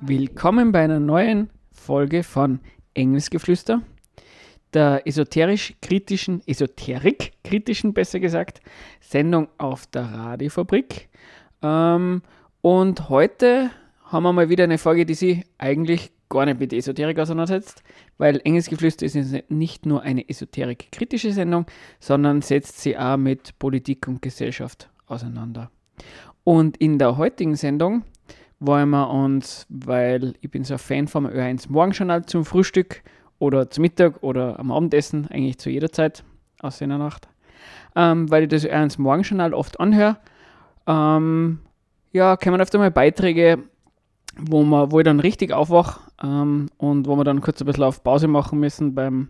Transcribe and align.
Willkommen 0.00 0.70
bei 0.70 0.84
einer 0.84 1.00
neuen 1.00 1.50
Folge 1.72 2.22
von 2.22 2.60
Engelsgeflüster, 2.94 3.82
der 4.72 5.06
esoterisch-kritischen, 5.06 6.42
esoterik-kritischen, 6.46 7.92
besser 7.92 8.20
gesagt, 8.20 8.60
Sendung 9.00 9.48
auf 9.58 9.86
der 9.86 10.02
Radiofabrik. 10.02 11.08
Ähm, 11.60 12.22
und 12.60 13.08
heute 13.08 13.70
haben 14.04 14.22
wir 14.22 14.32
mal 14.32 14.48
wieder 14.48 14.64
eine 14.64 14.78
Folge, 14.78 15.04
die 15.04 15.14
sich 15.14 15.44
eigentlich 15.58 16.12
gar 16.28 16.46
nicht 16.46 16.60
mit 16.60 16.72
Esoterik 16.72 17.18
auseinandersetzt, 17.18 17.82
weil 18.16 18.40
Engelsgeflüster 18.44 19.06
ist 19.06 19.50
nicht 19.50 19.86
nur 19.86 20.02
eine 20.02 20.28
esoterik-kritische 20.28 21.32
Sendung, 21.32 21.66
sondern 21.98 22.42
setzt 22.42 22.80
sie 22.80 22.96
auch 22.96 23.16
mit 23.16 23.58
Politik 23.58 24.06
und 24.06 24.22
Gesellschaft 24.22 24.88
auseinander. 25.06 25.70
Und 26.44 26.76
in 26.76 26.98
der 26.98 27.16
heutigen 27.16 27.56
Sendung 27.56 28.04
wollen 28.58 28.90
wir 28.90 29.10
uns, 29.10 29.66
weil 29.68 30.34
ich 30.40 30.50
bin 30.50 30.64
so 30.64 30.74
ein 30.74 30.78
Fan 30.78 31.08
vom 31.08 31.26
Ö1 31.26 31.70
Morgenjournal 31.70 32.26
zum 32.26 32.44
Frühstück 32.44 33.02
oder 33.38 33.70
zum 33.70 33.82
Mittag 33.82 34.22
oder 34.22 34.58
am 34.58 34.70
Abendessen, 34.70 35.28
eigentlich 35.30 35.58
zu 35.58 35.70
jeder 35.70 35.90
Zeit 35.90 36.24
aus 36.60 36.80
in 36.80 36.90
der 36.90 36.98
Nacht, 36.98 37.28
ähm, 37.96 38.30
weil 38.30 38.42
ich 38.42 38.48
das 38.48 38.66
Ö1 38.66 39.00
Morgenjournal 39.00 39.54
oft 39.54 39.80
anhöre, 39.80 40.18
ähm, 40.86 41.60
ja, 42.12 42.36
kommen 42.36 42.60
öfter 42.60 42.78
mal 42.78 42.90
Beiträge 42.90 43.64
wo, 44.36 44.62
man, 44.62 44.90
wo 44.92 45.00
ich 45.00 45.04
dann 45.04 45.20
richtig 45.20 45.52
aufwache 45.52 46.00
ähm, 46.22 46.68
und 46.78 47.06
wo 47.06 47.16
wir 47.16 47.24
dann 47.24 47.40
kurz 47.40 47.60
ein 47.60 47.66
bisschen 47.66 47.84
auf 47.84 48.02
Pause 48.02 48.28
machen 48.28 48.60
müssen 48.60 48.94
beim, 48.94 49.28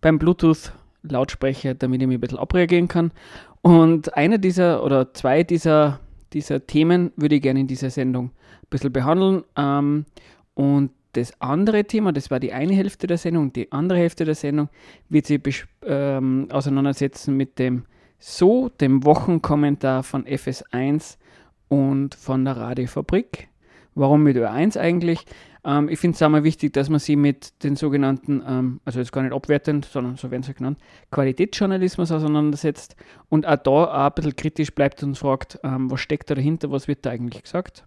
beim 0.00 0.18
Bluetooth-Lautsprecher, 0.18 1.74
damit 1.74 2.02
ich 2.02 2.08
mich 2.08 2.18
ein 2.18 2.20
bisschen 2.20 2.38
abreagieren 2.38 2.88
kann. 2.88 3.12
Und 3.62 4.16
einer 4.16 4.38
dieser 4.38 4.82
oder 4.84 5.12
zwei 5.12 5.42
dieser, 5.42 6.00
dieser 6.32 6.66
Themen 6.66 7.12
würde 7.16 7.36
ich 7.36 7.42
gerne 7.42 7.60
in 7.60 7.66
dieser 7.66 7.90
Sendung 7.90 8.26
ein 8.26 8.68
bisschen 8.70 8.92
behandeln. 8.92 9.44
Ähm, 9.56 10.06
und 10.54 10.90
das 11.12 11.38
andere 11.40 11.84
Thema, 11.84 12.12
das 12.12 12.30
war 12.30 12.40
die 12.40 12.52
eine 12.52 12.72
Hälfte 12.72 13.06
der 13.06 13.18
Sendung, 13.18 13.52
die 13.52 13.70
andere 13.72 13.98
Hälfte 13.98 14.24
der 14.24 14.34
Sendung 14.34 14.68
wird 15.08 15.26
sich 15.26 15.66
ähm, 15.84 16.46
auseinandersetzen 16.50 17.36
mit 17.36 17.58
dem 17.58 17.84
So, 18.18 18.68
dem 18.68 19.04
Wochenkommentar 19.04 20.02
von 20.02 20.24
FS1 20.24 21.16
und 21.68 22.14
von 22.14 22.44
der 22.44 22.56
Radiofabrik. 22.56 23.49
Warum 24.00 24.22
mit 24.22 24.34
Ö1 24.34 24.78
eigentlich? 24.78 25.26
Ähm, 25.62 25.90
ich 25.90 25.98
finde 25.98 26.14
es 26.14 26.22
einmal 26.22 26.42
wichtig, 26.42 26.72
dass 26.72 26.88
man 26.88 27.00
sie 27.00 27.16
mit 27.16 27.62
den 27.62 27.76
sogenannten, 27.76 28.42
ähm, 28.48 28.80
also 28.86 28.98
jetzt 28.98 29.12
gar 29.12 29.20
nicht 29.20 29.34
abwertend, 29.34 29.84
sondern 29.84 30.16
so 30.16 30.30
werden 30.30 30.42
sie 30.42 30.54
genannt, 30.54 30.78
Qualitätsjournalismus 31.10 32.10
auseinandersetzt 32.10 32.96
und 33.28 33.46
auch 33.46 33.56
da 33.56 33.70
auch 33.70 33.92
ein 33.92 34.12
bisschen 34.14 34.36
kritisch 34.36 34.74
bleibt 34.74 35.02
und 35.02 35.18
fragt, 35.18 35.60
ähm, 35.64 35.90
was 35.90 36.00
steckt 36.00 36.30
da 36.30 36.34
dahinter, 36.34 36.70
was 36.70 36.88
wird 36.88 37.04
da 37.04 37.10
eigentlich 37.10 37.42
gesagt? 37.42 37.84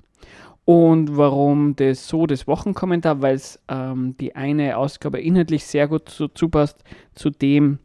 Und 0.66 1.18
warum 1.18 1.76
das 1.76 2.08
so 2.08 2.28
das 2.28 2.46
Wochenkommentar, 2.46 3.24
weil 3.24 3.34
es 3.34 3.60
ähm, 3.68 4.16
die 4.18 4.36
eine 4.36 4.78
Ausgabe 4.78 5.20
inhaltlich 5.20 5.66
sehr 5.66 5.88
gut 5.88 6.10
so 6.10 6.28
zupasst 6.28 6.84
zu 7.16 7.32
dem, 7.32 7.80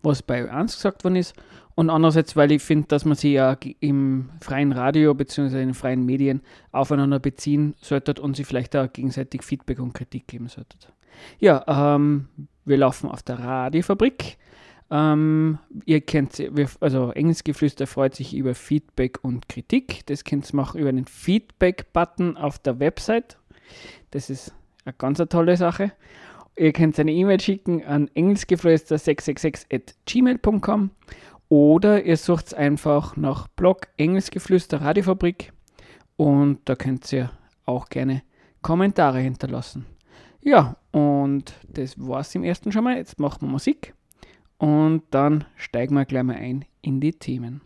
was 0.00 0.22
bei 0.22 0.44
Ö1 0.44 0.76
gesagt 0.76 1.02
worden 1.02 1.16
ist 1.16 1.34
und 1.76 1.90
andererseits, 1.90 2.34
weil 2.36 2.52
ich 2.52 2.62
finde, 2.62 2.88
dass 2.88 3.04
man 3.04 3.16
sich 3.16 3.34
ja 3.34 3.56
im 3.80 4.30
freien 4.40 4.72
Radio 4.72 5.14
bzw. 5.14 5.62
in 5.62 5.74
freien 5.74 6.06
Medien 6.06 6.40
aufeinander 6.72 7.18
beziehen 7.18 7.74
sollte 7.82 8.20
und 8.20 8.34
sich 8.34 8.46
vielleicht 8.46 8.74
auch 8.74 8.90
gegenseitig 8.90 9.42
Feedback 9.42 9.78
und 9.78 9.92
Kritik 9.92 10.26
geben 10.26 10.48
sollte. 10.48 10.78
Ja, 11.38 11.94
ähm, 11.94 12.28
wir 12.64 12.78
laufen 12.78 13.10
auf 13.10 13.22
der 13.22 13.38
Radiofabrik. 13.40 14.38
Ähm, 14.90 15.58
ihr 15.84 16.00
kennt, 16.00 16.42
also 16.80 17.10
Engelsgeflüster 17.10 17.86
freut 17.86 18.14
sich 18.14 18.34
über 18.34 18.54
Feedback 18.54 19.18
und 19.22 19.50
Kritik. 19.50 20.06
Das 20.06 20.24
könnt 20.24 20.50
ihr 20.50 20.56
machen 20.56 20.80
über 20.80 20.92
den 20.92 21.06
Feedback-Button 21.06 22.38
auf 22.38 22.58
der 22.58 22.80
Website. 22.80 23.36
Das 24.12 24.30
ist 24.30 24.54
eine 24.86 24.94
ganz 24.96 25.18
tolle 25.28 25.58
Sache. 25.58 25.92
Ihr 26.56 26.72
könnt 26.72 26.98
eine 26.98 27.12
E-Mail 27.12 27.38
schicken 27.38 27.84
an 27.84 28.08
engelsgeflüster666 28.14 29.66
at 29.70 29.94
gmail.com 30.06 30.90
oder 31.48 32.04
ihr 32.04 32.16
sucht 32.16 32.54
einfach 32.54 33.16
nach 33.16 33.48
Blog 33.48 33.88
Engelsgeflüster 33.96 34.80
Radiofabrik 34.80 35.52
und 36.16 36.60
da 36.64 36.74
könnt 36.74 37.12
ihr 37.12 37.30
auch 37.64 37.88
gerne 37.88 38.22
Kommentare 38.62 39.20
hinterlassen. 39.20 39.86
Ja, 40.40 40.76
und 40.92 41.54
das 41.68 41.98
war's 41.98 42.34
im 42.34 42.44
ersten 42.44 42.72
schon 42.72 42.84
mal. 42.84 42.96
Jetzt 42.96 43.20
machen 43.20 43.42
wir 43.42 43.48
Musik 43.48 43.94
und 44.58 45.02
dann 45.10 45.44
steigen 45.56 45.94
wir 45.94 46.04
gleich 46.04 46.22
mal 46.22 46.36
ein 46.36 46.64
in 46.82 47.00
die 47.00 47.12
Themen. 47.12 47.60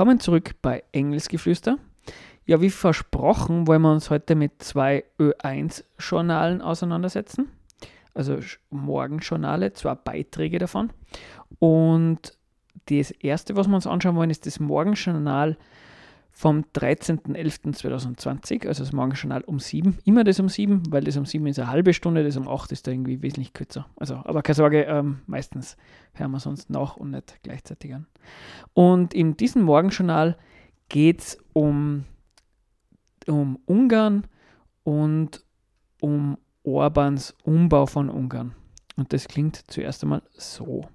Willkommen 0.00 0.18
zurück 0.18 0.52
bei 0.62 0.82
Engelsgeflüster. 0.92 1.76
Ja, 2.46 2.62
wie 2.62 2.70
versprochen, 2.70 3.66
wollen 3.66 3.82
wir 3.82 3.92
uns 3.92 4.08
heute 4.08 4.34
mit 4.34 4.62
zwei 4.62 5.04
Ö1-Journalen 5.18 6.62
auseinandersetzen. 6.62 7.50
Also 8.14 8.38
Morgenjournale, 8.70 9.74
zwei 9.74 9.94
Beiträge 9.94 10.58
davon. 10.58 10.88
Und 11.58 12.32
das 12.86 13.10
erste, 13.10 13.56
was 13.56 13.68
wir 13.68 13.74
uns 13.74 13.86
anschauen 13.86 14.16
wollen, 14.16 14.30
ist 14.30 14.46
das 14.46 14.58
Morgenjournal 14.58 15.58
vom 16.32 16.64
13.11.2020, 16.74 18.66
also 18.66 18.82
das 18.82 18.92
Morgenjournal 18.92 19.42
um 19.42 19.58
7. 19.58 19.98
Immer 20.04 20.24
das 20.24 20.40
um 20.40 20.48
7, 20.48 20.84
weil 20.90 21.04
das 21.04 21.16
um 21.16 21.26
7 21.26 21.46
ist 21.46 21.58
eine 21.58 21.68
halbe 21.70 21.92
Stunde, 21.92 22.24
das 22.24 22.36
um 22.36 22.48
8 22.48 22.72
ist 22.72 22.86
da 22.86 22.92
irgendwie 22.92 23.20
wesentlich 23.22 23.52
kürzer. 23.52 23.86
Also, 23.96 24.16
aber 24.16 24.42
keine 24.42 24.54
Sorge, 24.54 24.82
ähm, 24.84 25.20
meistens 25.26 25.76
hören 26.14 26.30
wir 26.30 26.40
sonst 26.40 26.70
nach 26.70 26.96
und 26.96 27.10
nicht 27.10 27.40
gleichzeitig 27.42 27.94
an. 27.94 28.06
Und 28.74 29.12
in 29.14 29.36
diesem 29.36 29.62
Morgenjournal 29.62 30.36
geht 30.88 31.20
es 31.20 31.38
um, 31.52 32.04
um 33.26 33.58
Ungarn 33.66 34.26
und 34.84 35.44
um 36.00 36.38
Orbans 36.62 37.36
Umbau 37.44 37.86
von 37.86 38.08
Ungarn. 38.08 38.54
Und 38.96 39.12
das 39.12 39.28
klingt 39.28 39.56
zuerst 39.70 40.02
einmal 40.02 40.22
so. 40.32 40.88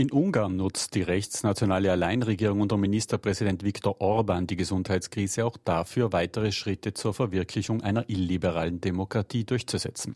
In 0.00 0.12
Ungarn 0.12 0.54
nutzt 0.54 0.94
die 0.94 1.02
rechtsnationale 1.02 1.90
Alleinregierung 1.90 2.60
unter 2.60 2.76
Ministerpräsident 2.76 3.64
Viktor 3.64 4.00
Orban 4.00 4.46
die 4.46 4.54
Gesundheitskrise 4.54 5.44
auch 5.44 5.56
dafür, 5.56 6.12
weitere 6.12 6.52
Schritte 6.52 6.94
zur 6.94 7.14
Verwirklichung 7.14 7.82
einer 7.82 8.08
illiberalen 8.08 8.80
Demokratie 8.80 9.42
durchzusetzen. 9.42 10.14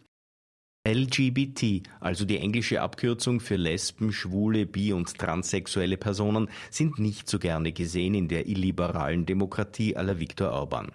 LGBT, 0.86 1.82
also 1.98 2.24
die 2.24 2.38
englische 2.38 2.80
Abkürzung 2.80 3.40
für 3.40 3.56
Lesben, 3.56 4.12
Schwule, 4.12 4.66
Bi- 4.66 4.92
und 4.92 5.18
transsexuelle 5.18 5.96
Personen, 5.96 6.48
sind 6.70 7.00
nicht 7.00 7.28
so 7.28 7.40
gerne 7.40 7.72
gesehen 7.72 8.14
in 8.14 8.28
der 8.28 8.46
illiberalen 8.46 9.26
Demokratie 9.26 9.96
aller 9.96 10.20
Viktor 10.20 10.52
Orban. 10.52 10.92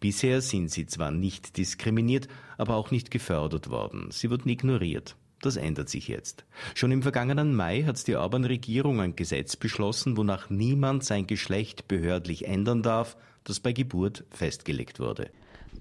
Bisher 0.00 0.42
sind 0.42 0.70
sie 0.70 0.84
zwar 0.84 1.12
nicht 1.12 1.56
diskriminiert, 1.56 2.28
aber 2.58 2.76
auch 2.76 2.90
nicht 2.90 3.10
gefördert 3.10 3.70
worden. 3.70 4.10
Sie 4.10 4.30
wurden 4.30 4.50
ignoriert. 4.50 5.16
Das 5.42 5.56
ändert 5.56 5.88
sich 5.88 6.08
jetzt. 6.08 6.44
Schon 6.74 6.90
im 6.90 7.02
vergangenen 7.02 7.54
Mai 7.54 7.84
hat 7.84 8.06
die 8.06 8.16
Orban-Regierung 8.16 9.00
ein 9.00 9.16
Gesetz 9.16 9.56
beschlossen, 9.56 10.16
wonach 10.16 10.50
niemand 10.50 11.04
sein 11.04 11.26
Geschlecht 11.26 11.86
behördlich 11.86 12.46
ändern 12.46 12.82
darf, 12.82 13.16
das 13.44 13.60
bei 13.60 13.72
Geburt 13.72 14.24
festgelegt 14.30 14.98
wurde. 14.98 15.30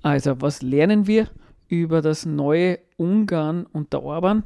Also, 0.04 0.39
was 0.42 0.62
lernen 0.62 1.07
wir 1.07 1.30
über 1.68 2.01
das 2.01 2.25
neue 2.25 2.80
Ungarn 2.98 3.65
unter 3.65 4.04
Orban? 4.04 4.44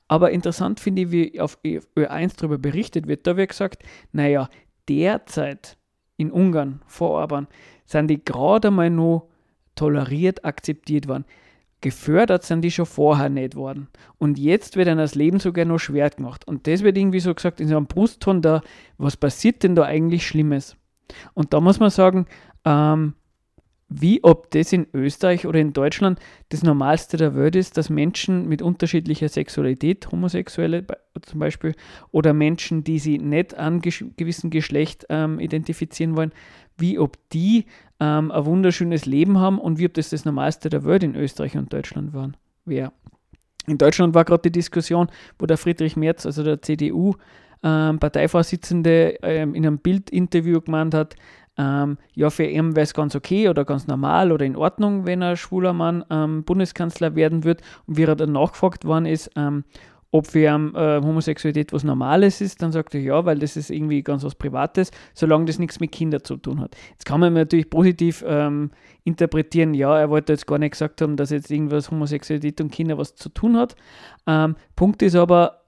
Aber 0.08 0.32
interessant 0.32 0.80
finde 0.80 1.04
ich, 1.04 1.12
wie 1.12 1.40
auf 1.40 1.58
Ö1 1.64 2.34
darüber 2.38 2.58
berichtet 2.58 3.08
wird. 3.08 3.26
Da 3.28 3.38
wird 3.38 3.50
gesagt, 3.50 3.84
naja, 4.12 4.50
derzeit 4.90 5.78
in 6.18 6.32
Ungarn 6.32 6.82
vor 6.86 7.12
Orban 7.12 7.48
sind 7.86 8.08
die 8.08 8.24
gerade 8.24 8.72
mal 8.72 8.90
nur 8.90 9.30
toleriert, 9.76 10.44
akzeptiert 10.44 11.08
worden 11.08 11.26
gefördert 11.82 12.44
sind 12.44 12.62
die 12.62 12.72
schon 12.72 12.86
vorher 12.86 13.30
nicht 13.30 13.56
worden. 13.56 13.88
Und 14.18 14.38
jetzt 14.40 14.78
wird 14.78 14.88
ihnen 14.88 14.98
das 14.98 15.16
Leben 15.16 15.40
sogar 15.40 15.66
noch 15.66 15.80
schwer 15.80 16.10
gemacht. 16.10 16.48
Und 16.48 16.68
das 16.68 16.84
wird 16.84 16.98
irgendwie 16.98 17.20
so 17.20 17.34
gesagt 17.34 17.60
in 17.60 17.68
so 17.68 17.76
einem 17.76 17.88
Brustton 17.88 18.42
da, 18.42 18.62
was 18.98 19.18
passiert 19.18 19.64
denn 19.64 19.76
da 19.76 19.84
eigentlich 19.84 20.26
Schlimmes? 20.26 20.78
Und 21.34 21.54
da 21.54 21.60
muss 21.60 21.80
man 21.80 21.90
sagen, 21.90 22.28
ähm, 22.66 23.16
wie 23.94 24.24
ob 24.24 24.50
das 24.52 24.72
in 24.72 24.88
Österreich 24.94 25.46
oder 25.46 25.60
in 25.60 25.74
Deutschland 25.74 26.18
das 26.50 26.64
Normalste 26.64 27.18
der 27.18 27.36
Welt 27.36 27.58
ist, 27.58 27.78
dass 27.78 27.90
Menschen 27.90 28.48
mit 28.48 28.62
unterschiedlicher 28.62 29.28
Sexualität, 29.28 30.10
Homosexuelle 30.12 30.86
zum 31.22 31.40
Beispiel, 31.40 31.76
oder 32.12 32.32
Menschen, 32.32 32.86
die 32.86 33.00
sie 33.00 33.18
nicht 33.18 33.54
an 33.54 33.82
gewissen 33.82 34.50
Geschlecht 34.50 35.06
ähm, 35.10 35.40
identifizieren 35.40 36.16
wollen, 36.16 36.32
wie 36.82 37.00
ob 37.00 37.18
die 37.30 37.66
ähm, 38.00 38.32
ein 38.32 38.46
wunderschönes 38.46 39.06
Leben 39.06 39.40
haben 39.40 39.60
und 39.60 39.78
wie 39.80 39.86
ob 39.86 39.94
das 39.94 40.10
das 40.10 40.26
Normalste 40.26 40.70
der 40.70 40.84
Welt 40.84 41.04
in 41.04 41.16
Österreich 41.16 41.56
und 41.56 41.72
Deutschland 41.72 42.14
war. 42.14 42.32
Wer. 42.66 42.92
In 43.68 43.78
Deutschland 43.78 44.16
war 44.16 44.26
gerade 44.26 44.44
die 44.44 44.52
Diskussion, 44.52 45.08
wo 45.38 45.46
der 45.46 45.58
Friedrich 45.58 45.96
Merz, 45.96 46.26
also 46.26 46.44
der 46.44 46.62
CDU, 46.62 47.14
ähm, 47.64 48.00
ähm, 48.02 49.56
in 49.56 49.68
einem 49.68 49.78
Bildinterview 49.78 50.62
gemeint 50.62 50.96
hat, 50.96 51.16
ähm, 51.58 51.98
ja, 52.14 52.30
für 52.30 52.46
ihn 52.46 52.76
wäre 52.76 52.84
es 52.84 52.94
ganz 52.94 53.16
okay 53.16 53.50
oder 53.50 53.66
ganz 53.66 53.86
normal 53.86 54.32
oder 54.32 54.46
in 54.46 54.56
Ordnung, 54.56 55.06
wenn 55.06 55.22
ein 55.22 55.38
schwuler 55.38 55.74
Mann 55.74 56.04
ähm, 56.10 56.44
Bundeskanzler 56.44 57.16
werden 57.16 57.44
wird. 57.44 57.62
Und 57.86 57.98
wie 57.98 58.04
er 58.04 58.16
dann 58.16 58.32
nachgefragt 58.32 58.86
worden 58.86 59.06
ist, 59.06 59.30
ähm, 59.36 59.66
ob 60.12 60.28
für 60.28 60.40
äh, 60.40 61.02
Homosexualität 61.02 61.72
was 61.72 61.84
Normales 61.84 62.42
ist, 62.42 62.62
dann 62.62 62.72
sagt 62.72 62.94
er 62.94 63.02
ja, 63.02 63.26
weil 63.26 63.40
das 63.40 63.56
ist 63.56 63.70
irgendwie 63.70 64.04
ganz 64.04 64.24
was 64.24 64.36
Privates, 64.36 64.92
solange 65.14 65.46
das 65.46 65.58
nichts 65.58 65.80
mit 65.80 65.92
Kindern 65.92 66.24
zu 66.24 66.36
tun 66.38 66.60
hat. 66.60 66.76
Jetzt 66.92 67.06
kann 67.06 67.22
man 67.22 67.34
natürlich 67.34 67.70
positiv 67.70 68.24
ähm, 68.28 68.72
interpretieren, 69.06 69.74
ja, 69.74 69.98
er 69.98 70.10
wollte 70.10 70.34
jetzt 70.34 70.48
gar 70.48 70.60
nicht 70.60 70.72
gesagt 70.72 71.02
haben, 71.02 71.16
dass 71.16 71.30
jetzt 71.30 71.50
irgendwas 71.50 71.90
Homosexualität 71.90 72.60
und 72.60 72.72
Kinder 72.72 72.98
was 72.98 73.16
zu 73.16 73.30
tun 73.30 73.58
hat. 73.58 73.76
Ähm, 74.28 74.56
Punkt 74.76 75.02
ist 75.02 75.16
aber, 75.16 75.62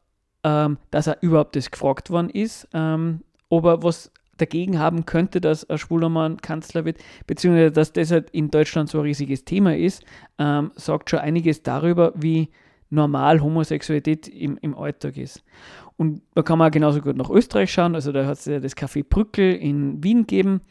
ähm, 0.44 0.78
dass 0.92 1.08
er 1.08 1.22
überhaupt 1.22 1.56
das 1.56 1.72
gefragt 1.72 2.10
worden 2.10 2.30
ist, 2.30 2.68
ähm, 2.74 3.22
ob 3.50 3.66
er 3.66 3.82
was 3.82 4.12
dagegen 4.38 4.80
haben 4.80 5.06
könnte, 5.06 5.40
dass 5.40 5.70
ein 5.70 5.78
schwuler 5.78 6.10
Mann 6.10 6.38
Kanzler 6.42 6.84
wird, 6.86 6.98
beziehungsweise 7.28 7.72
dass 7.72 7.94
das 7.94 8.12
halt 8.12 8.30
in 8.32 8.52
Deutschland 8.52 8.90
so 8.90 9.00
ein 9.00 9.06
riesiges 9.06 9.46
Thema 9.46 9.78
ist, 9.78 10.04
ähm, 10.38 10.72
sagt 10.76 11.10
schon 11.10 11.20
einiges 11.20 11.64
darüber, 11.64 12.12
wie 12.16 12.50
normal 12.94 13.42
Homosexualität 13.42 14.28
im, 14.28 14.58
im 14.62 14.78
Alltag 14.78 15.18
ist. 15.18 15.44
Und 15.98 16.22
da 16.36 16.42
kann 16.42 16.60
man 16.60 16.72
genauso 16.72 17.02
gut 17.02 17.18
nach 17.18 17.30
Österreich 17.30 17.72
schauen. 17.72 17.96
Also 17.96 18.12
da 18.12 18.26
hat 18.26 18.38
es 18.38 18.46
ja 18.46 18.60
das 18.60 18.76
Café 18.76 19.04
Brückel 19.08 19.54
in 19.54 20.04
Wien 20.04 20.22
gegeben 20.22 20.62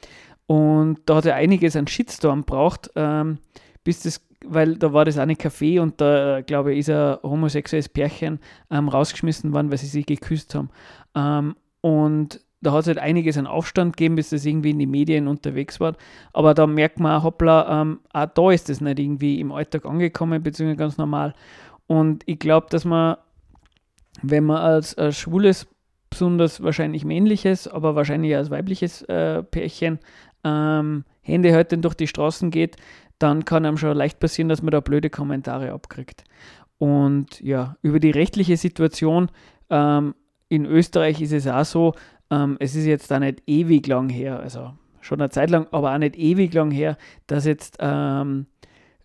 und 0.46 0.98
da 1.06 1.16
hat 1.16 1.26
er 1.26 1.36
einiges 1.36 1.76
an 1.76 1.86
Shitstorm 1.86 2.44
braucht, 2.44 2.90
ähm, 2.96 3.38
bis 3.84 4.02
das, 4.02 4.20
weil 4.44 4.76
da 4.76 4.92
war 4.92 5.04
das 5.04 5.18
eine 5.18 5.34
Café 5.34 5.80
und 5.80 6.00
da, 6.00 6.40
glaube 6.42 6.72
ich, 6.72 6.80
ist 6.80 6.90
ein 6.90 7.18
homosexuelles 7.22 7.88
Pärchen 7.88 8.40
ähm, 8.70 8.88
rausgeschmissen 8.88 9.52
worden, 9.52 9.70
weil 9.70 9.78
sie 9.78 9.86
sich 9.86 10.06
geküsst 10.06 10.54
haben. 10.54 10.70
Ähm, 11.14 11.56
und 11.80 12.40
da 12.60 12.72
hat 12.72 12.82
es 12.82 12.86
halt 12.86 12.98
einiges 12.98 13.36
an 13.36 13.48
Aufstand 13.48 13.96
gegeben, 13.96 14.14
bis 14.14 14.30
das 14.30 14.46
irgendwie 14.46 14.70
in 14.70 14.78
die 14.78 14.86
Medien 14.86 15.26
unterwegs 15.26 15.80
war. 15.80 15.96
Aber 16.32 16.54
da 16.54 16.66
merkt 16.66 17.00
man, 17.00 17.22
hoppla, 17.22 17.82
ähm, 17.82 18.00
auch 18.12 18.26
da 18.26 18.50
ist 18.52 18.68
das 18.68 18.80
nicht 18.80 19.00
irgendwie 19.00 19.40
im 19.40 19.50
Alltag 19.50 19.84
angekommen, 19.84 20.42
beziehungsweise 20.42 20.76
ganz 20.76 20.96
normal. 20.96 21.34
Und 21.86 22.22
ich 22.26 22.38
glaube, 22.38 22.68
dass 22.70 22.84
man, 22.84 23.16
wenn 24.22 24.44
man 24.44 24.58
als, 24.58 24.96
als 24.96 25.18
schwules, 25.18 25.66
besonders 26.10 26.62
wahrscheinlich 26.62 27.04
männliches, 27.04 27.66
aber 27.66 27.94
wahrscheinlich 27.94 28.36
als 28.36 28.50
weibliches 28.50 29.02
äh, 29.02 29.42
Pärchen 29.42 29.98
ähm, 30.44 31.04
Hände 31.22 31.54
heute 31.54 31.78
durch 31.78 31.94
die 31.94 32.06
Straßen 32.06 32.50
geht, 32.50 32.76
dann 33.18 33.44
kann 33.44 33.64
einem 33.64 33.78
schon 33.78 33.96
leicht 33.96 34.18
passieren, 34.18 34.48
dass 34.48 34.62
man 34.62 34.72
da 34.72 34.80
blöde 34.80 35.08
Kommentare 35.08 35.72
abkriegt. 35.72 36.24
Und 36.78 37.40
ja, 37.40 37.76
über 37.82 38.00
die 38.00 38.10
rechtliche 38.10 38.56
Situation 38.56 39.30
ähm, 39.70 40.14
in 40.48 40.66
Österreich 40.66 41.20
ist 41.20 41.32
es 41.32 41.46
auch 41.46 41.64
so, 41.64 41.94
ähm, 42.30 42.56
es 42.58 42.74
ist 42.74 42.86
jetzt 42.86 43.10
da 43.10 43.20
nicht 43.20 43.42
ewig 43.46 43.86
lang 43.86 44.08
her, 44.08 44.40
also 44.40 44.72
schon 45.00 45.20
eine 45.20 45.30
Zeit 45.30 45.50
lang, 45.50 45.66
aber 45.70 45.94
auch 45.94 45.98
nicht 45.98 46.16
ewig 46.16 46.52
lang 46.52 46.70
her, 46.70 46.96
dass 47.26 47.44
jetzt 47.44 47.76
ähm, 47.80 48.46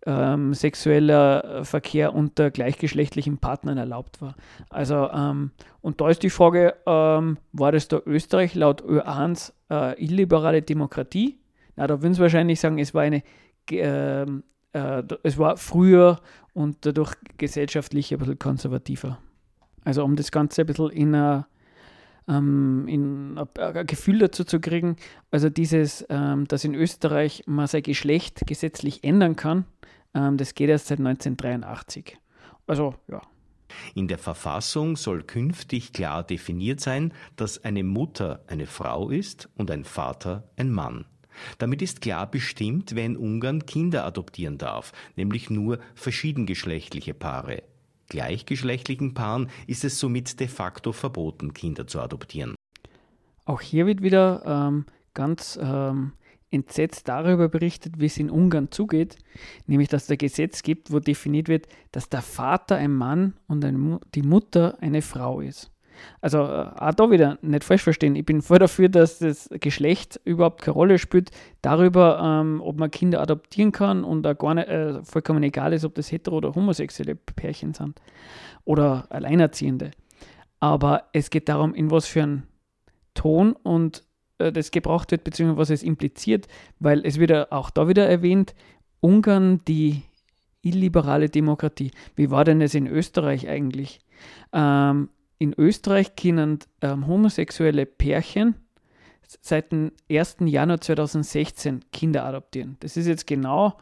ähm, 0.08 0.54
sexueller 0.54 1.66
Verkehr 1.66 2.16
unter 2.16 2.50
gleichgeschlechtlichen 2.50 3.40
Partnern 3.40 3.78
erlaubt 3.78 4.22
war. 4.22 4.36
Also, 4.70 5.10
ähm, 5.12 5.52
und 5.82 6.00
da 6.00 6.10
ist 6.10 6.24
die 6.24 6.30
Frage, 6.30 6.76
ähm, 6.86 7.38
war 7.52 7.74
das 7.74 7.90
da 7.90 8.00
Österreich 8.06 8.56
laut 8.56 8.82
Ö1 8.82 9.52
äh, 9.70 10.02
illiberale 10.02 10.62
Demokratie? 10.62 11.40
Na, 11.76 11.88
da 11.88 12.02
würden 12.02 12.14
Sie 12.14 12.22
wahrscheinlich 12.22 12.60
sagen, 12.62 12.80
es 12.80 12.94
war 12.94 13.02
eine, 13.02 13.22
äh, 13.70 14.22
äh, 14.22 15.04
es 15.24 15.38
war 15.38 15.58
früher 15.58 16.22
und 16.54 16.86
dadurch 16.86 17.14
gesellschaftlich 17.38 18.14
ein 18.14 18.20
bisschen 18.20 18.40
konservativer. 18.40 19.20
Also, 19.84 20.06
um 20.06 20.16
das 20.16 20.32
Ganze 20.32 20.62
ein 20.62 20.68
bisschen 20.68 20.90
in 20.90 21.16
ein 21.16 21.46
ähm, 22.30 22.88
in, 22.88 23.38
ein 23.38 23.88
Gefühl 23.88 24.20
dazu 24.20 24.44
zu 24.44 24.60
kriegen, 24.60 24.98
also 25.32 25.50
dieses, 25.50 26.06
ähm, 26.10 26.46
dass 26.48 26.66
in 26.66 26.76
Österreich 26.76 27.44
man 27.46 27.68
sein 27.68 27.84
Geschlecht 27.84 28.46
gesetzlich 28.46 29.06
ändern 29.06 29.38
kann, 29.38 29.60
ähm, 29.60 29.66
das 30.38 30.56
geht 30.56 30.70
erst 30.70 30.88
seit 30.88 31.00
1983. 31.00 32.18
Also 32.66 32.96
ja. 33.08 33.22
In 33.96 34.08
der 34.08 34.18
Verfassung 34.18 34.96
soll 34.96 35.24
künftig 35.24 35.94
klar 35.94 36.24
definiert 36.24 36.80
sein, 36.80 37.14
dass 37.36 37.64
eine 37.64 37.84
Mutter 37.84 38.44
eine 38.48 38.66
Frau 38.66 39.10
ist 39.10 39.50
und 39.56 39.70
ein 39.72 39.84
Vater 39.84 40.50
ein 40.56 40.72
Mann. 40.72 41.06
Damit 41.58 41.82
ist 41.82 42.02
klar 42.02 42.30
bestimmt, 42.30 42.96
wer 42.96 43.06
in 43.06 43.18
Ungarn 43.18 43.66
Kinder 43.66 44.06
adoptieren 44.06 44.58
darf, 44.58 44.92
nämlich 45.16 45.50
nur 45.50 45.80
verschiedengeschlechtliche 45.96 47.14
Paare. 47.14 47.64
Gleichgeschlechtlichen 48.10 49.14
Paaren 49.14 49.50
ist 49.68 49.84
es 49.84 50.00
somit 50.00 50.40
de 50.40 50.48
facto 50.48 50.94
verboten, 50.94 51.54
Kinder 51.54 51.88
zu 51.88 52.00
adoptieren. 52.00 52.56
Auch 53.46 53.62
hier 53.62 53.86
wird 53.86 54.02
wieder 54.02 54.44
ähm, 54.46 54.86
ganz 55.14 55.60
ähm, 55.62 56.14
entsetzt 56.52 57.08
darüber 57.08 57.50
berichtet, 57.50 58.00
wie 58.00 58.06
es 58.06 58.18
in 58.18 58.30
Ungarn 58.30 58.72
zugeht, 58.72 59.18
nämlich 59.66 59.90
dass 59.90 60.08
der 60.08 60.18
Gesetz 60.18 60.64
gibt, 60.64 60.92
wo 60.92 61.00
definiert 61.00 61.50
wird, 61.50 61.68
dass 61.92 62.10
der 62.10 62.22
Vater 62.22 62.78
ein 62.78 62.94
Mann 62.94 63.34
und 63.48 63.64
eine, 63.66 64.00
die 64.16 64.22
Mutter 64.22 64.78
eine 64.82 65.02
Frau 65.02 65.42
ist. 65.42 65.72
Also 66.22 66.40
äh, 66.40 66.70
auch 66.76 66.94
da 66.94 67.10
wieder 67.12 67.38
nicht 67.42 67.64
falsch 67.64 67.84
verstehen. 67.84 68.16
Ich 68.16 68.26
bin 68.26 68.42
voll 68.42 68.60
dafür, 68.60 68.90
dass 68.90 69.20
das 69.20 69.50
Geschlecht 69.60 70.20
überhaupt 70.26 70.62
keine 70.62 70.74
Rolle 70.74 71.00
spielt. 71.00 71.32
Darüber, 71.62 72.20
ähm, 72.24 72.62
ob 72.64 72.78
man 72.78 72.92
Kinder 72.92 73.22
adoptieren 73.22 73.72
kann 73.72 74.04
und 74.04 74.24
da 74.24 74.34
gar 74.34 74.54
nicht, 74.54 74.68
äh, 74.68 75.04
vollkommen 75.04 75.44
egal 75.44 75.74
ist, 75.74 75.86
ob 75.86 75.96
das 75.96 76.12
hetero- 76.12 76.38
oder 76.38 76.56
homosexuelle 76.56 77.16
Pärchen 77.16 77.74
sind 77.74 78.00
oder 78.66 79.08
Alleinerziehende. 79.10 79.92
Aber 80.60 81.06
es 81.14 81.30
geht 81.30 81.50
darum, 81.50 81.74
in 81.74 81.92
was 81.92 82.08
für 82.08 82.24
einen 82.24 82.44
Ton 83.14 83.54
und 83.54 84.04
das 84.38 84.72
gebraucht 84.72 85.12
wird, 85.12 85.24
beziehungsweise 85.24 85.58
was 85.58 85.70
es 85.70 85.84
impliziert, 85.84 86.48
weil 86.80 87.06
es 87.06 87.20
wird 87.20 87.52
auch 87.52 87.70
da 87.70 87.88
wieder 87.88 88.08
erwähnt, 88.08 88.54
Ungarn 89.00 89.62
die 89.68 90.04
illiberale 90.62 91.30
Demokratie. 91.30 91.92
Wie 92.16 92.32
war 92.32 92.44
denn 92.44 92.60
das 92.60 92.74
in 92.74 92.88
Österreich 92.88 93.48
eigentlich? 93.48 94.00
Ähm, 94.54 95.10
in 95.40 95.54
Österreich 95.54 96.16
können 96.16 96.60
ähm, 96.82 97.08
homosexuelle 97.08 97.86
Pärchen 97.86 98.56
seit 99.42 99.72
dem 99.72 99.92
1. 100.10 100.38
Januar 100.42 100.82
2016 100.82 101.86
Kinder 101.92 102.26
adoptieren. 102.26 102.78
Das 102.80 102.98
ist 102.98 103.08
jetzt 103.08 103.28
genau, 103.28 103.78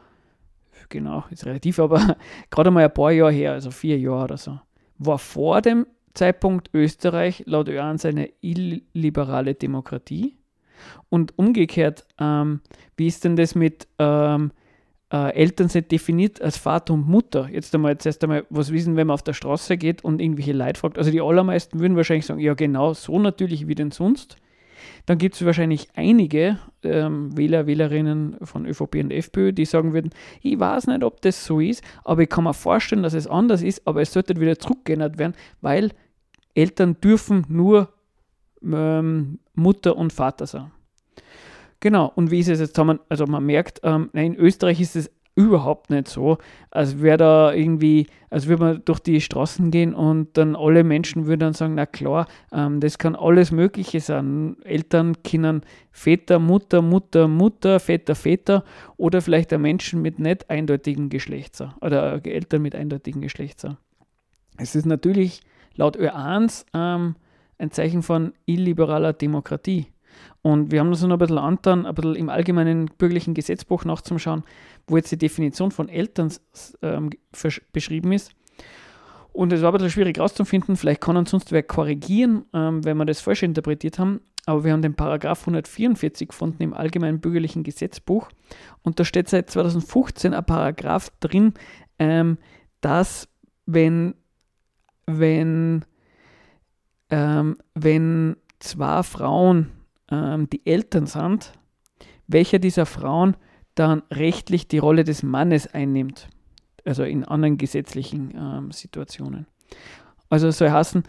genau, 0.88 1.24
ist 1.30 1.46
relativ, 1.46 1.78
aber 1.78 2.16
gerade 2.50 2.70
mal 2.70 2.84
ein 2.84 2.92
paar 2.92 3.12
Jahre 3.12 3.32
her, 3.32 3.52
also 3.52 3.70
vier 3.70 3.98
Jahre 3.98 4.24
oder 4.24 4.36
so. 4.36 4.60
War 4.98 5.18
vor 5.18 5.62
dem 5.62 5.86
Zeitpunkt 6.14 6.70
Österreich 6.74 7.42
laut 7.46 7.68
ÖANS 7.68 8.04
eine 8.04 8.30
illiberale 8.40 9.54
Demokratie. 9.54 10.36
Und 11.08 11.38
umgekehrt, 11.38 12.06
ähm, 12.18 12.60
wie 12.96 13.06
ist 13.06 13.24
denn 13.24 13.36
das 13.36 13.54
mit 13.54 13.86
ähm, 13.98 14.50
äh, 15.12 15.34
Eltern 15.34 15.68
sind 15.68 15.92
definiert 15.92 16.42
als 16.42 16.56
Vater 16.56 16.94
und 16.94 17.08
Mutter. 17.08 17.48
Jetzt 17.50 17.74
einmal, 17.74 17.92
jetzt 17.92 18.06
erst 18.06 18.22
einmal, 18.24 18.44
was 18.50 18.72
wissen, 18.72 18.96
wenn 18.96 19.06
man 19.06 19.14
auf 19.14 19.22
der 19.22 19.34
Straße 19.34 19.76
geht 19.76 20.02
und 20.04 20.20
irgendwelche 20.20 20.52
Leute 20.52 20.80
fragt. 20.80 20.98
Also 20.98 21.10
die 21.10 21.20
allermeisten 21.20 21.78
würden 21.78 21.96
wahrscheinlich 21.96 22.26
sagen, 22.26 22.40
ja 22.40 22.54
genau, 22.54 22.92
so 22.94 23.18
natürlich 23.18 23.68
wie 23.68 23.74
denn 23.74 23.90
sonst. 23.90 24.36
Dann 25.06 25.18
gibt 25.18 25.36
es 25.36 25.44
wahrscheinlich 25.44 25.88
einige 25.94 26.58
ähm, 26.82 27.36
Wähler, 27.36 27.66
Wählerinnen 27.66 28.36
von 28.42 28.66
ÖVP 28.66 28.96
und 28.96 29.12
FPÖ, 29.12 29.52
die 29.52 29.64
sagen 29.64 29.92
würden, 29.92 30.10
ich 30.42 30.58
weiß 30.58 30.88
nicht, 30.88 31.04
ob 31.04 31.22
das 31.22 31.44
so 31.44 31.60
ist, 31.60 31.82
aber 32.04 32.22
ich 32.22 32.28
kann 32.28 32.44
mir 32.44 32.54
vorstellen, 32.54 33.02
dass 33.02 33.14
es 33.14 33.26
anders 33.26 33.62
ist, 33.62 33.86
aber 33.86 34.02
es 34.02 34.12
sollte 34.12 34.38
wieder 34.40 34.58
zurückgeändert 34.58 35.18
werden, 35.18 35.34
weil 35.60 35.92
Eltern 36.54 37.00
dürfen 37.00 37.44
nur 37.48 37.92
ähm, 38.62 39.38
Mutter 39.56 39.96
und 39.96 40.12
Vater 40.12 40.46
sein. 40.46 40.70
Genau, 41.80 42.10
und 42.14 42.30
wie 42.30 42.38
ist 42.38 42.48
es 42.48 42.60
jetzt? 42.60 42.78
Also 42.78 43.26
man 43.26 43.44
merkt, 43.44 43.80
ähm, 43.82 44.10
in 44.12 44.34
Österreich 44.36 44.80
ist 44.80 44.96
es 44.96 45.10
überhaupt 45.36 45.90
nicht 45.90 46.08
so, 46.08 46.38
als 46.70 47.00
wäre 47.02 47.18
da 47.18 47.52
irgendwie, 47.52 48.06
als 48.30 48.46
würde 48.46 48.62
man 48.62 48.82
durch 48.86 49.00
die 49.00 49.20
Straßen 49.20 49.70
gehen 49.70 49.94
und 49.94 50.36
dann 50.38 50.56
alle 50.56 50.82
Menschen 50.82 51.26
würden 51.26 51.40
dann 51.40 51.52
sagen, 51.52 51.74
na 51.74 51.84
klar, 51.84 52.26
ähm, 52.52 52.80
das 52.80 52.96
kann 52.96 53.14
alles 53.14 53.52
Mögliche 53.52 54.00
sein. 54.00 54.56
Eltern 54.64 55.22
können 55.22 55.60
Väter, 55.92 56.38
Mutter, 56.38 56.80
Mutter, 56.80 57.28
Mutter, 57.28 57.78
Väter, 57.80 58.14
Väter 58.14 58.64
oder 58.96 59.20
vielleicht 59.20 59.52
ein 59.52 59.60
Menschen 59.60 60.00
mit 60.00 60.18
nicht 60.18 60.48
eindeutigen 60.48 61.10
Geschlechter 61.10 61.76
oder 61.82 62.24
Eltern 62.24 62.62
mit 62.62 62.74
eindeutigen 62.74 63.20
Geschlechter. 63.20 63.76
Es 64.56 64.74
ist 64.74 64.86
natürlich 64.86 65.42
laut 65.74 65.98
Ö1 65.98 66.64
ähm, 66.72 67.14
ein 67.58 67.70
Zeichen 67.70 68.02
von 68.02 68.32
illiberaler 68.44 69.12
Demokratie. 69.12 69.86
Und 70.42 70.70
wir 70.70 70.80
haben 70.80 70.88
uns 70.88 71.02
noch 71.02 71.10
ein 71.10 71.18
bisschen 71.18 71.38
angetan, 71.38 71.86
ein 71.86 71.94
bisschen 71.94 72.14
im 72.14 72.28
allgemeinen 72.28 72.86
bürgerlichen 72.86 73.34
Gesetzbuch 73.34 73.84
nachzuschauen, 73.84 74.44
wo 74.86 74.96
jetzt 74.96 75.12
die 75.12 75.18
Definition 75.18 75.70
von 75.70 75.88
Eltern 75.88 76.32
ähm, 76.82 77.10
beschrieben 77.72 78.12
ist. 78.12 78.32
Und 79.32 79.52
es 79.52 79.60
war 79.60 79.70
ein 79.70 79.74
bisschen 79.74 79.90
schwierig 79.90 80.16
herauszufinden, 80.16 80.76
vielleicht 80.76 81.02
kann 81.02 81.16
uns 81.16 81.30
sonst 81.30 81.52
wer 81.52 81.62
korrigieren, 81.62 82.46
ähm, 82.54 82.84
wenn 82.84 82.96
wir 82.96 83.04
das 83.04 83.20
falsch 83.20 83.42
interpretiert 83.42 83.98
haben. 83.98 84.20
Aber 84.46 84.64
wir 84.64 84.72
haben 84.72 84.80
den 84.82 84.94
Paragraph 84.94 85.40
144 85.40 86.28
gefunden 86.28 86.62
im 86.62 86.72
allgemeinen 86.72 87.20
bürgerlichen 87.20 87.64
Gesetzbuch. 87.64 88.28
Und 88.82 89.00
da 89.00 89.04
steht 89.04 89.28
seit 89.28 89.50
2015 89.50 90.32
ein 90.32 90.44
Paragraph 90.46 91.10
drin, 91.20 91.52
ähm, 91.98 92.38
dass 92.80 93.28
wenn, 93.66 94.14
wenn, 95.06 95.84
ähm, 97.10 97.56
wenn 97.74 98.36
zwei 98.58 99.02
Frauen 99.02 99.70
ähm, 100.10 100.48
die 100.50 100.66
Eltern 100.66 101.06
sind, 101.06 101.52
welcher 102.26 102.58
dieser 102.58 102.86
Frauen 102.86 103.36
dann 103.74 104.02
rechtlich 104.10 104.68
die 104.68 104.78
Rolle 104.78 105.04
des 105.04 105.22
Mannes 105.22 105.72
einnimmt. 105.72 106.28
Also 106.84 107.02
in 107.02 107.24
anderen 107.24 107.58
gesetzlichen 107.58 108.32
ähm, 108.36 108.70
Situationen. 108.70 109.46
Also 110.28 110.50
soll 110.50 110.70
heißen, 110.70 111.02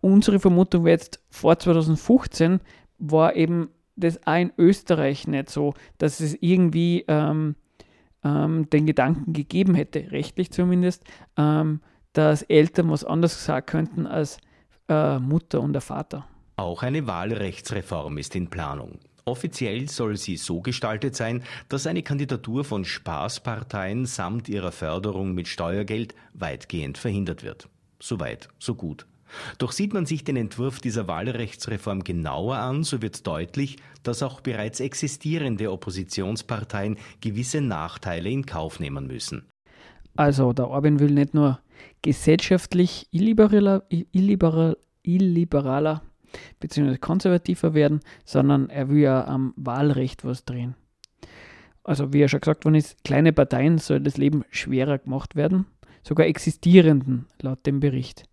unsere 0.00 0.40
Vermutung 0.40 0.84
wäre 0.84 0.96
jetzt 0.96 1.20
vor 1.30 1.58
2015 1.58 2.60
war 2.98 3.36
eben 3.36 3.68
das 3.96 4.26
auch 4.26 4.36
in 4.36 4.52
Österreich 4.58 5.26
nicht 5.26 5.50
so, 5.50 5.74
dass 5.98 6.20
es 6.20 6.36
irgendwie 6.40 7.04
ähm, 7.08 7.56
ähm, 8.24 8.68
den 8.70 8.86
Gedanken 8.86 9.32
gegeben 9.32 9.74
hätte, 9.74 10.12
rechtlich 10.12 10.50
zumindest, 10.50 11.04
ähm, 11.36 11.80
dass 12.12 12.42
Eltern 12.42 12.90
was 12.90 13.04
anderes 13.04 13.44
sagen 13.44 13.66
könnten 13.66 14.06
als 14.06 14.38
äh, 14.88 15.18
Mutter 15.18 15.60
und 15.60 15.72
der 15.72 15.82
Vater. 15.82 16.26
Auch 16.56 16.82
eine 16.82 17.06
Wahlrechtsreform 17.06 18.18
ist 18.18 18.36
in 18.36 18.48
Planung. 18.48 18.98
Offiziell 19.24 19.88
soll 19.88 20.16
sie 20.16 20.36
so 20.36 20.60
gestaltet 20.60 21.14
sein, 21.14 21.44
dass 21.68 21.86
eine 21.86 22.02
Kandidatur 22.02 22.64
von 22.64 22.84
Spaßparteien 22.84 24.06
samt 24.06 24.48
ihrer 24.48 24.72
Förderung 24.72 25.32
mit 25.34 25.46
Steuergeld 25.46 26.14
weitgehend 26.34 26.98
verhindert 26.98 27.44
wird. 27.44 27.68
Soweit, 28.00 28.48
so 28.58 28.74
gut. 28.74 29.06
Doch 29.58 29.72
sieht 29.72 29.94
man 29.94 30.06
sich 30.06 30.24
den 30.24 30.36
Entwurf 30.36 30.80
dieser 30.80 31.08
Wahlrechtsreform 31.08 32.04
genauer 32.04 32.56
an, 32.56 32.82
so 32.82 33.00
wird 33.00 33.26
deutlich, 33.26 33.76
dass 34.02 34.22
auch 34.22 34.40
bereits 34.40 34.80
existierende 34.80 35.70
Oppositionsparteien 35.70 36.98
gewisse 37.20 37.60
Nachteile 37.60 38.28
in 38.28 38.44
Kauf 38.44 38.80
nehmen 38.80 39.06
müssen. 39.06 39.46
Also 40.16 40.52
der 40.52 40.68
Orban 40.68 40.98
will 40.98 41.12
nicht 41.12 41.32
nur 41.32 41.60
gesellschaftlich 42.02 43.06
illiberaler, 43.10 43.84
illiberaler, 43.88 44.76
illiberaler 45.02 46.02
bzw. 46.60 46.96
konservativer 46.98 47.74
werden, 47.74 48.00
sondern 48.24 48.70
er 48.70 48.88
will 48.88 49.00
ja 49.00 49.26
am 49.26 49.54
Wahlrecht 49.56 50.24
was 50.24 50.44
drehen. 50.44 50.74
Also 51.84 52.12
wie 52.12 52.20
ja 52.20 52.28
schon 52.28 52.40
gesagt 52.40 52.64
worden 52.64 52.76
ist, 52.76 53.02
kleine 53.04 53.32
Parteien 53.32 53.78
soll 53.78 54.00
das 54.00 54.16
Leben 54.16 54.44
schwerer 54.50 54.98
gemacht 54.98 55.34
werden, 55.34 55.66
sogar 56.02 56.26
existierenden 56.26 57.26
laut 57.40 57.66
dem 57.66 57.80
Bericht. 57.80 58.24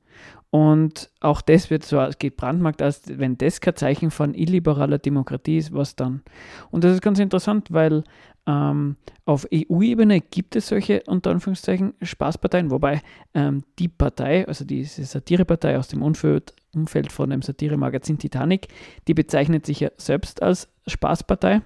Und 0.51 1.11
auch 1.19 1.41
das 1.41 1.69
wird 1.69 1.83
so 1.83 2.03
gebrandmarkt, 2.17 2.81
als 2.81 3.03
wenn 3.05 3.37
das 3.37 3.61
kein 3.61 3.75
Zeichen 3.75 4.09
von 4.09 4.33
illiberaler 4.33 4.97
Demokratie 4.97 5.57
ist, 5.57 5.73
was 5.73 5.95
dann? 5.95 6.23
Und 6.71 6.83
das 6.83 6.93
ist 6.93 7.01
ganz 7.01 7.19
interessant, 7.19 7.71
weil 7.71 8.03
ähm, 8.47 8.95
auf 9.25 9.47
EU-Ebene 9.53 10.21
gibt 10.21 10.55
es 10.55 10.67
solche, 10.67 11.03
unter 11.05 11.31
Anführungszeichen, 11.31 11.93
Spaßparteien, 12.01 12.71
wobei 12.71 13.01
ähm, 13.33 13.63
die 13.77 13.87
Partei, 13.87 14.47
also 14.47 14.65
diese 14.65 15.03
Satirepartei 15.03 15.77
aus 15.77 15.87
dem 15.87 16.01
Umfeld, 16.01 16.53
Umfeld 16.73 17.11
von 17.11 17.29
dem 17.29 17.41
Satiremagazin 17.41 18.17
Titanic, 18.17 18.67
die 19.07 19.13
bezeichnet 19.13 19.65
sich 19.65 19.81
ja 19.81 19.89
selbst 19.97 20.41
als 20.41 20.69
Spaßpartei 20.87 21.61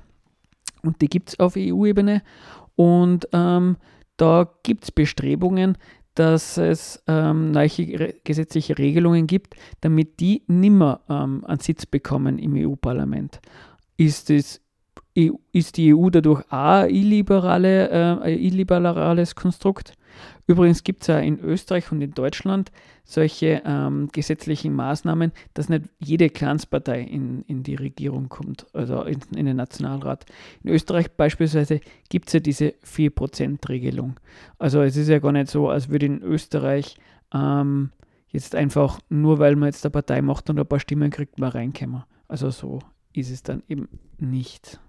und 0.83 1.01
die 1.01 1.07
gibt 1.07 1.29
es 1.29 1.39
auf 1.39 1.55
EU-Ebene 1.57 2.21
und 2.75 3.27
ähm, 3.33 3.77
da 4.17 4.49
gibt 4.63 4.83
es 4.83 4.91
Bestrebungen, 4.91 5.77
dass 6.15 6.57
es 6.57 7.01
ähm, 7.07 7.51
neue 7.51 8.13
gesetzliche 8.23 8.77
Regelungen 8.77 9.27
gibt, 9.27 9.55
damit 9.81 10.19
die 10.19 10.43
nimmer 10.47 11.01
ähm, 11.09 11.43
einen 11.45 11.59
Sitz 11.59 11.85
bekommen 11.85 12.37
im 12.37 12.53
EU-Parlament. 12.55 13.39
Ist, 13.97 14.29
es, 14.29 14.61
ist 15.51 15.77
die 15.77 15.93
EU 15.93 16.09
dadurch 16.09 16.43
auch 16.51 16.85
illiberale, 16.87 18.23
äh, 18.23 18.33
illiberales 18.33 19.35
Konstrukt? 19.35 19.93
Übrigens 20.45 20.83
gibt 20.83 21.01
es 21.01 21.07
ja 21.07 21.19
in 21.19 21.39
Österreich 21.39 21.91
und 21.91 22.01
in 22.01 22.11
Deutschland 22.11 22.71
solche 23.05 23.61
ähm, 23.65 24.09
gesetzlichen 24.11 24.73
Maßnahmen, 24.73 25.31
dass 25.53 25.69
nicht 25.69 25.85
jede 25.99 26.29
Clanspartei 26.29 27.01
in, 27.01 27.43
in 27.43 27.63
die 27.63 27.75
Regierung 27.75 28.29
kommt, 28.29 28.65
also 28.73 29.03
in, 29.03 29.19
in 29.35 29.45
den 29.45 29.57
Nationalrat. 29.57 30.25
In 30.63 30.71
Österreich 30.71 31.11
beispielsweise 31.11 31.79
gibt 32.09 32.27
es 32.27 32.33
ja 32.33 32.39
diese 32.39 32.73
4%-Regelung. 32.85 34.19
Also 34.57 34.81
es 34.81 34.97
ist 34.97 35.09
ja 35.09 35.19
gar 35.19 35.31
nicht 35.31 35.49
so, 35.49 35.69
als 35.69 35.89
würde 35.89 36.05
in 36.05 36.21
Österreich 36.21 36.97
ähm, 37.33 37.91
jetzt 38.29 38.55
einfach, 38.55 38.99
nur 39.09 39.39
weil 39.39 39.55
man 39.55 39.67
jetzt 39.67 39.85
eine 39.85 39.91
Partei 39.91 40.21
macht 40.21 40.49
und 40.49 40.59
ein 40.59 40.67
paar 40.67 40.79
Stimmen 40.79 41.09
kriegt, 41.09 41.39
mal 41.39 41.49
reinkommen. 41.49 42.03
Also 42.27 42.49
so 42.49 42.79
ist 43.13 43.31
es 43.31 43.43
dann 43.43 43.63
eben 43.67 43.87
nicht. 44.17 44.79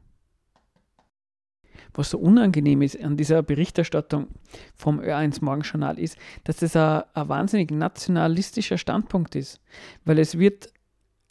Was 1.94 2.10
so 2.10 2.18
unangenehm 2.18 2.82
ist 2.82 3.02
an 3.02 3.16
dieser 3.16 3.42
Berichterstattung 3.42 4.28
vom 4.74 5.00
Ö1 5.00 5.44
Morgenjournal 5.44 5.98
ist, 5.98 6.18
dass 6.44 6.56
das 6.58 6.76
ein, 6.76 7.02
ein 7.14 7.28
wahnsinnig 7.28 7.70
nationalistischer 7.70 8.78
Standpunkt 8.78 9.34
ist. 9.34 9.60
Weil 10.04 10.18
es 10.18 10.38
wird 10.38 10.68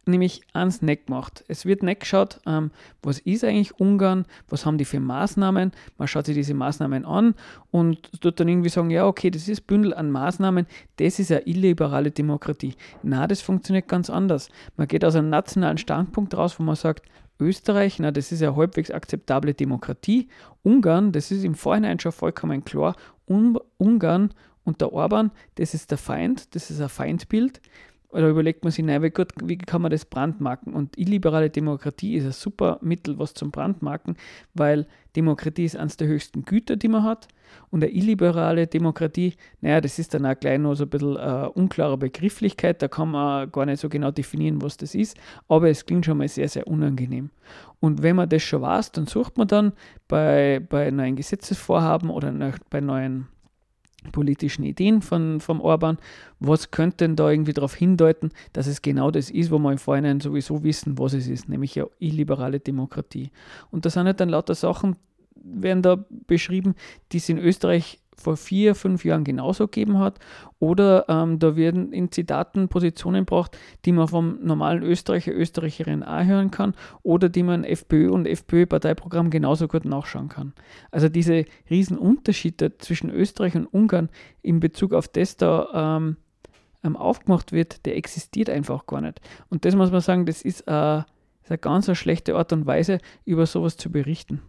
nämlich 0.05 0.41
ans 0.53 0.81
Neck 0.81 1.07
gemacht. 1.07 1.43
Es 1.47 1.65
wird 1.65 1.83
nicht 1.83 2.01
geschaut, 2.01 2.39
ähm, 2.45 2.71
was 3.01 3.19
ist 3.19 3.43
eigentlich 3.43 3.79
Ungarn, 3.79 4.25
was 4.49 4.65
haben 4.65 4.77
die 4.77 4.85
für 4.85 4.99
Maßnahmen. 4.99 5.71
Man 5.97 6.07
schaut 6.07 6.25
sich 6.25 6.35
diese 6.35 6.53
Maßnahmen 6.53 7.05
an 7.05 7.35
und 7.71 8.21
tut 8.21 8.39
dann 8.39 8.47
irgendwie 8.49 8.69
sagen, 8.69 8.89
ja, 8.89 9.05
okay, 9.05 9.29
das 9.29 9.47
ist 9.47 9.61
Bündel 9.61 9.93
an 9.93 10.11
Maßnahmen, 10.11 10.67
das 10.97 11.19
ist 11.19 11.31
eine 11.31 11.47
illiberale 11.47 12.11
Demokratie. 12.11 12.75
Na, 13.01 13.27
das 13.27 13.41
funktioniert 13.41 13.87
ganz 13.87 14.09
anders. 14.09 14.49
Man 14.75 14.87
geht 14.87 15.05
aus 15.05 15.15
einem 15.15 15.29
nationalen 15.29 15.77
Standpunkt 15.77 16.35
raus, 16.35 16.59
wo 16.59 16.63
man 16.63 16.75
sagt, 16.75 17.03
Österreich, 17.43 17.99
na, 17.99 18.11
das 18.11 18.31
ist 18.31 18.41
eine 18.41 18.55
halbwegs 18.55 18.91
akzeptable 18.91 19.53
Demokratie. 19.53 20.29
Ungarn, 20.63 21.11
das 21.11 21.31
ist 21.31 21.43
im 21.43 21.55
Vorhinein 21.55 21.99
schon 21.99 22.11
vollkommen 22.11 22.63
klar. 22.63 22.95
Un 23.27 23.59
Ungarn 23.77 24.33
und 24.63 24.81
der 24.81 24.93
Orban, 24.93 25.31
das 25.55 25.73
ist 25.73 25.91
der 25.91 25.97
Feind, 25.97 26.55
das 26.55 26.69
ist 26.69 26.81
ein 26.81 26.89
Feindbild 26.89 27.61
oder 28.13 28.29
überlegt 28.29 28.63
man 28.63 28.71
sich, 28.71 28.85
naja, 28.85 29.01
wie, 29.01 29.09
gut, 29.09 29.29
wie 29.43 29.57
kann 29.57 29.81
man 29.81 29.91
das 29.91 30.05
brandmarken? 30.05 30.73
Und 30.73 30.97
illiberale 30.97 31.49
Demokratie 31.49 32.15
ist 32.15 32.25
ein 32.25 32.31
super 32.31 32.77
Mittel, 32.81 33.17
was 33.17 33.33
zum 33.33 33.51
Brandmarken, 33.51 34.15
weil 34.53 34.85
Demokratie 35.15 35.65
ist 35.65 35.75
eines 35.75 35.97
der 35.97 36.07
höchsten 36.07 36.45
Güter, 36.45 36.75
die 36.75 36.87
man 36.87 37.03
hat. 37.03 37.27
Und 37.69 37.83
eine 37.83 37.91
illiberale 37.91 38.67
Demokratie, 38.67 39.33
naja, 39.61 39.81
das 39.81 39.99
ist 39.99 40.13
dann 40.13 40.25
auch 40.25 40.39
gleich 40.39 40.59
noch 40.59 40.75
so 40.75 40.83
ein 40.85 40.89
bisschen 40.89 41.17
äh, 41.17 41.47
unklare 41.53 41.97
Begrifflichkeit, 41.97 42.81
da 42.81 42.87
kann 42.87 43.11
man 43.11 43.51
gar 43.51 43.65
nicht 43.65 43.79
so 43.79 43.89
genau 43.89 44.11
definieren, 44.11 44.61
was 44.61 44.77
das 44.77 44.95
ist, 44.95 45.17
aber 45.47 45.69
es 45.69 45.85
klingt 45.85 46.05
schon 46.05 46.17
mal 46.17 46.27
sehr, 46.27 46.49
sehr 46.49 46.67
unangenehm. 46.67 47.29
Und 47.79 48.01
wenn 48.01 48.15
man 48.15 48.29
das 48.29 48.43
schon 48.43 48.61
weiß, 48.61 48.91
dann 48.93 49.07
sucht 49.07 49.37
man 49.37 49.47
dann 49.47 49.73
bei, 50.07 50.65
bei 50.67 50.89
neuen 50.89 51.15
Gesetzesvorhaben 51.15 52.09
oder 52.09 52.31
nach, 52.31 52.57
bei 52.69 52.81
neuen 52.81 53.27
politischen 54.11 54.63
Ideen 54.63 55.01
von, 55.01 55.39
vom 55.39 55.61
Orban. 55.61 55.97
Was 56.39 56.71
könnte 56.71 56.97
denn 56.97 57.15
da 57.15 57.29
irgendwie 57.29 57.53
darauf 57.53 57.73
hindeuten, 57.75 58.31
dass 58.51 58.67
es 58.67 58.81
genau 58.81 59.11
das 59.11 59.29
ist, 59.29 59.51
wo 59.51 59.59
wir 59.59 59.71
im 59.71 59.77
Vorhinein 59.77 60.19
sowieso 60.19 60.63
wissen, 60.63 60.97
was 60.99 61.13
es 61.13 61.27
ist, 61.27 61.49
nämlich 61.49 61.75
ja 61.75 61.85
illiberale 61.99 62.59
Demokratie. 62.59 63.31
Und 63.71 63.85
da 63.85 63.89
sind 63.89 64.05
halt 64.05 64.19
dann 64.19 64.29
lauter 64.29 64.55
Sachen, 64.55 64.95
werden 65.35 65.81
da 65.81 66.05
beschrieben, 66.27 66.75
die 67.11 67.17
es 67.17 67.29
in 67.29 67.37
Österreich 67.37 67.99
vor 68.15 68.37
vier, 68.37 68.75
fünf 68.75 69.05
Jahren 69.05 69.23
genauso 69.23 69.67
gegeben 69.67 69.99
hat. 69.99 70.19
Oder 70.59 71.05
ähm, 71.09 71.39
da 71.39 71.55
werden 71.55 71.91
in 71.91 72.11
Zitaten 72.11 72.69
Positionen 72.69 73.25
gebracht, 73.25 73.57
die 73.85 73.91
man 73.91 74.07
vom 74.07 74.39
normalen 74.41 74.83
Österreicher, 74.83 75.33
Österreicherin 75.33 76.03
auch 76.03 76.23
hören 76.23 76.51
kann 76.51 76.73
oder 77.01 77.29
die 77.29 77.43
man 77.43 77.63
FPÖ 77.63 78.11
und 78.11 78.27
FPÖ-Parteiprogramm 78.27 79.29
genauso 79.29 79.67
gut 79.67 79.85
nachschauen 79.85 80.29
kann. 80.29 80.53
Also 80.91 81.09
diese 81.09 81.45
riesen 81.69 81.97
Unterschiede 81.97 82.77
zwischen 82.77 83.09
Österreich 83.09 83.55
und 83.55 83.65
Ungarn 83.67 84.09
in 84.41 84.59
Bezug 84.59 84.93
auf 84.93 85.07
das 85.07 85.37
da 85.37 85.97
ähm, 85.97 86.17
ähm, 86.83 86.95
aufgemacht 86.95 87.51
wird, 87.51 87.85
der 87.85 87.97
existiert 87.97 88.49
einfach 88.49 88.85
gar 88.85 89.01
nicht. 89.01 89.21
Und 89.49 89.65
das 89.65 89.75
muss 89.75 89.91
man 89.91 90.01
sagen, 90.01 90.25
das 90.25 90.41
ist, 90.41 90.61
äh, 90.67 90.97
ist 90.99 91.49
eine 91.49 91.57
ganz 91.57 91.87
eine 91.87 91.95
schlechte 91.95 92.35
Art 92.35 92.53
und 92.53 92.65
Weise, 92.65 92.99
über 93.25 93.45
sowas 93.45 93.77
zu 93.77 93.91
berichten. 93.91 94.41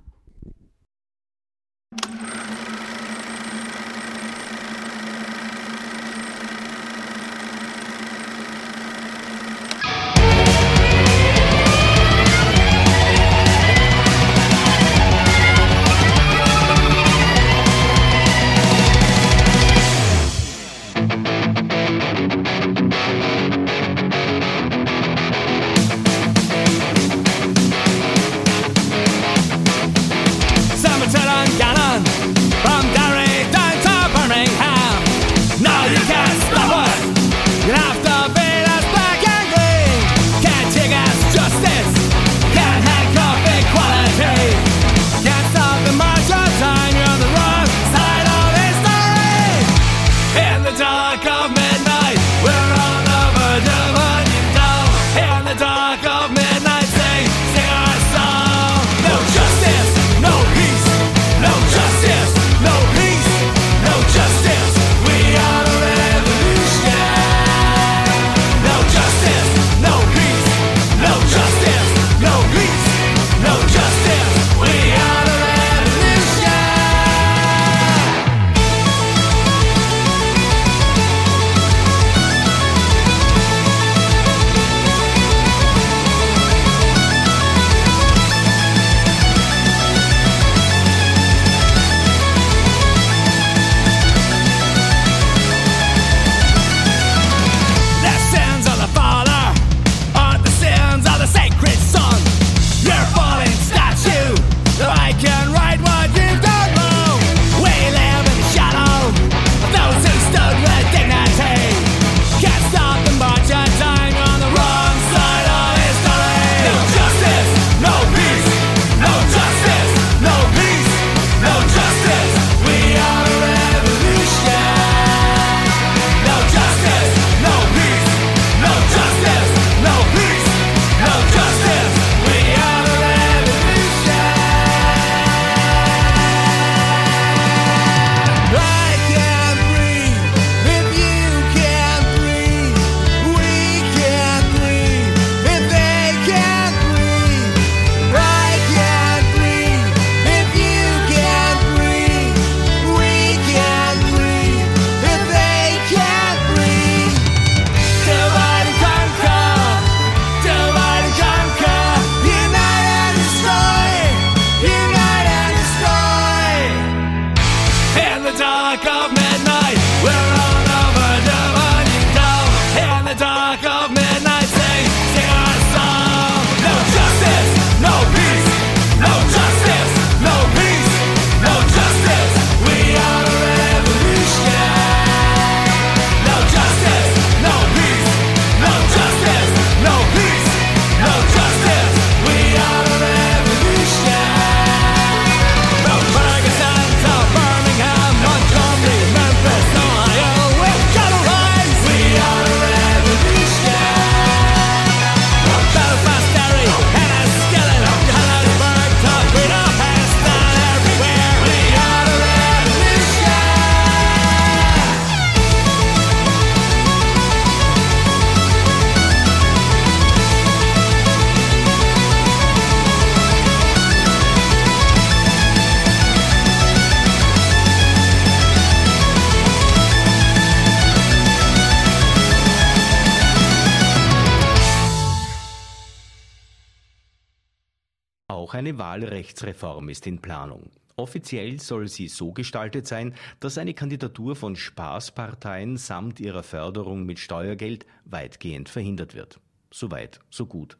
Wahlrechtsreform 239.64 239.88
ist 239.88 240.06
in 240.06 240.18
Planung. 240.18 240.70
Offiziell 240.96 241.58
soll 241.58 241.88
sie 241.88 242.08
so 242.08 242.32
gestaltet 242.32 242.86
sein, 242.86 243.14
dass 243.40 243.58
eine 243.58 243.74
Kandidatur 243.74 244.36
von 244.36 244.54
Spaßparteien 244.54 245.76
samt 245.76 246.20
ihrer 246.20 246.42
Förderung 246.42 247.04
mit 247.04 247.18
Steuergeld 247.18 247.86
weitgehend 248.04 248.68
verhindert 248.68 249.14
wird. 249.14 249.40
Soweit, 249.72 250.20
so 250.30 250.46
gut. 250.46 250.76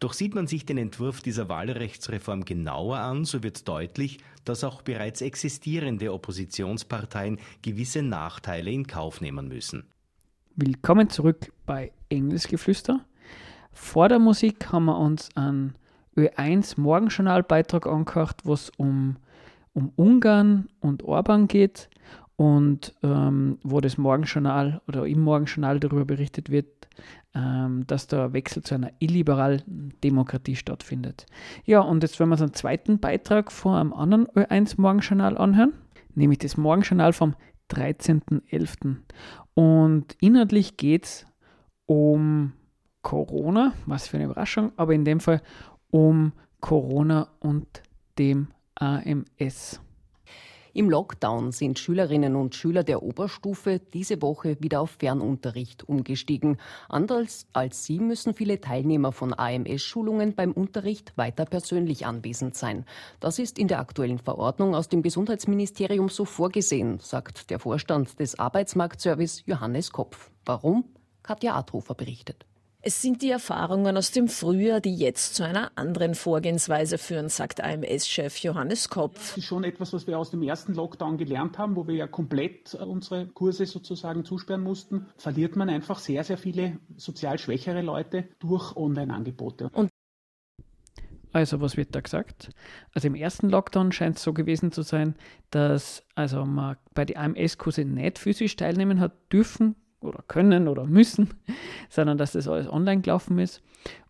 Doch 0.00 0.12
sieht 0.12 0.34
man 0.34 0.46
sich 0.46 0.66
den 0.66 0.78
Entwurf 0.78 1.22
dieser 1.22 1.48
Wahlrechtsreform 1.48 2.44
genauer 2.44 2.98
an, 2.98 3.24
so 3.24 3.42
wird 3.42 3.66
deutlich, 3.66 4.18
dass 4.44 4.64
auch 4.64 4.82
bereits 4.82 5.20
existierende 5.22 6.12
Oppositionsparteien 6.12 7.38
gewisse 7.62 8.02
Nachteile 8.02 8.70
in 8.70 8.86
Kauf 8.86 9.20
nehmen 9.20 9.48
müssen. 9.48 9.84
Willkommen 10.56 11.08
zurück 11.08 11.52
bei 11.66 11.92
Engelsgeflüster. 12.10 13.04
Vor 13.72 14.08
der 14.08 14.18
Musik 14.18 14.70
haben 14.70 14.84
wir 14.84 14.98
uns 14.98 15.34
einen 15.36 15.74
Ö1 16.16 16.80
Morgenjournal-Beitrag 16.80 17.86
angehört, 17.86 18.40
was 18.44 18.70
um, 18.76 19.16
um 19.72 19.92
Ungarn 19.96 20.68
und 20.80 21.02
Orban 21.02 21.48
geht 21.48 21.88
und 22.36 22.94
ähm, 23.02 23.58
wo 23.62 23.80
das 23.80 23.98
Morgenjournal 23.98 24.80
oder 24.88 25.06
im 25.06 25.20
Morgenjournal 25.20 25.78
darüber 25.78 26.04
berichtet 26.04 26.50
wird, 26.50 26.88
ähm, 27.34 27.86
dass 27.86 28.06
der 28.06 28.32
Wechsel 28.32 28.62
zu 28.62 28.74
einer 28.74 28.90
illiberalen 28.98 29.94
Demokratie 30.02 30.56
stattfindet. 30.56 31.26
Ja, 31.64 31.80
und 31.80 32.02
jetzt 32.02 32.18
werden 32.18 32.30
wir 32.30 32.34
uns 32.34 32.42
einen 32.42 32.54
zweiten 32.54 32.98
Beitrag 32.98 33.52
von 33.52 33.74
einem 33.74 33.92
anderen 33.92 34.26
Ö1 34.28 34.80
Morgenjournal 34.80 35.38
anhören, 35.38 35.74
nämlich 36.14 36.38
das 36.38 36.56
Morgenjournal 36.56 37.12
vom 37.12 37.34
13.11. 37.70 38.96
Und 39.54 40.16
inhaltlich 40.20 40.76
geht 40.76 41.04
es 41.04 41.26
um 41.86 42.52
Corona, 43.02 43.74
was 43.86 44.08
für 44.08 44.16
eine 44.16 44.26
Überraschung, 44.26 44.72
aber 44.76 44.94
in 44.94 45.04
dem 45.04 45.20
Fall 45.20 45.42
um 45.94 46.32
Corona 46.60 47.28
und 47.38 47.84
dem 48.18 48.48
AMS. 48.74 49.80
Im 50.72 50.90
Lockdown 50.90 51.52
sind 51.52 51.78
Schülerinnen 51.78 52.34
und 52.34 52.56
Schüler 52.56 52.82
der 52.82 53.04
Oberstufe 53.04 53.78
diese 53.78 54.20
Woche 54.20 54.56
wieder 54.58 54.80
auf 54.80 54.90
Fernunterricht 54.98 55.88
umgestiegen. 55.88 56.58
Anders 56.88 57.46
als 57.52 57.84
sie 57.84 58.00
müssen 58.00 58.34
viele 58.34 58.60
Teilnehmer 58.60 59.12
von 59.12 59.32
AMS-Schulungen 59.34 60.34
beim 60.34 60.50
Unterricht 60.50 61.16
weiter 61.16 61.44
persönlich 61.44 62.06
anwesend 62.06 62.56
sein. 62.56 62.86
Das 63.20 63.38
ist 63.38 63.56
in 63.56 63.68
der 63.68 63.78
aktuellen 63.78 64.18
Verordnung 64.18 64.74
aus 64.74 64.88
dem 64.88 65.00
Gesundheitsministerium 65.00 66.08
so 66.08 66.24
vorgesehen, 66.24 66.98
sagt 66.98 67.50
der 67.50 67.60
Vorstand 67.60 68.18
des 68.18 68.36
Arbeitsmarktservice 68.36 69.44
Johannes 69.46 69.92
Kopf. 69.92 70.32
Warum? 70.44 70.86
Katja 71.22 71.54
Adhofer 71.54 71.94
berichtet. 71.94 72.46
Es 72.86 73.00
sind 73.00 73.22
die 73.22 73.30
Erfahrungen 73.30 73.96
aus 73.96 74.10
dem 74.10 74.28
Frühjahr, 74.28 74.82
die 74.82 74.94
jetzt 74.94 75.36
zu 75.36 75.42
einer 75.42 75.72
anderen 75.74 76.14
Vorgehensweise 76.14 76.98
führen, 76.98 77.30
sagt 77.30 77.64
AMS-Chef 77.64 78.36
Johannes 78.36 78.90
Kopf. 78.90 79.14
Das 79.14 79.38
ist 79.38 79.46
schon 79.46 79.64
etwas, 79.64 79.94
was 79.94 80.06
wir 80.06 80.18
aus 80.18 80.30
dem 80.30 80.42
ersten 80.42 80.74
Lockdown 80.74 81.16
gelernt 81.16 81.56
haben, 81.56 81.76
wo 81.76 81.88
wir 81.88 81.94
ja 81.94 82.06
komplett 82.06 82.74
äh, 82.74 82.84
unsere 82.84 83.26
Kurse 83.28 83.64
sozusagen 83.64 84.26
zusperren 84.26 84.62
mussten. 84.62 85.06
Verliert 85.16 85.56
man 85.56 85.70
einfach 85.70 85.98
sehr, 85.98 86.24
sehr 86.24 86.36
viele 86.36 86.78
sozial 86.98 87.38
schwächere 87.38 87.80
Leute 87.80 88.28
durch 88.38 88.76
Online-Angebote. 88.76 89.70
Und 89.72 89.88
also 91.32 91.62
was 91.62 91.78
wird 91.78 91.94
da 91.94 92.00
gesagt? 92.00 92.50
Also 92.92 93.08
im 93.08 93.14
ersten 93.14 93.48
Lockdown 93.48 93.92
scheint 93.92 94.18
es 94.18 94.22
so 94.22 94.34
gewesen 94.34 94.72
zu 94.72 94.82
sein, 94.82 95.14
dass 95.50 96.04
also 96.14 96.44
man 96.44 96.76
bei 96.92 97.06
den 97.06 97.16
AMS-Kurse 97.16 97.86
nicht 97.86 98.18
physisch 98.18 98.56
teilnehmen 98.56 99.00
hat 99.00 99.12
dürfen, 99.32 99.74
oder 100.04 100.22
können 100.28 100.68
oder 100.68 100.86
müssen, 100.86 101.30
sondern 101.88 102.18
dass 102.18 102.32
das 102.32 102.48
alles 102.48 102.68
online 102.68 103.02
gelaufen 103.02 103.38
ist. 103.38 103.62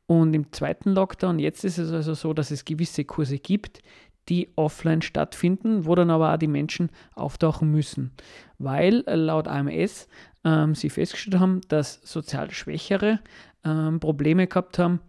Und 0.07 0.35
im 0.35 0.53
zweiten 0.53 0.91
Lockdown, 0.91 1.39
jetzt 1.39 1.65
ist 1.65 1.79
es 1.79 1.91
also 1.91 2.15
so, 2.15 2.35
dass 2.35 2.51
es 2.51 2.65
gewisse 2.65 3.05
Kurse 3.05 3.39
gibt, 3.39 3.81
die 4.29 4.51
offline 4.57 5.03
stattfinden, 5.03 5.87
wo 5.87 5.95
dann 5.95 6.11
aber 6.11 6.33
auch 6.33 6.39
die 6.39 6.47
Menschen 6.47 6.91
auftauchen 7.15 7.71
müssen. 7.71 8.13
Weil 8.59 9.05
äh, 9.07 9.17
laut 9.17 9.49
AMS 9.49 10.09
ähm, 10.45 10.75
sie 10.75 10.91
festgestellt 10.91 11.41
haben, 11.41 11.61
dass 11.69 12.01
sozial 12.03 12.51
Schwächere 12.51 13.21
ähm, 13.65 14.01
Probleme 14.01 14.47
gehabt 14.47 14.79
haben, 14.79 15.01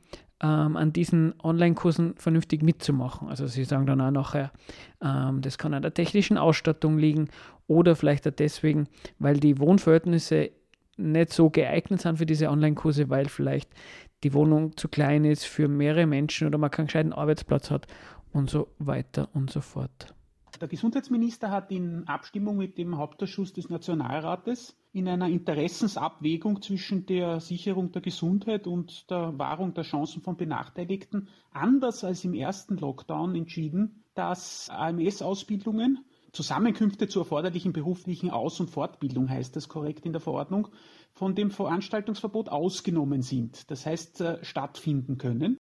ähm, 0.41 0.75
an 0.75 0.91
diesen 0.91 1.33
Online-Kursen 1.41 2.15
vernünftig 2.17 2.61
mitzumachen. 2.61 3.29
Also 3.29 3.47
sie 3.47 3.63
sagen 3.63 3.85
dann 3.85 4.01
auch 4.01 4.11
nachher, 4.11 4.51
ähm, 5.01 5.41
das 5.41 5.57
kann 5.57 5.73
an 5.73 5.81
der 5.81 5.93
technischen 5.93 6.37
Ausstattung 6.37 6.97
liegen 6.97 7.29
oder 7.67 7.95
vielleicht 7.95 8.27
auch 8.27 8.31
deswegen, 8.31 8.87
weil 9.17 9.39
die 9.39 9.59
Wohnverhältnisse 9.59 10.51
nicht 10.97 11.33
so 11.33 11.49
geeignet 11.49 12.01
sind 12.01 12.17
für 12.17 12.25
diese 12.25 12.49
Online-Kurse, 12.49 13.09
weil 13.09 13.27
vielleicht 13.27 13.69
die 14.23 14.33
Wohnung 14.33 14.75
zu 14.77 14.87
klein 14.87 15.25
ist 15.25 15.45
für 15.45 15.67
mehrere 15.67 16.05
Menschen 16.05 16.47
oder 16.47 16.57
man 16.57 16.71
keinen 16.71 16.87
gescheiten 16.87 17.13
Arbeitsplatz 17.13 17.69
hat 17.69 17.87
und 18.33 18.49
so 18.49 18.67
weiter 18.79 19.29
und 19.33 19.51
so 19.51 19.61
fort. 19.61 20.13
Der 20.61 20.69
Gesundheitsminister 20.69 21.51
hat 21.51 21.69
in 21.69 22.07
Abstimmung 22.07 22.55
mit 22.57 22.77
dem 22.77 22.97
Hauptausschuss 22.97 23.51
des 23.51 23.69
Nationalrates 23.69 24.77
in 24.93 25.09
einer 25.09 25.27
Interessensabwägung 25.27 26.61
zwischen 26.61 27.05
der 27.05 27.41
Sicherung 27.41 27.91
der 27.91 28.01
Gesundheit 28.01 28.65
und 28.65 29.09
der 29.11 29.37
Wahrung 29.37 29.73
der 29.73 29.83
Chancen 29.83 30.21
von 30.21 30.37
Benachteiligten 30.37 31.27
anders 31.51 32.05
als 32.05 32.23
im 32.23 32.33
ersten 32.33 32.77
Lockdown 32.77 33.35
entschieden, 33.35 34.03
dass 34.13 34.69
AMS-Ausbildungen 34.69 36.05
Zusammenkünfte 36.35 37.07
zur 37.07 37.23
erforderlichen 37.23 37.73
beruflichen 37.73 38.29
Aus- 38.29 38.59
und 38.59 38.69
Fortbildung 38.69 39.29
heißt 39.29 39.55
das 39.55 39.69
korrekt 39.69 40.05
in 40.05 40.11
der 40.11 40.21
Verordnung, 40.21 40.67
von 41.13 41.33
dem 41.33 41.49
Veranstaltungsverbot 41.49 42.49
ausgenommen 42.49 43.21
sind, 43.21 43.71
das 43.71 43.85
heißt 43.85 44.21
äh, 44.21 44.43
stattfinden 44.43 45.17
können. 45.17 45.57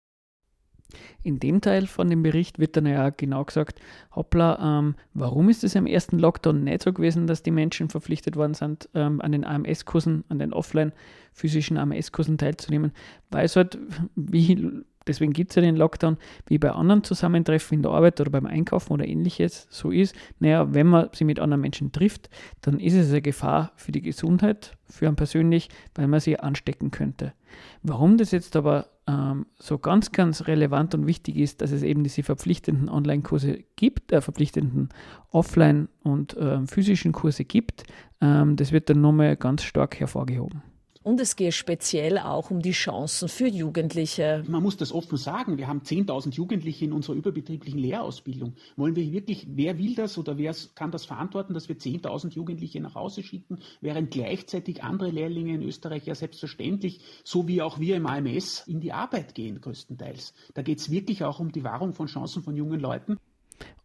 In 1.22 1.40
dem 1.40 1.62
Teil 1.62 1.86
von 1.86 2.10
dem 2.10 2.24
Bericht 2.24 2.58
wird 2.58 2.76
dann 2.76 2.86
ja 2.86 3.10
genau 3.10 3.44
gesagt, 3.46 3.80
hoppla, 4.16 4.80
ähm, 4.80 4.96
warum 5.14 5.50
ist 5.50 5.64
es 5.64 5.76
im 5.76 5.86
ersten 5.86 6.18
Lockdown 6.18 6.64
nicht 6.64 6.82
so 6.82 6.94
gewesen, 6.94 7.28
dass 7.28 7.44
die 7.44 7.52
Menschen 7.52 7.90
verpflichtet 7.90 8.36
worden 8.36 8.54
sind, 8.56 8.90
ähm, 8.96 9.22
an 9.22 9.32
den 9.32 9.46
AMS-Kursen, 9.46 10.24
an 10.30 10.40
den 10.40 10.54
offline 10.54 10.94
physischen 11.34 11.78
AMS-Kursen 11.78 12.38
teilzunehmen, 12.38 12.92
weil 13.30 13.46
es 13.46 13.56
halt, 13.56 13.78
wie 14.16 14.84
Deswegen 15.08 15.34
gibt 15.34 15.52
es 15.52 15.56
ja 15.56 15.62
den 15.62 15.76
Lockdown, 15.76 16.18
wie 16.48 16.58
bei 16.58 16.72
anderen 16.72 17.04
Zusammentreffen 17.04 17.78
in 17.78 17.84
der 17.84 17.92
Arbeit 17.92 18.20
oder 18.22 18.30
beim 18.30 18.46
Einkaufen 18.46 18.94
oder 18.94 19.08
ähnliches 19.08 19.68
so 19.70 19.92
ist. 19.92 20.16
Naja, 20.40 20.74
wenn 20.74 20.88
man 20.88 21.10
sich 21.14 21.26
mit 21.26 21.40
anderen 21.40 21.62
Menschen 21.62 21.92
trifft, 21.92 22.30
dann 22.62 22.80
ist 22.80 22.94
es 22.94 23.10
eine 23.10 23.22
Gefahr 23.22 23.72
für 23.76 23.92
die 23.92 24.02
Gesundheit, 24.02 24.78
für 24.88 25.08
einen 25.08 25.16
persönlich, 25.16 25.70
weil 25.96 26.08
man 26.08 26.20
sie 26.20 26.40
anstecken 26.40 26.92
könnte. 26.92 27.34
Warum 27.82 28.18
das 28.18 28.32
jetzt 28.32 28.56
aber 28.56 28.88
ähm, 29.08 29.46
so 29.58 29.80
ganz, 29.80 30.12
ganz 30.12 30.48
relevant 30.48 30.94
und 30.94 31.08
wichtig 31.08 31.38
ist, 31.38 31.62
dass 31.62 31.72
es 31.72 31.82
eben 31.82 32.04
diese 32.04 32.24
verpflichtenden 32.24 32.90
Online-Kurse 32.90 33.64
gibt, 33.76 34.12
äh, 34.12 34.22
verpflichtenden 34.22 34.90
Offline- 35.32 35.90
und 36.04 36.38
äh, 36.38 36.66
physischen 36.68 37.12
Kurse 37.12 37.46
gibt, 37.46 37.84
ähm, 38.22 38.56
das 38.56 38.72
wird 38.72 38.90
dann 38.90 39.02
nochmal 39.02 39.36
ganz 39.38 39.64
stark 39.64 40.00
hervorgehoben. 40.00 40.62
Und 41.02 41.22
es 41.22 41.38
geht 41.38 41.54
speziell 41.54 42.18
auch 42.18 42.52
um 42.52 42.62
die 42.62 42.74
Chancen 42.74 43.30
für 43.30 43.48
Jugendliche. 43.48 44.44
Man 44.50 44.62
muss 44.62 44.76
das 44.76 44.92
offen 44.92 45.18
sagen. 45.18 45.58
Wir 45.58 45.70
haben 45.70 45.80
10.000 45.80 46.34
Jugendliche 46.34 46.84
in 46.84 46.92
unserer 46.92 47.16
überbetrieblichen 47.16 47.80
Lehrausbildung. 47.80 48.56
Wollen 48.76 48.98
wir 48.98 49.10
wirklich, 49.14 49.48
wer 49.52 49.78
will 49.78 49.96
das 49.96 50.18
oder 50.18 50.38
wer 50.38 50.54
kann 50.76 50.92
das 50.92 51.06
verantworten, 51.06 51.54
dass 51.54 51.70
wir 51.70 51.78
10.000 51.78 52.34
Jugendliche 52.34 52.82
nach 52.82 52.96
Hause 52.96 53.24
schicken, 53.24 53.60
während 53.80 54.12
gleichzeitig 54.12 54.84
andere 54.84 55.10
Lehrlinge 55.10 55.54
in 55.54 55.64
Österreich 55.64 56.06
ja 56.06 56.16
selbstverständlich, 56.16 57.00
so 57.24 57.48
wie 57.48 57.62
auch 57.62 57.80
wir 57.80 57.96
im 57.96 58.06
AMS, 58.06 58.66
in 58.68 58.82
die 58.82 58.92
Arbeit 58.92 59.36
gehen, 59.36 59.62
größtenteils. 59.62 60.34
Da 60.54 60.64
geht 60.64 60.80
es 60.80 60.92
wirklich 60.92 61.24
auch 61.24 61.40
um 61.40 61.54
die 61.54 61.64
Wahrung 61.64 61.94
von 61.94 62.08
Chancen 62.08 62.44
von 62.44 62.58
jungen 62.58 62.82
Leuten. 62.82 63.16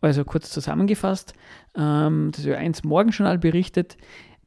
Also 0.00 0.24
kurz 0.24 0.50
zusammengefasst, 0.50 1.32
ähm, 1.76 2.30
das 2.34 2.44
Ö1 2.44 2.86
Morgenjournal 2.86 3.38
berichtet, 3.38 3.96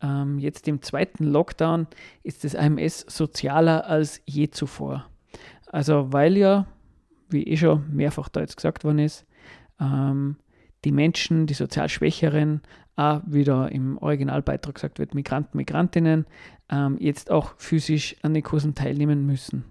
ähm, 0.01 0.39
jetzt 0.39 0.67
im 0.67 0.81
zweiten 0.81 1.23
Lockdown 1.23 1.87
ist 2.23 2.43
das 2.43 2.55
AMS 2.55 3.05
sozialer 3.07 3.87
als 3.87 4.21
je 4.25 4.49
zuvor. 4.49 5.05
Also 5.67 6.11
weil 6.13 6.37
ja, 6.37 6.67
wie 7.29 7.43
eh 7.43 7.57
schon 7.57 7.93
mehrfach 7.93 8.29
da 8.29 8.41
jetzt 8.41 8.57
gesagt 8.57 8.83
worden 8.83 8.99
ist, 8.99 9.25
ähm, 9.79 10.37
die 10.85 10.91
Menschen, 10.91 11.47
die 11.47 11.53
sozial 11.53 11.89
Schwächeren, 11.89 12.61
auch 12.95 13.21
wieder 13.25 13.71
im 13.71 13.97
Originalbeitrag 13.99 14.75
gesagt 14.75 14.99
wird, 14.99 15.13
Migranten, 15.13 15.57
Migrantinnen, 15.57 16.25
ähm, 16.69 16.97
jetzt 16.99 17.29
auch 17.29 17.53
physisch 17.57 18.15
an 18.23 18.33
den 18.33 18.43
Kursen 18.43 18.75
teilnehmen 18.75 19.25
müssen. 19.25 19.65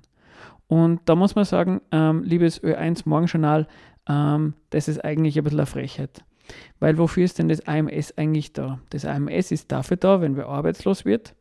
Und 0.69 1.01
da 1.07 1.15
muss 1.15 1.35
man 1.35 1.45
sagen, 1.45 1.81
ähm, 1.93 2.23
liebes 2.23 2.63
Ö1 2.63 3.03
Morgenjournal, 3.05 3.67
ähm, 4.09 4.55
das 4.71 4.89
ist 4.89 5.05
eigentlich 5.05 5.37
ein 5.39 5.45
bisschen 5.45 5.61
eine 5.61 5.67
Frechheit. 5.67 6.25
Weil 6.79 6.99
wofür 6.99 7.25
ist 7.25 7.39
denn 7.39 7.49
das 7.49 7.67
AMS 7.67 8.17
eigentlich 8.17 8.53
da? 8.53 8.81
Das 8.91 9.05
AMS 9.05 9.51
ist 9.51 9.73
dafür 9.73 9.97
da, 9.97 10.21
wenn 10.21 10.37
wer 10.37 10.47
arbeitslos 10.47 11.05
wird, 11.05 11.35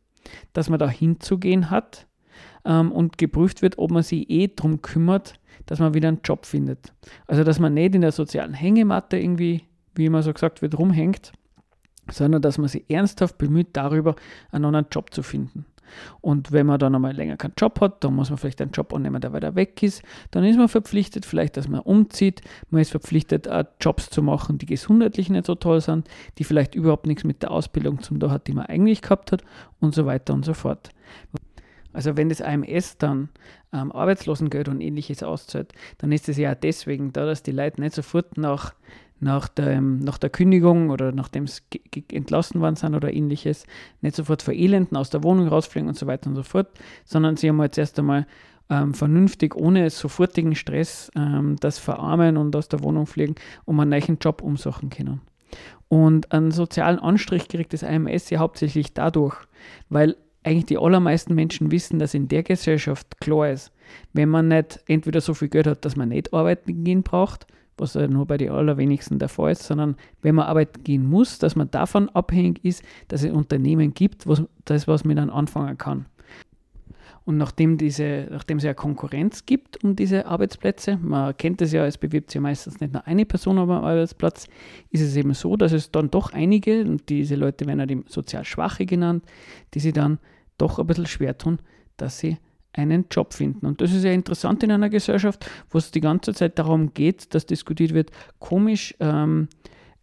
dass 0.52 0.68
man 0.68 0.78
da 0.78 0.88
hinzugehen 0.88 1.70
hat 1.70 2.06
ähm, 2.64 2.92
und 2.92 3.18
geprüft 3.18 3.62
wird, 3.62 3.78
ob 3.78 3.90
man 3.90 4.02
sich 4.02 4.28
eh 4.30 4.48
darum 4.48 4.82
kümmert, 4.82 5.34
dass 5.66 5.78
man 5.78 5.94
wieder 5.94 6.08
einen 6.08 6.20
Job 6.24 6.46
findet. 6.46 6.92
Also 7.26 7.44
dass 7.44 7.58
man 7.58 7.74
nicht 7.74 7.94
in 7.94 8.00
der 8.00 8.12
sozialen 8.12 8.54
Hängematte 8.54 9.18
irgendwie, 9.18 9.62
wie 9.94 10.06
immer 10.06 10.22
so 10.22 10.32
gesagt 10.32 10.62
wird, 10.62 10.78
rumhängt, 10.78 11.32
sondern 12.10 12.42
dass 12.42 12.58
man 12.58 12.68
sich 12.68 12.84
ernsthaft 12.88 13.38
bemüht, 13.38 13.68
darüber 13.72 14.16
einen 14.50 14.64
anderen 14.64 14.86
Job 14.90 15.12
zu 15.12 15.22
finden. 15.22 15.66
Und 16.20 16.52
wenn 16.52 16.66
man 16.66 16.78
dann 16.78 16.94
einmal 16.94 17.14
länger 17.14 17.36
keinen 17.36 17.54
Job 17.58 17.80
hat, 17.80 18.04
dann 18.04 18.14
muss 18.14 18.30
man 18.30 18.38
vielleicht 18.38 18.60
einen 18.60 18.72
Job 18.72 18.92
annehmen, 18.92 19.20
der 19.20 19.32
weiter 19.32 19.54
weg 19.54 19.82
ist. 19.82 20.02
Dann 20.30 20.44
ist 20.44 20.56
man 20.56 20.68
verpflichtet, 20.68 21.26
vielleicht, 21.26 21.56
dass 21.56 21.68
man 21.68 21.80
umzieht. 21.80 22.42
Man 22.70 22.80
ist 22.82 22.90
verpflichtet, 22.90 23.48
auch 23.48 23.64
Jobs 23.80 24.10
zu 24.10 24.22
machen, 24.22 24.58
die 24.58 24.66
gesundheitlich 24.66 25.30
nicht 25.30 25.46
so 25.46 25.54
toll 25.54 25.80
sind, 25.80 26.08
die 26.38 26.44
vielleicht 26.44 26.74
überhaupt 26.74 27.06
nichts 27.06 27.24
mit 27.24 27.42
der 27.42 27.50
Ausbildung 27.50 28.02
zum 28.02 28.20
tun 28.20 28.30
hat, 28.30 28.46
die 28.46 28.52
man 28.52 28.66
eigentlich 28.66 29.02
gehabt 29.02 29.32
hat 29.32 29.42
und 29.80 29.94
so 29.94 30.06
weiter 30.06 30.34
und 30.34 30.44
so 30.44 30.54
fort. 30.54 30.90
Also 31.92 32.16
wenn 32.18 32.28
das 32.28 32.42
AMS 32.42 32.98
dann 32.98 33.30
ähm, 33.72 33.90
Arbeitslosengeld 33.90 34.68
und 34.68 34.82
ähnliches 34.82 35.22
auszahlt, 35.22 35.72
dann 35.96 36.12
ist 36.12 36.28
es 36.28 36.36
ja 36.36 36.52
auch 36.52 36.56
deswegen 36.56 37.12
da, 37.14 37.24
dass 37.24 37.42
die 37.42 37.52
Leute 37.52 37.80
nicht 37.80 37.94
sofort 37.94 38.36
nach 38.36 38.74
nach 39.20 39.48
der, 39.48 39.80
nach 39.80 40.18
der 40.18 40.30
Kündigung 40.30 40.90
oder 40.90 41.12
nachdem 41.12 41.46
sie 41.46 41.62
entlassen 42.12 42.60
worden 42.60 42.76
sind 42.76 42.94
oder 42.94 43.12
ähnliches, 43.12 43.66
nicht 44.02 44.16
sofort 44.16 44.42
verelenden, 44.42 44.96
aus 44.96 45.10
der 45.10 45.22
Wohnung 45.22 45.48
rausfliegen 45.48 45.88
und 45.88 45.96
so 45.96 46.06
weiter 46.06 46.28
und 46.28 46.36
so 46.36 46.42
fort, 46.42 46.68
sondern 47.04 47.36
sie 47.36 47.48
haben 47.48 47.60
jetzt 47.62 47.78
erst 47.78 47.98
einmal 47.98 48.26
ähm, 48.68 48.94
vernünftig, 48.94 49.54
ohne 49.54 49.88
sofortigen 49.90 50.54
Stress, 50.54 51.10
ähm, 51.16 51.56
das 51.60 51.78
verarmen 51.78 52.36
und 52.36 52.54
aus 52.56 52.68
der 52.68 52.82
Wohnung 52.82 53.06
fliegen, 53.06 53.36
um 53.64 53.80
einen 53.80 53.90
neuen 53.90 54.18
Job 54.20 54.42
umsuchen 54.42 54.90
können. 54.90 55.20
Und 55.88 56.32
einen 56.32 56.50
sozialen 56.50 56.98
Anstrich 56.98 57.48
kriegt 57.48 57.72
das 57.72 57.82
IMS 57.82 58.30
ja 58.30 58.40
hauptsächlich 58.40 58.92
dadurch, 58.92 59.36
weil 59.88 60.16
eigentlich 60.42 60.66
die 60.66 60.78
allermeisten 60.78 61.34
Menschen 61.34 61.70
wissen, 61.70 61.98
dass 61.98 62.14
in 62.14 62.28
der 62.28 62.42
Gesellschaft 62.42 63.20
klar 63.20 63.50
ist, 63.50 63.72
wenn 64.12 64.28
man 64.28 64.48
nicht 64.48 64.80
entweder 64.86 65.20
so 65.20 65.34
viel 65.34 65.48
Geld 65.48 65.66
hat, 65.66 65.84
dass 65.84 65.96
man 65.96 66.08
nicht 66.08 66.32
arbeiten 66.32 66.84
gehen 66.84 67.02
braucht, 67.02 67.46
was 67.78 67.94
ja 67.94 68.06
nur 68.08 68.26
bei 68.26 68.36
den 68.36 68.50
allerwenigsten 68.50 69.18
der 69.18 69.28
Fall 69.28 69.52
ist, 69.52 69.64
sondern 69.64 69.96
wenn 70.22 70.34
man 70.34 70.46
arbeiten 70.46 70.82
gehen 70.82 71.08
muss, 71.08 71.38
dass 71.38 71.56
man 71.56 71.70
davon 71.70 72.08
abhängig 72.10 72.64
ist, 72.64 72.82
dass 73.08 73.22
es 73.22 73.30
Unternehmen 73.30 73.94
gibt, 73.94 74.26
was, 74.26 74.42
das 74.64 74.88
was 74.88 75.04
man 75.04 75.16
dann 75.16 75.30
anfangen 75.30 75.76
kann. 75.76 76.06
Und 77.26 77.38
nachdem, 77.38 77.76
diese, 77.76 78.28
nachdem 78.30 78.58
es 78.58 78.64
ja 78.64 78.72
Konkurrenz 78.72 79.46
gibt 79.46 79.82
um 79.82 79.96
diese 79.96 80.26
Arbeitsplätze, 80.26 80.96
man 81.02 81.36
kennt 81.36 81.60
es 81.60 81.72
ja, 81.72 81.84
es 81.84 81.98
bewirbt 81.98 82.30
sich 82.30 82.36
ja 82.36 82.40
meistens 82.40 82.78
nicht 82.78 82.92
nur 82.92 83.04
eine 83.04 83.26
Person 83.26 83.58
am 83.58 83.68
Arbeitsplatz, 83.68 84.46
ist 84.90 85.00
es 85.00 85.16
eben 85.16 85.34
so, 85.34 85.56
dass 85.56 85.72
es 85.72 85.90
dann 85.90 86.08
doch 86.08 86.32
einige, 86.32 86.82
und 86.82 87.08
diese 87.08 87.34
Leute 87.34 87.66
werden 87.66 87.80
ja 87.80 87.86
die 87.86 88.04
sozial 88.06 88.44
Schwache 88.44 88.86
genannt, 88.86 89.24
die 89.74 89.80
sich 89.80 89.92
dann 89.92 90.20
doch 90.56 90.78
ein 90.78 90.86
bisschen 90.86 91.06
schwer 91.06 91.36
tun, 91.36 91.58
dass 91.96 92.20
sie 92.20 92.38
einen 92.76 93.06
Job 93.10 93.34
finden. 93.34 93.66
Und 93.66 93.80
das 93.80 93.92
ist 93.92 94.04
ja 94.04 94.12
interessant 94.12 94.62
in 94.62 94.70
einer 94.70 94.90
Gesellschaft, 94.90 95.48
wo 95.70 95.78
es 95.78 95.90
die 95.90 96.00
ganze 96.00 96.34
Zeit 96.34 96.58
darum 96.58 96.94
geht, 96.94 97.34
dass 97.34 97.46
diskutiert 97.46 97.94
wird, 97.94 98.10
komisch, 98.38 98.94
ähm, 99.00 99.48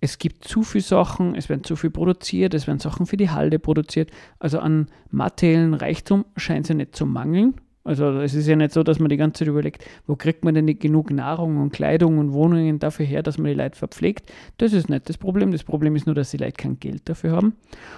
es 0.04 0.18
gibt 0.18 0.46
zu 0.46 0.64
viele 0.64 0.84
Sachen, 0.84 1.34
es 1.34 1.48
werden 1.48 1.64
zu 1.64 1.78
viel 1.78 1.90
produziert, 1.90 2.54
es 2.54 2.68
werden 2.68 2.80
Sachen 2.80 3.06
für 3.06 3.16
die 3.16 3.30
Halde 3.30 3.58
produziert. 3.58 4.12
Also 4.38 4.60
an 4.60 4.88
materiellen 5.12 5.74
Reichtum 5.74 6.26
scheint 6.36 6.66
es 6.66 6.70
ja 6.70 6.76
nicht 6.76 6.94
zu 6.94 7.06
mangeln. 7.06 7.54
Also 7.86 8.20
es 8.20 8.34
ist 8.34 8.48
ja 8.48 8.56
nicht 8.56 8.72
so, 8.72 8.82
dass 8.82 9.00
man 9.00 9.10
die 9.10 9.18
ganze 9.18 9.40
Zeit 9.40 9.48
überlegt, 9.50 9.84
wo 10.08 10.16
kriegt 10.16 10.46
man 10.46 10.54
denn 10.54 10.66
nicht 10.66 10.80
genug 10.80 11.12
Nahrung 11.12 11.58
und 11.58 11.74
Kleidung 11.74 12.18
und 12.18 12.32
Wohnungen 12.32 12.80
dafür 12.80 13.06
her, 13.06 13.24
dass 13.24 13.38
man 13.38 13.48
die 13.48 13.58
Leute 13.58 13.78
verpflegt. 13.78 14.32
Das 14.58 14.72
ist 14.72 14.90
nicht 14.90 15.10
das 15.10 15.18
Problem. 15.18 15.52
Das 15.52 15.64
Problem 15.64 15.96
ist 15.96 16.06
nur, 16.06 16.16
dass 16.16 16.32
die 16.32 16.38
Leute 16.38 16.54
kein 16.54 16.80
Geld 16.80 17.02
dafür 17.10 17.32
haben. 17.32 17.56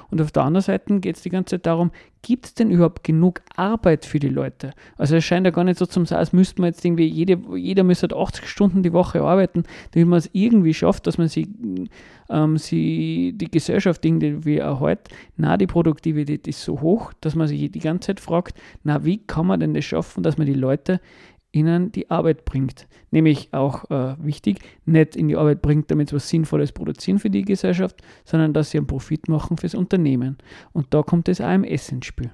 Und 0.09 0.21
auf 0.21 0.31
der 0.31 0.43
anderen 0.43 0.63
Seite 0.63 0.99
geht 0.99 1.17
es 1.17 1.21
die 1.21 1.29
ganze 1.29 1.57
Zeit 1.57 1.67
darum, 1.67 1.91
gibt 2.25 2.47
es 2.47 2.53
denn 2.55 2.71
überhaupt 2.71 3.03
genug 3.03 3.41
Arbeit 3.55 4.03
für 4.03 4.17
die 4.17 4.29
Leute? 4.29 4.71
Also 4.97 5.15
es 5.15 5.23
scheint 5.23 5.45
ja 5.45 5.51
gar 5.51 5.63
nicht 5.63 5.77
so 5.77 5.85
zum 5.85 6.07
sein, 6.07 6.17
als 6.17 6.33
müsste 6.33 6.59
man 6.59 6.71
jetzt 6.71 6.83
irgendwie, 6.83 7.05
jede, 7.05 7.39
jeder 7.55 7.83
müsste 7.83 8.07
80 8.07 8.41
halt 8.41 8.49
Stunden 8.49 8.81
die 8.81 8.93
Woche 8.93 9.21
arbeiten, 9.21 9.63
damit 9.91 10.07
man 10.07 10.17
es 10.17 10.29
irgendwie 10.33 10.73
schafft, 10.73 11.05
dass 11.05 11.19
man 11.19 11.27
sie, 11.27 11.47
ähm, 12.29 12.57
sie 12.57 13.33
die 13.35 13.51
Gesellschaft 13.51 14.03
irgendwie 14.03 14.57
erhält. 14.57 15.01
Na, 15.37 15.55
die 15.55 15.67
Produktivität 15.67 16.47
ist 16.47 16.63
so 16.63 16.81
hoch, 16.81 17.13
dass 17.21 17.35
man 17.35 17.47
sich 17.47 17.71
die 17.71 17.79
ganze 17.79 18.07
Zeit 18.07 18.19
fragt, 18.19 18.57
na, 18.83 19.05
wie 19.05 19.19
kann 19.19 19.45
man 19.45 19.59
denn 19.59 19.74
das 19.75 19.85
schaffen, 19.85 20.23
dass 20.23 20.37
man 20.37 20.47
die 20.47 20.53
Leute 20.53 20.99
ihnen 21.51 21.91
die 21.91 22.11
Arbeit 22.11 22.43
bringt. 22.45 22.87
Nämlich 23.11 23.53
auch 23.53 23.89
äh, 23.89 24.15
wichtig, 24.19 24.59
nicht 24.85 25.15
in 25.15 25.29
die 25.29 25.37
Arbeit 25.37 25.61
bringt, 25.61 25.89
damit 25.89 26.09
sie 26.09 26.15
was 26.15 26.27
Sinnvolles 26.27 26.73
produzieren 26.73 27.17
für 27.17 27.29
die 27.29 27.43
Gesellschaft, 27.43 28.01
sondern 28.25 28.53
dass 28.53 28.71
sie 28.71 28.77
einen 28.77 28.87
Profit 28.87 29.29
machen 29.29 29.57
fürs 29.57 29.73
Unternehmen. 29.73 30.37
Und 30.73 30.93
da 30.93 31.01
kommt 31.01 31.27
das 31.27 31.39
AMS 31.39 31.89
ins 31.89 32.05
Spiel. 32.05 32.31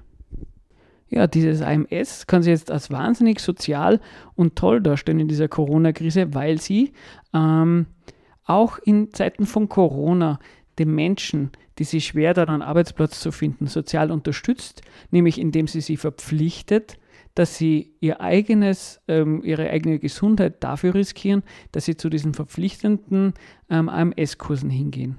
Ja, 1.08 1.26
dieses 1.26 1.62
AMS 1.62 2.26
kann 2.26 2.42
sich 2.42 2.52
jetzt 2.52 2.70
als 2.70 2.90
wahnsinnig 2.90 3.38
sozial 3.38 4.00
und 4.34 4.56
toll 4.56 4.80
darstellen 4.80 5.20
in 5.20 5.28
dieser 5.28 5.46
Corona-Krise, 5.46 6.34
weil 6.34 6.58
sie 6.58 6.92
ähm, 7.34 7.86
auch 8.44 8.78
in 8.78 9.12
Zeiten 9.12 9.46
von 9.46 9.68
Corona 9.68 10.38
den 10.78 10.94
Menschen, 10.94 11.50
die 11.78 11.84
sich 11.84 12.06
schwer 12.06 12.34
daran, 12.34 12.62
einen 12.62 12.62
Arbeitsplatz 12.62 13.20
zu 13.20 13.30
finden, 13.30 13.66
sozial 13.66 14.10
unterstützt, 14.10 14.82
nämlich 15.10 15.38
indem 15.38 15.66
sie 15.66 15.82
sie 15.82 15.98
verpflichtet, 15.98 16.96
dass 17.34 17.56
sie 17.56 17.94
ihr 18.00 18.20
eigenes, 18.20 19.00
ähm, 19.08 19.42
ihre 19.42 19.70
eigene 19.70 19.98
Gesundheit 19.98 20.62
dafür 20.62 20.94
riskieren, 20.94 21.42
dass 21.72 21.84
sie 21.86 21.96
zu 21.96 22.08
diesen 22.08 22.34
verpflichtenden 22.34 23.34
ähm, 23.70 23.88
AMS-Kursen 23.88 24.70
hingehen. 24.70 25.18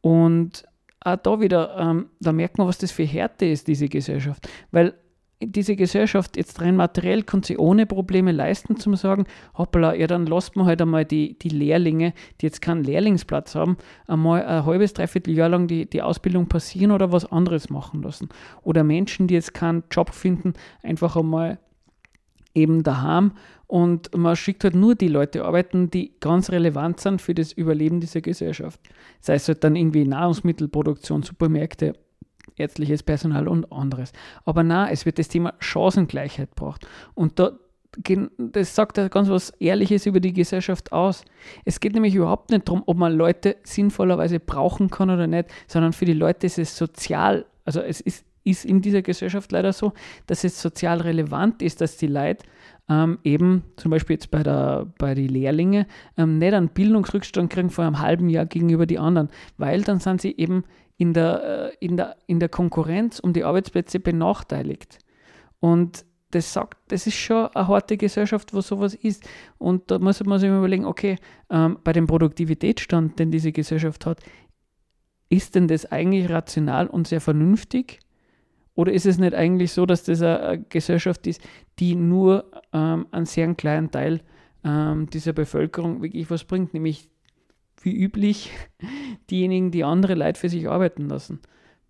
Und 0.00 0.64
auch 1.00 1.16
da 1.16 1.40
wieder, 1.40 1.76
ähm, 1.78 2.06
da 2.20 2.32
merkt 2.32 2.58
man, 2.58 2.66
was 2.66 2.78
das 2.78 2.90
für 2.90 3.04
Härte 3.04 3.46
ist, 3.46 3.68
diese 3.68 3.88
Gesellschaft. 3.88 4.48
Weil 4.70 4.94
diese 5.40 5.76
Gesellschaft 5.76 6.36
jetzt 6.36 6.60
rein 6.60 6.74
materiell 6.74 7.22
kann 7.22 7.42
sie 7.42 7.58
ohne 7.58 7.86
Probleme 7.86 8.32
leisten, 8.32 8.76
zum 8.76 8.96
sagen, 8.96 9.26
hoppala, 9.56 9.94
ja, 9.94 10.06
dann 10.06 10.26
lasst 10.26 10.56
man 10.56 10.66
halt 10.66 10.82
einmal 10.82 11.04
die, 11.04 11.38
die 11.38 11.50
Lehrlinge, 11.50 12.12
die 12.40 12.46
jetzt 12.46 12.60
keinen 12.60 12.82
Lehrlingsplatz 12.82 13.54
haben, 13.54 13.76
einmal 14.06 14.44
ein 14.44 14.66
halbes, 14.66 14.94
dreiviertel 14.94 15.34
Jahr 15.34 15.48
lang 15.48 15.68
die, 15.68 15.88
die 15.88 16.02
Ausbildung 16.02 16.48
passieren 16.48 16.90
oder 16.90 17.12
was 17.12 17.30
anderes 17.30 17.70
machen 17.70 18.02
lassen. 18.02 18.28
Oder 18.62 18.82
Menschen, 18.82 19.28
die 19.28 19.34
jetzt 19.34 19.54
keinen 19.54 19.84
Job 19.90 20.12
finden, 20.12 20.54
einfach 20.82 21.16
einmal 21.16 21.58
eben 22.54 22.82
daheim 22.82 23.32
und 23.68 24.16
man 24.16 24.34
schickt 24.34 24.64
halt 24.64 24.74
nur 24.74 24.94
die 24.94 25.08
Leute 25.08 25.44
arbeiten, 25.44 25.90
die 25.90 26.14
ganz 26.20 26.50
relevant 26.50 27.00
sind 27.00 27.22
für 27.22 27.34
das 27.34 27.52
Überleben 27.52 28.00
dieser 28.00 28.22
Gesellschaft. 28.22 28.80
Sei 29.20 29.34
es 29.34 29.46
halt 29.46 29.62
dann 29.62 29.76
irgendwie 29.76 30.04
Nahrungsmittelproduktion, 30.04 31.22
Supermärkte, 31.22 31.94
ärztliches 32.56 33.02
Personal 33.02 33.48
und 33.48 33.70
anderes. 33.72 34.12
Aber 34.44 34.62
na, 34.62 34.90
es 34.90 35.06
wird 35.06 35.18
das 35.18 35.28
Thema 35.28 35.54
Chancengleichheit 35.58 36.54
braucht. 36.54 36.86
Und 37.14 37.38
da, 37.38 37.58
das 38.38 38.74
sagt 38.74 38.98
ja 38.98 39.08
ganz 39.08 39.28
was 39.28 39.50
Ehrliches 39.58 40.06
über 40.06 40.20
die 40.20 40.32
Gesellschaft 40.32 40.92
aus. 40.92 41.24
Es 41.64 41.80
geht 41.80 41.94
nämlich 41.94 42.14
überhaupt 42.14 42.50
nicht 42.50 42.68
darum, 42.68 42.82
ob 42.86 42.96
man 42.96 43.12
Leute 43.14 43.56
sinnvollerweise 43.62 44.40
brauchen 44.40 44.90
kann 44.90 45.10
oder 45.10 45.26
nicht, 45.26 45.48
sondern 45.66 45.92
für 45.92 46.04
die 46.04 46.12
Leute 46.12 46.46
ist 46.46 46.58
es 46.58 46.76
sozial, 46.76 47.46
also 47.64 47.80
es 47.80 48.00
ist, 48.00 48.24
ist 48.44 48.64
in 48.64 48.80
dieser 48.80 49.02
Gesellschaft 49.02 49.52
leider 49.52 49.72
so, 49.72 49.92
dass 50.26 50.44
es 50.44 50.60
sozial 50.60 51.00
relevant 51.00 51.62
ist, 51.62 51.80
dass 51.80 51.96
die 51.96 52.06
Leute 52.06 52.44
ähm, 52.88 53.18
eben 53.24 53.64
zum 53.76 53.90
Beispiel 53.90 54.14
jetzt 54.14 54.30
bei, 54.30 54.42
der, 54.42 54.86
bei 54.98 55.14
den 55.14 55.28
Lehrlingen 55.28 55.86
ähm, 56.16 56.38
nicht 56.38 56.54
einen 56.54 56.68
Bildungsrückstand 56.68 57.50
kriegen 57.50 57.70
von 57.70 57.84
einem 57.84 57.98
halben 58.00 58.28
Jahr 58.28 58.46
gegenüber 58.46 58.86
die 58.86 58.98
anderen, 58.98 59.28
weil 59.56 59.82
dann 59.82 60.00
sind 60.00 60.20
sie 60.20 60.34
eben 60.36 60.64
in 60.96 61.14
der, 61.14 61.72
äh, 61.80 61.84
in 61.84 61.96
der, 61.96 62.16
in 62.26 62.40
der 62.40 62.48
Konkurrenz 62.48 63.18
um 63.18 63.32
die 63.32 63.44
Arbeitsplätze 63.44 64.00
benachteiligt. 64.00 64.98
Und 65.60 66.04
das 66.30 66.52
sagt, 66.52 66.78
das 66.88 67.06
ist 67.06 67.16
schon 67.16 67.46
eine 67.54 67.68
harte 67.68 67.96
Gesellschaft, 67.96 68.52
wo 68.52 68.60
sowas 68.60 68.94
ist. 68.94 69.26
Und 69.56 69.90
da 69.90 69.98
muss 69.98 70.22
man 70.24 70.38
sich 70.38 70.50
überlegen, 70.50 70.84
okay, 70.84 71.16
ähm, 71.50 71.78
bei 71.82 71.92
dem 71.92 72.06
Produktivitätsstand, 72.06 73.18
den 73.18 73.30
diese 73.30 73.52
Gesellschaft 73.52 74.04
hat, 74.04 74.20
ist 75.30 75.54
denn 75.54 75.68
das 75.68 75.90
eigentlich 75.90 76.28
rational 76.28 76.86
und 76.86 77.08
sehr 77.08 77.20
vernünftig? 77.20 78.00
Oder 78.78 78.92
ist 78.92 79.06
es 79.06 79.18
nicht 79.18 79.34
eigentlich 79.34 79.72
so, 79.72 79.86
dass 79.86 80.04
das 80.04 80.22
eine 80.22 80.64
Gesellschaft 80.68 81.26
ist, 81.26 81.42
die 81.80 81.96
nur 81.96 82.44
ähm, 82.72 83.08
einen 83.10 83.26
sehr 83.26 83.52
kleinen 83.56 83.90
Teil 83.90 84.20
ähm, 84.62 85.10
dieser 85.10 85.32
Bevölkerung 85.32 86.00
wirklich 86.00 86.30
was 86.30 86.44
bringt, 86.44 86.74
nämlich 86.74 87.08
wie 87.82 87.92
üblich 87.92 88.52
diejenigen, 89.30 89.72
die 89.72 89.82
andere 89.82 90.14
Leute 90.14 90.38
für 90.38 90.48
sich 90.48 90.68
arbeiten 90.68 91.08
lassen. 91.08 91.40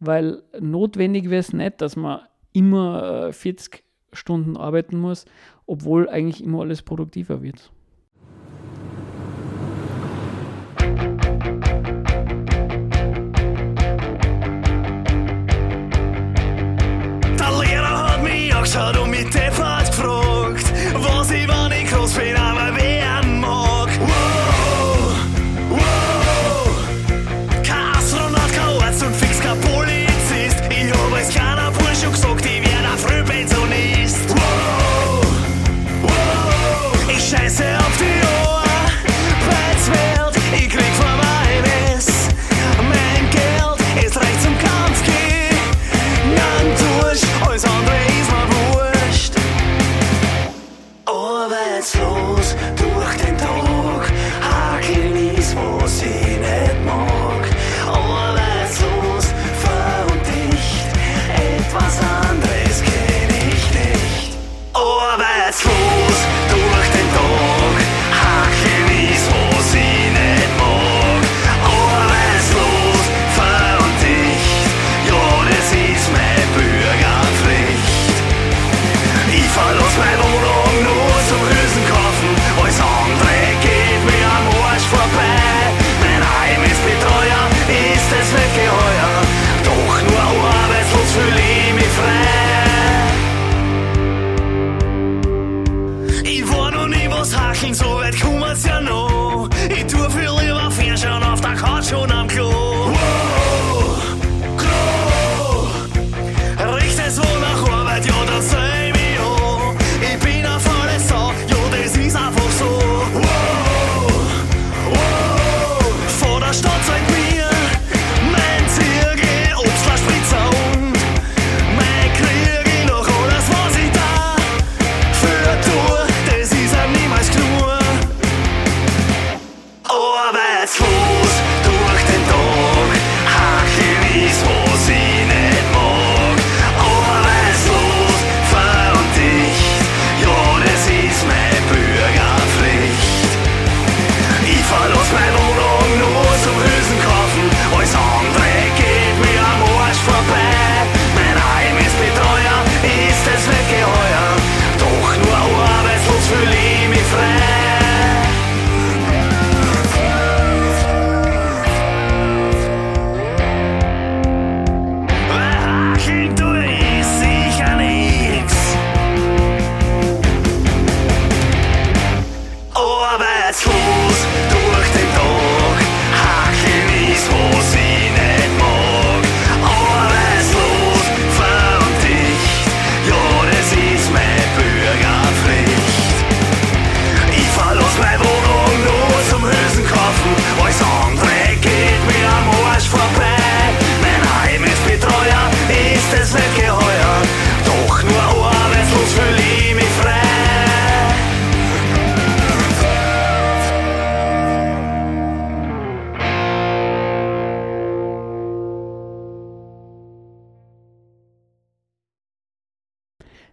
Weil 0.01 0.43
notwendig 0.59 1.29
wäre 1.29 1.41
es 1.41 1.53
nicht, 1.53 1.83
dass 1.83 1.95
man 1.95 2.23
immer 2.55 3.35
40 3.35 3.75
äh, 3.75 3.79
Stunden 4.17 4.57
arbeiten 4.57 4.99
muss, 4.99 5.27
obwohl 5.67 6.09
eigentlich 6.09 6.43
immer 6.43 6.63
alles 6.63 6.81
produktiver 6.81 7.43
wird. 7.43 7.71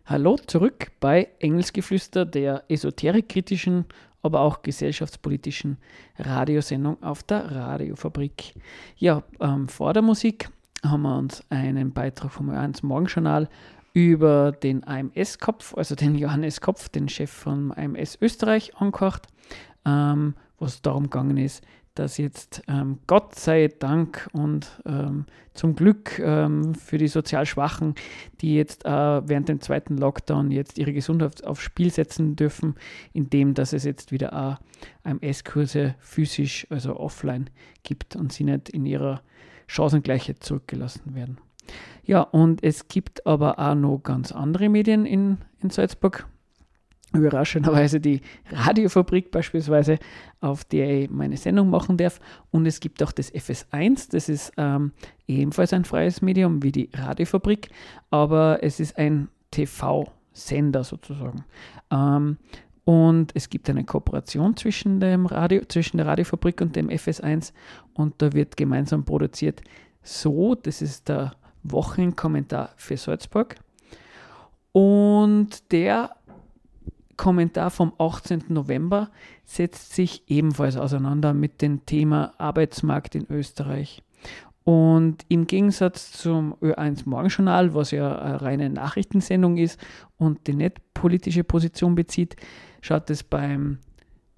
Hallo 0.07 0.37
zurück 0.37 0.91
bei 0.99 1.29
Engelsgeflüster, 1.39 2.25
der 2.25 2.63
esoterikkritischen, 2.69 3.85
aber 4.21 4.41
auch 4.41 4.61
gesellschaftspolitischen 4.61 5.77
Radiosendung 6.19 7.01
auf 7.01 7.23
der 7.23 7.49
Radiofabrik. 7.49 8.53
Ja, 8.97 9.23
ähm, 9.39 9.67
vor 9.67 9.93
der 9.93 10.03
Musik 10.03 10.49
haben 10.83 11.01
wir 11.01 11.17
uns 11.17 11.43
einen 11.49 11.91
Beitrag 11.91 12.31
vom 12.31 12.51
Ö1 12.51 12.85
Morgenjournal 12.85 13.49
über 13.93 14.51
den 14.51 14.83
AMS-Kopf, 14.87 15.73
also 15.75 15.95
den 15.95 16.13
Johannes 16.19 16.61
Kopf, 16.61 16.87
den 16.89 17.09
Chef 17.09 17.31
von 17.31 17.71
AMS 17.75 18.19
Österreich, 18.21 18.77
angehört, 18.77 19.25
ähm, 19.87 20.35
was 20.59 20.83
darum 20.83 21.05
gegangen 21.05 21.37
ist, 21.37 21.63
dass 21.95 22.17
jetzt 22.17 22.61
ähm, 22.67 22.99
Gott 23.07 23.35
sei 23.35 23.67
Dank 23.67 24.29
und 24.33 24.81
ähm, 24.85 25.25
zum 25.53 25.75
Glück 25.75 26.19
ähm, 26.19 26.75
für 26.75 26.97
die 26.97 27.07
sozial 27.07 27.45
Schwachen, 27.45 27.95
die 28.41 28.55
jetzt 28.55 28.85
äh, 28.85 28.89
während 28.89 29.49
dem 29.49 29.61
zweiten 29.61 29.97
Lockdown 29.97 30.51
jetzt 30.51 30.77
ihre 30.77 30.93
Gesundheit 30.93 31.43
aufs 31.45 31.63
Spiel 31.63 31.89
setzen 31.89 32.35
dürfen, 32.35 32.75
indem 33.13 33.53
dass 33.53 33.73
es 33.73 33.85
jetzt 33.85 34.11
wieder 34.11 34.33
auch 34.33 34.57
AMS-Kurse 35.03 35.95
physisch, 35.99 36.67
also 36.69 36.97
offline 36.97 37.49
gibt 37.83 38.15
und 38.15 38.33
sie 38.33 38.43
nicht 38.43 38.69
in 38.69 38.85
ihrer 38.85 39.21
Chancengleichheit 39.67 40.43
zurückgelassen 40.43 41.15
werden. 41.15 41.37
Ja, 42.03 42.21
und 42.21 42.63
es 42.63 42.87
gibt 42.87 43.25
aber 43.25 43.57
auch 43.57 43.75
noch 43.75 43.99
ganz 43.99 44.31
andere 44.31 44.69
Medien 44.69 45.05
in, 45.05 45.39
in 45.61 45.71
Salzburg 45.71 46.27
überraschenderweise 47.15 47.99
die 47.99 48.21
Radiofabrik 48.51 49.31
beispielsweise, 49.31 49.97
auf 50.41 50.63
der 50.65 51.03
ich 51.03 51.09
meine 51.09 51.37
Sendung 51.37 51.69
machen 51.69 51.97
darf. 51.97 52.19
Und 52.51 52.65
es 52.65 52.79
gibt 52.79 53.01
auch 53.03 53.11
das 53.11 53.33
FS1, 53.33 54.11
das 54.11 54.29
ist 54.29 54.53
ähm, 54.57 54.91
ebenfalls 55.27 55.73
ein 55.73 55.85
freies 55.85 56.21
Medium 56.21 56.63
wie 56.63 56.71
die 56.71 56.89
Radiofabrik, 56.93 57.69
aber 58.09 58.59
es 58.61 58.79
ist 58.79 58.97
ein 58.97 59.29
TV-Sender 59.51 60.83
sozusagen. 60.83 61.45
Ähm, 61.91 62.37
und 62.85 63.31
es 63.33 63.49
gibt 63.49 63.67
eine 63.69 63.83
Kooperation 63.83 64.55
zwischen, 64.55 64.99
dem 64.99 65.25
Radio, 65.25 65.63
zwischen 65.67 65.97
der 65.97 66.05
Radiofabrik 66.05 66.61
und 66.61 66.75
dem 66.75 66.89
FS1 66.89 67.51
und 67.95 68.13
da 68.19 68.31
wird 68.33 68.57
gemeinsam 68.57 69.03
produziert. 69.03 69.61
So, 70.03 70.53
das 70.53 70.83
ist 70.83 71.09
der 71.09 71.33
Wochenkommentar 71.63 72.69
für 72.77 72.95
Salzburg. 72.95 73.55
Und 74.71 75.71
der 75.71 76.11
Kommentar 77.17 77.71
vom 77.71 77.93
18. 77.97 78.45
November 78.49 79.09
setzt 79.45 79.93
sich 79.93 80.23
ebenfalls 80.27 80.77
auseinander 80.77 81.33
mit 81.33 81.61
dem 81.61 81.85
Thema 81.85 82.33
Arbeitsmarkt 82.37 83.15
in 83.15 83.25
Österreich. 83.29 84.03
Und 84.63 85.25
im 85.29 85.45
Gegensatz 85.45 86.11
zum 86.11 86.55
Ö1 86.55 87.07
Morgenjournal, 87.07 87.75
was 87.75 87.91
ja 87.91 88.17
eine 88.17 88.41
reine 88.41 88.69
Nachrichtensendung 88.71 89.57
ist 89.57 89.79
und 90.17 90.47
die 90.47 90.55
nicht 90.55 90.81
politische 90.95 91.43
Position 91.43 91.93
bezieht, 91.93 92.35
schaut 92.81 93.09
es 93.11 93.23
beim 93.23 93.77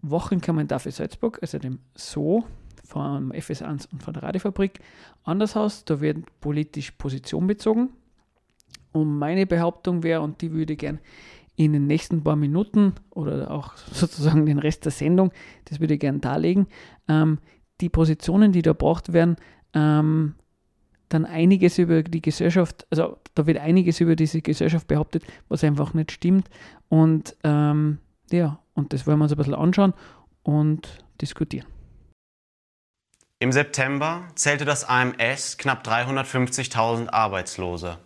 Wochenkommentar 0.02 0.80
für 0.80 0.92
Salzburg, 0.92 1.40
also 1.42 1.60
dem 1.60 1.80
So 1.96 2.44
vom 2.84 3.32
FS1 3.32 3.88
und 3.92 4.04
von 4.04 4.14
der 4.14 4.24
Radiofabrik, 4.24 4.80
anders 5.24 5.56
aus. 5.56 5.86
Da 5.86 6.02
wird 6.02 6.18
politisch 6.42 6.92
Position 6.92 7.48
bezogen. 7.48 7.90
Und 8.92 9.18
meine 9.18 9.46
Behauptung 9.46 10.04
wäre, 10.04 10.22
und 10.22 10.42
die 10.42 10.52
würde 10.52 10.74
ich 10.74 10.80
gern 10.80 11.00
in 11.58 11.74
den 11.74 11.88
nächsten 11.88 12.24
paar 12.24 12.36
Minuten 12.36 12.94
oder 13.10 13.52
auch 13.52 13.76
sozusagen 13.76 14.46
den 14.46 14.60
Rest 14.60 14.86
der 14.86 14.92
Sendung, 14.92 15.32
das 15.66 15.82
würde 15.82 15.96
ich 15.96 16.00
gerne 16.00 16.20
darlegen, 16.20 16.68
ähm, 17.10 17.40
die 17.82 17.90
Positionen, 17.90 18.54
die 18.54 18.62
da 18.62 18.72
gebraucht 18.72 19.12
werden, 19.12 19.36
ähm, 19.74 20.36
dann 21.10 21.26
einiges 21.26 21.78
über 21.78 22.04
die 22.04 22.22
Gesellschaft, 22.22 22.86
also 22.90 23.18
da 23.34 23.48
wird 23.48 23.58
einiges 23.58 24.00
über 24.00 24.16
diese 24.16 24.42
Gesellschaft 24.42 24.88
behauptet, 24.88 25.24
was 25.48 25.64
einfach 25.64 25.94
nicht 25.94 26.12
stimmt. 26.12 26.50
Und 26.90 27.36
ähm, 27.44 28.00
ja, 28.32 28.60
und 28.74 28.94
das 28.94 29.08
wollen 29.08 29.20
wir 29.20 29.24
uns 29.24 29.32
ein 29.32 29.38
bisschen 29.38 29.56
anschauen 29.56 29.94
und 30.44 31.04
diskutieren. 31.22 31.66
Im 33.40 33.52
September 33.52 34.28
zählte 34.36 34.66
das 34.66 34.84
AMS 34.84 35.58
knapp 35.58 35.88
350.000 35.88 37.10
Arbeitslose. 37.10 38.00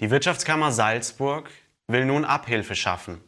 Die 0.00 0.10
Wirtschaftskammer 0.10 0.72
Salzburg 0.72 1.48
will 1.88 2.04
nun 2.04 2.24
Abhilfe 2.24 2.74
schaffen. 2.74 3.20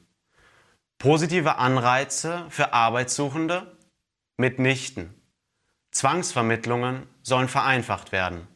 Positive 0.98 1.57
Anreize 1.57 2.46
für 2.48 2.72
Arbeitssuchende? 2.72 3.76
Mitnichten. 4.38 5.14
Zwangsvermittlungen 5.90 7.07
sollen 7.22 7.48
vereinfacht 7.48 8.12
werden. 8.12 8.46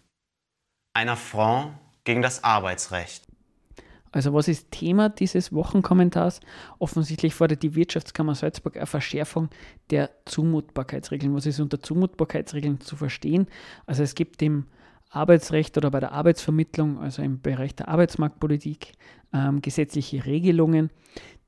Ein 0.95 1.09
Affront 1.09 1.75
gegen 2.05 2.23
das 2.23 2.45
Arbeitsrecht. 2.45 3.27
Also 4.13 4.35
was 4.35 4.49
ist 4.49 4.73
Thema 4.73 5.09
dieses 5.09 5.53
Wochenkommentars? 5.53 6.41
Offensichtlich 6.79 7.35
fordert 7.35 7.63
die 7.63 7.77
Wirtschaftskammer 7.77 8.35
Salzburg 8.35 8.77
eine 8.77 8.87
Verschärfung 8.87 9.51
der 9.91 10.11
Zumutbarkeitsregeln. 10.25 11.35
Was 11.35 11.47
ist 11.47 11.61
unter 11.61 11.81
Zumutbarkeitsregeln 11.81 12.81
zu 12.81 12.97
verstehen? 12.97 13.47
Also 13.87 14.03
es 14.03 14.15
gibt 14.15 14.43
im 14.43 14.67
Arbeitsrecht 15.11 15.77
oder 15.77 15.91
bei 15.91 16.01
der 16.01 16.13
Arbeitsvermittlung, 16.13 16.99
also 16.99 17.23
im 17.23 17.41
Bereich 17.41 17.75
der 17.75 17.89
Arbeitsmarktpolitik, 17.89 18.93
ähm, 19.33 19.61
gesetzliche 19.61 20.25
Regelungen, 20.25 20.91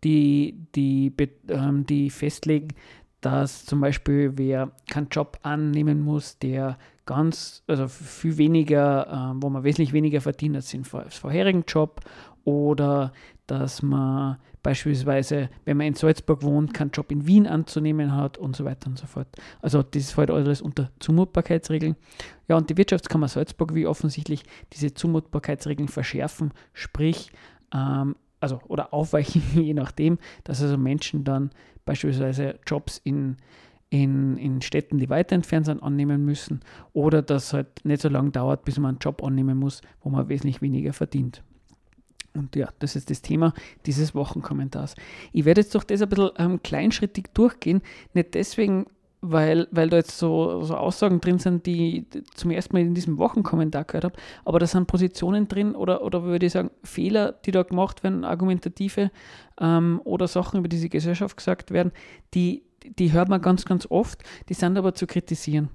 die, 0.04 0.66
die, 0.74 1.12
ähm, 1.48 1.86
die 1.86 2.10
festlegen, 2.10 2.68
dass 3.20 3.64
zum 3.64 3.80
Beispiel 3.80 4.32
wer 4.36 4.72
keinen 4.90 5.08
Job 5.08 5.38
annehmen 5.42 6.00
muss, 6.00 6.38
der 6.38 6.76
ganz, 7.06 7.62
also 7.68 7.86
viel 7.88 8.36
weniger, 8.36 9.06
äh, 9.06 9.42
wo 9.42 9.48
man 9.48 9.62
wesentlich 9.62 9.92
weniger 9.92 10.20
verdient 10.20 10.56
als 10.56 10.74
im 10.74 10.84
vorherigen 10.84 11.64
Job 11.66 12.00
oder 12.44 13.12
dass 13.46 13.82
man 13.82 14.38
beispielsweise, 14.62 15.50
wenn 15.64 15.76
man 15.76 15.88
in 15.88 15.94
Salzburg 15.94 16.42
wohnt, 16.42 16.72
keinen 16.72 16.92
Job 16.92 17.10
in 17.10 17.26
Wien 17.26 17.46
anzunehmen 17.46 18.14
hat 18.14 18.38
und 18.38 18.54
so 18.54 18.64
weiter 18.64 18.88
und 18.88 18.98
so 18.98 19.06
fort. 19.06 19.28
Also 19.60 19.82
das 19.82 20.12
fällt 20.12 20.30
alles 20.30 20.62
unter 20.62 20.90
Zumutbarkeitsregeln. 21.00 21.96
Ja, 22.48 22.56
und 22.56 22.70
die 22.70 22.76
Wirtschaftskammer 22.76 23.28
Salzburg 23.28 23.74
will 23.74 23.86
offensichtlich 23.86 24.44
diese 24.72 24.94
Zumutbarkeitsregeln 24.94 25.88
verschärfen, 25.88 26.52
sprich, 26.72 27.32
ähm, 27.74 28.16
also 28.40 28.60
oder 28.68 28.92
aufweichen, 28.94 29.42
je 29.54 29.74
nachdem, 29.74 30.18
dass 30.44 30.62
also 30.62 30.76
Menschen 30.78 31.24
dann 31.24 31.50
beispielsweise 31.84 32.58
Jobs 32.66 33.00
in 33.02 33.36
in, 33.92 34.38
in 34.38 34.62
Städten, 34.62 34.96
die 34.96 35.10
weiter 35.10 35.34
entfernt 35.34 35.66
sind, 35.66 35.82
annehmen 35.82 36.24
müssen 36.24 36.60
oder 36.94 37.20
dass 37.20 37.52
halt 37.52 37.84
nicht 37.84 38.00
so 38.00 38.08
lange 38.08 38.30
dauert, 38.30 38.64
bis 38.64 38.78
man 38.78 38.92
einen 38.92 38.98
Job 39.00 39.22
annehmen 39.22 39.58
muss, 39.58 39.82
wo 40.00 40.08
man 40.08 40.30
wesentlich 40.30 40.62
weniger 40.62 40.94
verdient. 40.94 41.42
Und 42.34 42.56
ja, 42.56 42.68
das 42.78 42.96
ist 42.96 43.10
das 43.10 43.22
Thema 43.22 43.52
dieses 43.86 44.14
Wochenkommentars. 44.14 44.94
Ich 45.32 45.44
werde 45.44 45.60
jetzt 45.60 45.74
durch 45.74 45.84
das 45.84 46.02
ein 46.02 46.08
bisschen 46.08 46.30
ähm, 46.38 46.62
kleinschrittig 46.62 47.26
durchgehen, 47.34 47.82
nicht 48.14 48.34
deswegen, 48.34 48.86
weil, 49.20 49.68
weil 49.70 49.88
da 49.88 49.98
jetzt 49.98 50.18
so, 50.18 50.62
so 50.62 50.76
Aussagen 50.76 51.20
drin 51.20 51.38
sind, 51.38 51.66
die 51.66 52.06
ich 52.12 52.24
zum 52.34 52.50
ersten 52.50 52.74
Mal 52.74 52.82
in 52.82 52.94
diesem 52.94 53.18
Wochenkommentar 53.18 53.84
gehört 53.84 54.04
habe, 54.04 54.16
aber 54.44 54.58
da 54.58 54.66
sind 54.66 54.86
Positionen 54.86 55.46
drin 55.46 55.74
oder, 55.74 56.02
oder 56.02 56.24
würde 56.24 56.46
ich 56.46 56.52
sagen, 56.52 56.70
Fehler, 56.82 57.32
die 57.32 57.52
da 57.52 57.62
gemacht 57.62 58.02
werden, 58.02 58.24
argumentative 58.24 59.10
ähm, 59.60 60.00
oder 60.04 60.26
Sachen, 60.26 60.58
über 60.58 60.68
diese 60.68 60.88
Gesellschaft 60.88 61.36
gesagt 61.36 61.70
werden, 61.70 61.92
die, 62.34 62.64
die 62.98 63.12
hört 63.12 63.28
man 63.28 63.40
ganz, 63.40 63.64
ganz 63.64 63.86
oft, 63.88 64.22
die 64.48 64.54
sind 64.54 64.76
aber 64.76 64.94
zu 64.94 65.06
kritisieren. 65.06 65.68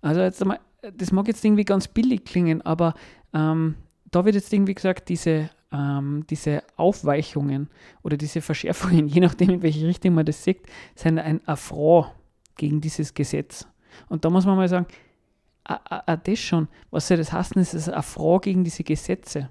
Also 0.00 0.20
jetzt 0.22 0.42
einmal, 0.42 0.58
das 0.96 1.12
mag 1.12 1.28
jetzt 1.28 1.44
irgendwie 1.44 1.64
ganz 1.64 1.86
billig 1.86 2.24
klingen, 2.24 2.62
aber 2.62 2.94
ähm, 3.32 3.76
da 4.10 4.24
wird 4.24 4.34
jetzt 4.34 4.52
irgendwie 4.52 4.74
gesagt, 4.74 5.08
diese, 5.08 5.50
ähm, 5.72 6.24
diese 6.28 6.62
Aufweichungen 6.76 7.68
oder 8.02 8.16
diese 8.16 8.40
Verschärfungen, 8.40 9.08
je 9.08 9.20
nachdem, 9.20 9.50
in 9.50 9.62
welche 9.62 9.86
Richtung 9.86 10.14
man 10.14 10.26
das 10.26 10.44
sieht, 10.44 10.60
sind 10.94 11.18
ein 11.18 11.46
Affront 11.46 12.08
gegen 12.56 12.80
dieses 12.80 13.14
Gesetz. 13.14 13.66
Und 14.08 14.24
da 14.24 14.30
muss 14.30 14.46
man 14.46 14.56
mal 14.56 14.68
sagen, 14.68 14.86
ah, 15.64 16.16
das 16.16 16.38
schon, 16.38 16.68
was 16.90 17.08
soll 17.08 17.16
das 17.16 17.32
heißen, 17.32 17.60
ist 17.60 17.88
ein 17.88 17.94
Affront 17.94 18.44
gegen 18.44 18.64
diese 18.64 18.84
Gesetze. 18.84 19.50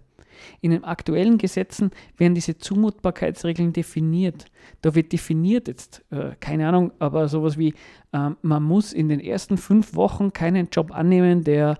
In 0.60 0.72
den 0.72 0.84
aktuellen 0.84 1.38
Gesetzen 1.38 1.92
werden 2.18 2.36
diese 2.36 2.58
Zumutbarkeitsregeln 2.58 3.74
definiert. 3.74 4.46
Da 4.82 4.96
wird 4.96 5.12
definiert 5.12 5.68
jetzt, 5.68 6.04
äh, 6.12 6.32
keine 6.40 6.68
Ahnung, 6.68 6.92
aber 7.00 7.28
sowas 7.28 7.58
wie, 7.58 7.76
äh, 8.12 8.30
man 8.42 8.64
muss 8.64 8.94
in 8.94 9.10
den 9.10 9.20
ersten 9.20 9.58
fünf 9.58 9.96
Wochen 9.96 10.34
keinen 10.34 10.70
Job 10.72 10.92
annehmen, 10.92 11.44
der 11.44 11.78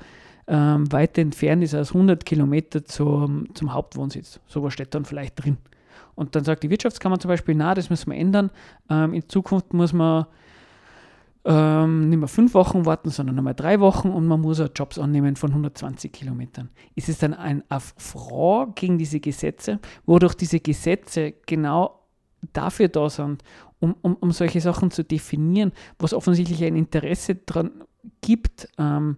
ähm, 0.48 0.92
weit 0.92 1.18
entfernt 1.18 1.64
ist 1.64 1.74
als 1.74 1.90
100 1.90 2.26
Kilometer 2.26 2.84
zum, 2.86 3.54
zum 3.54 3.74
Hauptwohnsitz. 3.74 4.40
Sowas 4.48 4.74
steht 4.74 4.94
dann 4.96 5.06
vielleicht 5.06 5.44
drin. 5.44 5.58
Und 6.16 6.36
dann 6.36 6.44
sagt 6.44 6.64
die 6.64 6.70
Wirtschaftskammer 6.70 7.20
zum 7.20 7.30
Beispiel, 7.30 7.56
na, 7.56 7.74
das 7.74 7.90
müssen 7.90 8.12
wir 8.12 8.18
ändern. 8.18 8.52
Ähm, 8.90 9.14
in 9.14 9.28
Zukunft 9.30 9.74
muss 9.74 9.94
man 9.94 10.26
ähm, 11.46 12.10
nicht 12.10 12.20
mehr 12.20 12.28
fünf 12.28 12.54
Wochen 12.54 12.86
warten, 12.86 13.10
sondern 13.10 13.38
einmal 13.38 13.56
drei 13.56 13.80
Wochen 13.80 14.10
und 14.10 14.28
man 14.28 14.42
muss 14.42 14.60
auch 14.60 14.70
Jobs 14.76 15.00
annehmen 15.00 15.36
von 15.36 15.50
120 15.50 16.12
Kilometern. 16.12 16.70
Ist 16.96 17.10
es 17.10 17.18
dann 17.18 17.34
ein 17.34 17.64
Affront 17.70 18.76
gegen 18.76 18.98
diese 18.98 19.20
Gesetze, 19.20 19.80
wodurch 20.06 20.36
diese 20.36 20.60
Gesetze 20.60 21.34
genau 21.48 22.02
dafür 22.54 22.90
da 22.90 23.10
sind, 23.10 23.44
um, 23.80 23.96
um, 24.02 24.16
um 24.16 24.32
solche 24.32 24.62
Sachen 24.62 24.92
zu 24.92 25.04
definieren, 25.04 25.72
was 25.98 26.14
offensichtlich 26.14 26.64
ein 26.64 26.76
Interesse 26.76 27.36
daran 27.36 27.72
gibt, 28.22 28.68
ähm, 28.78 29.18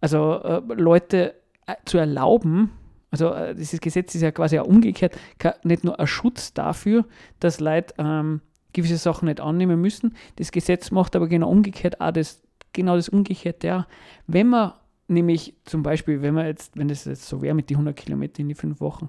also 0.00 0.40
äh, 0.42 0.60
Leute 0.74 1.34
äh, 1.66 1.74
zu 1.84 1.98
erlauben, 1.98 2.70
also 3.10 3.32
äh, 3.32 3.54
dieses 3.54 3.80
Gesetz 3.80 4.14
ist 4.14 4.22
ja 4.22 4.30
quasi 4.30 4.58
auch 4.58 4.66
umgekehrt, 4.66 5.16
nicht 5.64 5.84
nur 5.84 5.98
ein 5.98 6.06
Schutz 6.06 6.54
dafür, 6.54 7.04
dass 7.40 7.60
Leute 7.60 7.94
ähm, 7.98 8.40
gewisse 8.72 8.96
Sachen 8.96 9.26
nicht 9.26 9.40
annehmen 9.40 9.80
müssen. 9.80 10.14
Das 10.36 10.52
Gesetz 10.52 10.90
macht 10.90 11.16
aber 11.16 11.28
genau 11.28 11.48
umgekehrt 11.48 12.00
auch 12.00 12.12
das, 12.12 12.40
genau 12.72 12.96
das 12.96 13.08
Umgekehrte. 13.08 13.66
Ja. 13.66 13.86
Wenn 14.26 14.48
man 14.48 14.74
nämlich 15.08 15.54
zum 15.64 15.82
Beispiel, 15.82 16.22
wenn 16.22 16.34
man 16.34 16.46
jetzt, 16.46 16.76
wenn 16.76 16.88
das 16.88 17.04
jetzt 17.04 17.26
so 17.26 17.42
wäre 17.42 17.54
mit 17.54 17.68
den 17.68 17.76
100 17.76 17.96
Kilometern 17.96 18.42
in 18.42 18.48
die 18.48 18.54
fünf 18.54 18.80
Wochen, 18.80 19.08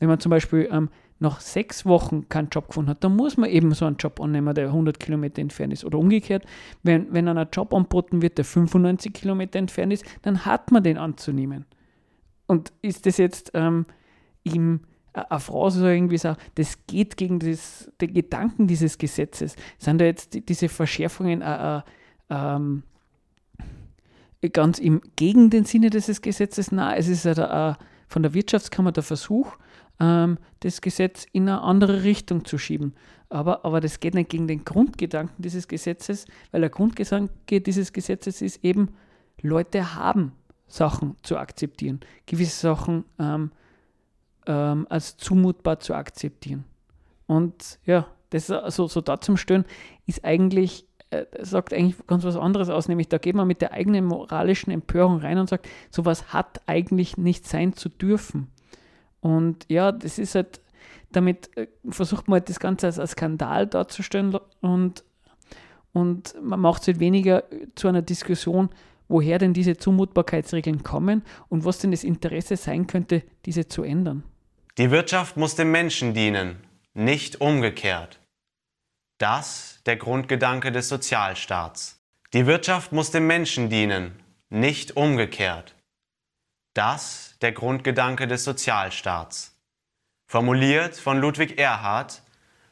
wenn 0.00 0.08
man 0.08 0.18
zum 0.18 0.30
Beispiel 0.30 0.68
ähm, 0.72 0.88
nach 1.22 1.40
sechs 1.40 1.86
Wochen 1.86 2.28
keinen 2.28 2.48
Job 2.50 2.68
gefunden 2.68 2.90
hat, 2.90 3.02
dann 3.04 3.16
muss 3.16 3.36
man 3.36 3.48
eben 3.48 3.72
so 3.72 3.86
einen 3.86 3.96
Job 3.96 4.20
annehmen, 4.20 4.54
der 4.54 4.66
100 4.66 4.98
Kilometer 4.98 5.40
entfernt 5.40 5.72
ist. 5.72 5.84
Oder 5.84 5.98
umgekehrt, 5.98 6.44
wenn, 6.82 7.12
wenn 7.12 7.28
ein 7.28 7.48
Job 7.52 7.72
anboten 7.72 8.20
wird, 8.20 8.38
der 8.38 8.44
95 8.44 9.12
Kilometer 9.14 9.58
entfernt 9.58 9.92
ist, 9.92 10.04
dann 10.22 10.44
hat 10.44 10.72
man 10.72 10.82
den 10.82 10.98
anzunehmen. 10.98 11.64
Und 12.46 12.72
ist 12.82 13.06
das 13.06 13.16
jetzt 13.16 13.52
ähm, 13.54 13.86
ihm 14.42 14.80
eine 15.12 15.40
Phrase 15.40 15.80
so 15.80 15.86
irgendwie 15.86 16.18
so, 16.18 16.34
das 16.56 16.86
geht 16.86 17.16
gegen 17.16 17.38
das, 17.38 17.90
den 18.00 18.12
Gedanken 18.14 18.66
dieses 18.66 18.98
Gesetzes. 18.98 19.56
Sind 19.78 20.00
da 20.00 20.04
jetzt 20.04 20.34
die, 20.34 20.44
diese 20.44 20.68
Verschärfungen 20.68 21.40
äh, 21.42 21.78
äh, 21.78 21.82
ähm, 22.30 22.82
ganz 24.52 24.78
im, 24.78 25.00
gegen 25.16 25.50
den 25.50 25.64
Sinne 25.64 25.90
dieses 25.90 26.20
Gesetzes? 26.20 26.72
Nein, 26.72 26.98
es 26.98 27.08
ist 27.08 27.26
äh, 27.26 27.74
von 28.08 28.22
der 28.22 28.34
Wirtschaftskammer 28.34 28.90
der 28.90 29.02
Versuch, 29.02 29.56
ähm, 30.02 30.38
das 30.60 30.80
Gesetz 30.80 31.26
in 31.32 31.48
eine 31.48 31.62
andere 31.62 32.02
Richtung 32.02 32.44
zu 32.44 32.58
schieben. 32.58 32.94
Aber, 33.30 33.64
aber 33.64 33.80
das 33.80 34.00
geht 34.00 34.14
nicht 34.14 34.28
gegen 34.28 34.46
den 34.46 34.64
Grundgedanken 34.64 35.40
dieses 35.40 35.68
Gesetzes, 35.68 36.26
weil 36.50 36.60
der 36.60 36.70
Grundgedanke 36.70 37.60
dieses 37.62 37.92
Gesetzes 37.94 38.42
ist 38.42 38.62
eben, 38.62 38.90
Leute 39.40 39.94
haben 39.94 40.32
Sachen 40.66 41.16
zu 41.22 41.38
akzeptieren, 41.38 42.00
gewisse 42.26 42.60
Sachen 42.60 43.04
ähm, 43.18 43.52
ähm, 44.46 44.86
als 44.90 45.16
zumutbar 45.16 45.80
zu 45.80 45.94
akzeptieren. 45.94 46.64
Und 47.26 47.78
ja, 47.84 48.06
das 48.30 48.46
so, 48.46 48.88
so 48.88 49.00
da 49.00 49.20
zum 49.20 49.36
Stören 49.36 49.64
ist 50.06 50.24
eigentlich, 50.24 50.86
äh, 51.10 51.24
sagt 51.40 51.72
eigentlich 51.72 52.06
ganz 52.06 52.24
was 52.24 52.36
anderes 52.36 52.68
aus, 52.68 52.88
nämlich 52.88 53.08
da 53.08 53.18
geht 53.18 53.34
man 53.34 53.46
mit 53.46 53.62
der 53.62 53.72
eigenen 53.72 54.04
moralischen 54.04 54.72
Empörung 54.72 55.18
rein 55.18 55.38
und 55.38 55.48
sagt, 55.48 55.68
sowas 55.90 56.32
hat 56.32 56.60
eigentlich 56.66 57.16
nicht 57.16 57.46
sein 57.46 57.74
zu 57.74 57.88
dürfen. 57.88 58.48
Und 59.22 59.64
ja, 59.68 59.92
das 59.92 60.18
ist 60.18 60.34
halt, 60.34 60.60
damit 61.12 61.56
äh, 61.56 61.68
versucht 61.88 62.28
man 62.28 62.40
halt 62.40 62.48
das 62.48 62.60
Ganze 62.60 62.88
als, 62.88 62.98
als 62.98 63.12
Skandal 63.12 63.66
darzustellen 63.66 64.36
und, 64.60 65.04
und 65.92 66.34
man 66.42 66.60
macht 66.60 66.82
es 66.82 66.88
halt 66.88 67.00
weniger 67.00 67.44
zu 67.76 67.88
einer 67.88 68.02
Diskussion, 68.02 68.68
woher 69.08 69.38
denn 69.38 69.54
diese 69.54 69.76
Zumutbarkeitsregeln 69.76 70.82
kommen 70.82 71.22
und 71.48 71.64
was 71.64 71.78
denn 71.78 71.92
das 71.92 72.02
Interesse 72.02 72.56
sein 72.56 72.86
könnte, 72.86 73.22
diese 73.46 73.68
zu 73.68 73.84
ändern. 73.84 74.24
Die 74.78 74.90
Wirtschaft 74.90 75.36
muss 75.36 75.54
dem 75.54 75.70
Menschen 75.70 76.14
dienen, 76.14 76.56
nicht 76.94 77.40
umgekehrt. 77.40 78.18
Das 79.18 79.80
der 79.86 79.96
Grundgedanke 79.96 80.72
des 80.72 80.88
Sozialstaats. 80.88 82.00
Die 82.32 82.46
Wirtschaft 82.46 82.92
muss 82.92 83.10
dem 83.10 83.26
Menschen 83.26 83.68
dienen, 83.68 84.12
nicht 84.48 84.96
umgekehrt. 84.96 85.76
Das 86.74 87.31
der 87.42 87.52
Grundgedanke 87.52 88.26
des 88.26 88.44
Sozialstaats. 88.44 89.58
Formuliert 90.26 90.96
von 90.96 91.18
Ludwig 91.18 91.58
Erhard, 91.58 92.22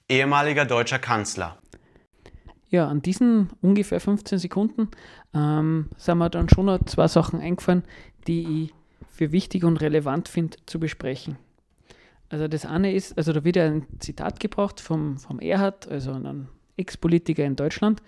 ehemaliger 0.08 0.64
deutscher 0.64 0.98
Kanzler. 0.98 1.58
Ja, 2.68 2.86
an 2.86 3.02
diesen 3.02 3.50
ungefähr 3.60 4.00
15 4.00 4.38
Sekunden 4.38 4.88
ähm, 5.34 5.90
sind 5.96 6.18
mir 6.18 6.30
dann 6.30 6.48
schon 6.48 6.66
noch 6.66 6.84
zwei 6.84 7.08
Sachen 7.08 7.40
eingefallen, 7.40 7.82
die 8.26 8.64
ich 8.64 8.74
für 9.08 9.32
wichtig 9.32 9.64
und 9.64 9.78
relevant 9.78 10.28
finde 10.28 10.56
zu 10.66 10.78
besprechen. 10.78 11.36
Also 12.28 12.46
das 12.46 12.64
eine 12.64 12.94
ist, 12.94 13.18
also 13.18 13.32
da 13.32 13.44
wird 13.44 13.56
ja 13.56 13.66
ein 13.66 13.86
Zitat 13.98 14.38
gebracht 14.38 14.80
vom, 14.80 15.18
vom 15.18 15.40
Erhard, 15.40 15.88
also 15.88 16.12
einem 16.12 16.46
Ex-Politiker 16.76 17.44
in 17.44 17.56
Deutschland. 17.56 18.02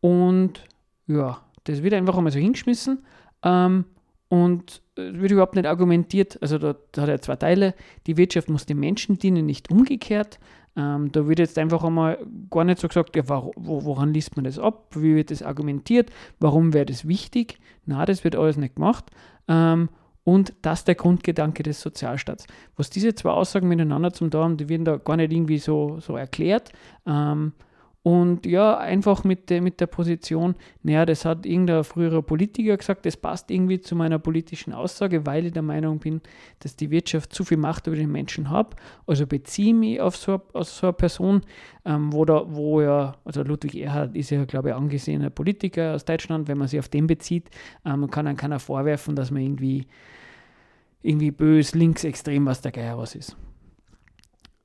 Und 0.00 0.64
ja, 1.06 1.40
das 1.64 1.82
wird 1.82 1.94
einfach 1.94 2.16
einmal 2.16 2.32
so 2.32 2.38
hingeschmissen. 2.38 3.04
Ähm, 3.42 3.86
und 4.28 4.82
es 4.96 5.14
wird 5.14 5.32
überhaupt 5.32 5.54
nicht 5.54 5.66
argumentiert. 5.66 6.38
Also 6.40 6.58
da, 6.58 6.76
da, 6.92 7.02
hat 7.02 7.08
er 7.08 7.20
zwei 7.20 7.36
Teile. 7.36 7.74
Die 8.06 8.16
Wirtschaft 8.16 8.48
muss 8.48 8.66
den 8.66 8.80
Menschen 8.80 9.18
dienen, 9.18 9.46
nicht 9.46 9.70
umgekehrt. 9.70 10.38
Ähm, 10.76 11.12
da 11.12 11.28
wird 11.28 11.38
jetzt 11.38 11.58
einfach 11.58 11.84
einmal 11.84 12.18
gar 12.50 12.64
nicht 12.64 12.80
so 12.80 12.88
gesagt, 12.88 13.14
ja, 13.14 13.22
woran 13.28 14.12
liest 14.12 14.36
man 14.36 14.44
das 14.44 14.58
ab, 14.58 14.86
wie 14.96 15.14
wird 15.14 15.30
das 15.30 15.42
argumentiert, 15.42 16.10
warum 16.40 16.72
wäre 16.72 16.86
das 16.86 17.06
wichtig. 17.06 17.58
Na, 17.86 18.04
das 18.06 18.24
wird 18.24 18.34
alles 18.34 18.56
nicht 18.56 18.76
gemacht. 18.76 19.04
Ähm, 19.46 19.88
und 20.24 20.54
das 20.62 20.84
der 20.84 20.94
Grundgedanke 20.94 21.62
des 21.62 21.80
Sozialstaats. 21.80 22.46
Was 22.76 22.90
diese 22.90 23.14
zwei 23.14 23.30
Aussagen 23.30 23.68
miteinander 23.68 24.12
zum 24.12 24.30
haben, 24.32 24.56
die 24.56 24.70
werden 24.70 24.86
da 24.86 24.96
gar 24.96 25.16
nicht 25.16 25.32
irgendwie 25.32 25.58
so, 25.58 26.00
so 26.00 26.16
erklärt. 26.16 26.72
Ähm, 27.06 27.52
und 28.04 28.44
ja, 28.44 28.76
einfach 28.76 29.24
mit, 29.24 29.48
de, 29.48 29.62
mit 29.62 29.80
der 29.80 29.86
Position, 29.86 30.56
naja, 30.82 31.06
das 31.06 31.24
hat 31.24 31.46
irgendein 31.46 31.84
früherer 31.84 32.20
Politiker 32.20 32.76
gesagt, 32.76 33.06
das 33.06 33.16
passt 33.16 33.50
irgendwie 33.50 33.80
zu 33.80 33.96
meiner 33.96 34.18
politischen 34.18 34.74
Aussage, 34.74 35.24
weil 35.24 35.46
ich 35.46 35.54
der 35.54 35.62
Meinung 35.62 36.00
bin, 36.00 36.20
dass 36.58 36.76
die 36.76 36.90
Wirtschaft 36.90 37.32
zu 37.32 37.44
viel 37.44 37.56
Macht 37.56 37.86
über 37.86 37.96
den 37.96 38.12
Menschen 38.12 38.50
hat. 38.50 38.76
Also 39.06 39.26
beziehe 39.26 39.72
mich 39.72 40.02
auf 40.02 40.18
so, 40.18 40.42
auf 40.52 40.68
so 40.68 40.88
eine 40.88 40.92
Person, 40.92 41.40
ähm, 41.86 42.12
wo, 42.12 42.26
da, 42.26 42.44
wo 42.46 42.82
ja, 42.82 43.16
also 43.24 43.42
Ludwig 43.42 43.74
Erhard 43.74 44.14
ist 44.14 44.28
ja, 44.28 44.44
glaube 44.44 44.68
ich, 44.68 44.74
angesehener 44.74 45.30
Politiker 45.30 45.94
aus 45.94 46.04
Deutschland, 46.04 46.46
wenn 46.46 46.58
man 46.58 46.68
sich 46.68 46.80
auf 46.80 46.90
den 46.90 47.06
bezieht, 47.06 47.48
ähm, 47.86 48.10
kann 48.10 48.26
dann 48.26 48.36
keiner 48.36 48.58
vorwerfen, 48.58 49.16
dass 49.16 49.30
man 49.30 49.40
irgendwie, 49.40 49.86
irgendwie 51.00 51.30
bös, 51.30 51.74
linksextrem, 51.74 52.44
was 52.44 52.60
der 52.60 52.72
Geier 52.72 52.98
was 52.98 53.14
ist. 53.14 53.34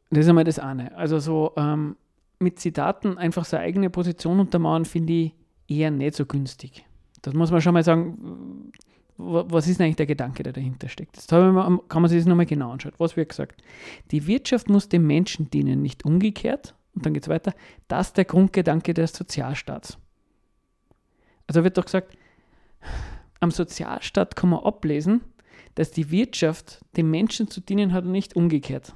Das 0.10 0.26
ist 0.26 0.28
einmal 0.28 0.44
das 0.44 0.60
eine. 0.60 0.94
Also 0.98 1.20
so, 1.20 1.54
ähm, 1.56 1.96
mit 2.40 2.60
Zitaten 2.60 3.18
einfach 3.18 3.46
seine 3.46 3.64
eigene 3.64 3.90
Position 3.90 4.40
untermauern, 4.40 4.86
finde 4.86 5.14
ich 5.14 5.34
eher 5.68 5.92
nicht 5.92 6.16
so 6.16 6.26
günstig. 6.26 6.86
Das 7.22 7.34
muss 7.34 7.52
man 7.52 7.62
schon 7.62 7.74
mal 7.74 7.84
sagen, 7.84 8.72
was 9.18 9.68
ist 9.68 9.82
eigentlich 9.82 9.98
der 9.98 10.06
Gedanke, 10.06 10.44
der 10.44 10.54
dahinter 10.54 10.88
steckt? 10.88 11.18
Das 11.18 11.28
kann 11.28 12.02
man 12.02 12.08
sich 12.08 12.20
das 12.20 12.26
nochmal 12.26 12.46
genau 12.46 12.72
anschauen. 12.72 12.94
Was 12.98 13.18
wird 13.18 13.30
gesagt? 13.30 13.62
Die 14.12 14.26
Wirtschaft 14.28 14.70
muss 14.70 14.88
dem 14.88 15.06
Menschen 15.06 15.50
dienen, 15.50 15.82
nicht 15.82 16.06
umgekehrt. 16.06 16.76
Und 16.96 17.06
dann 17.06 17.14
geht 17.14 17.24
es 17.24 17.30
weiter. 17.30 17.54
Das 17.90 18.08
ist 18.08 18.18
der 18.18 18.26
Grundgedanke 18.26 18.94
des 18.94 19.14
Sozialstaats. 19.14 19.98
Also 21.48 21.64
wird 21.64 21.78
doch 21.78 21.86
gesagt, 21.86 22.18
am 23.42 23.52
Sozialstaat 23.52 24.36
kann 24.36 24.50
man 24.50 24.64
ablesen, 24.64 25.22
dass 25.76 25.92
die 25.92 26.12
Wirtschaft 26.12 26.80
dem 26.96 27.12
Menschen 27.12 27.50
zu 27.50 27.60
dienen 27.62 27.94
hat 27.94 28.06
und 28.06 28.12
nicht 28.12 28.36
umgekehrt. 28.36 28.96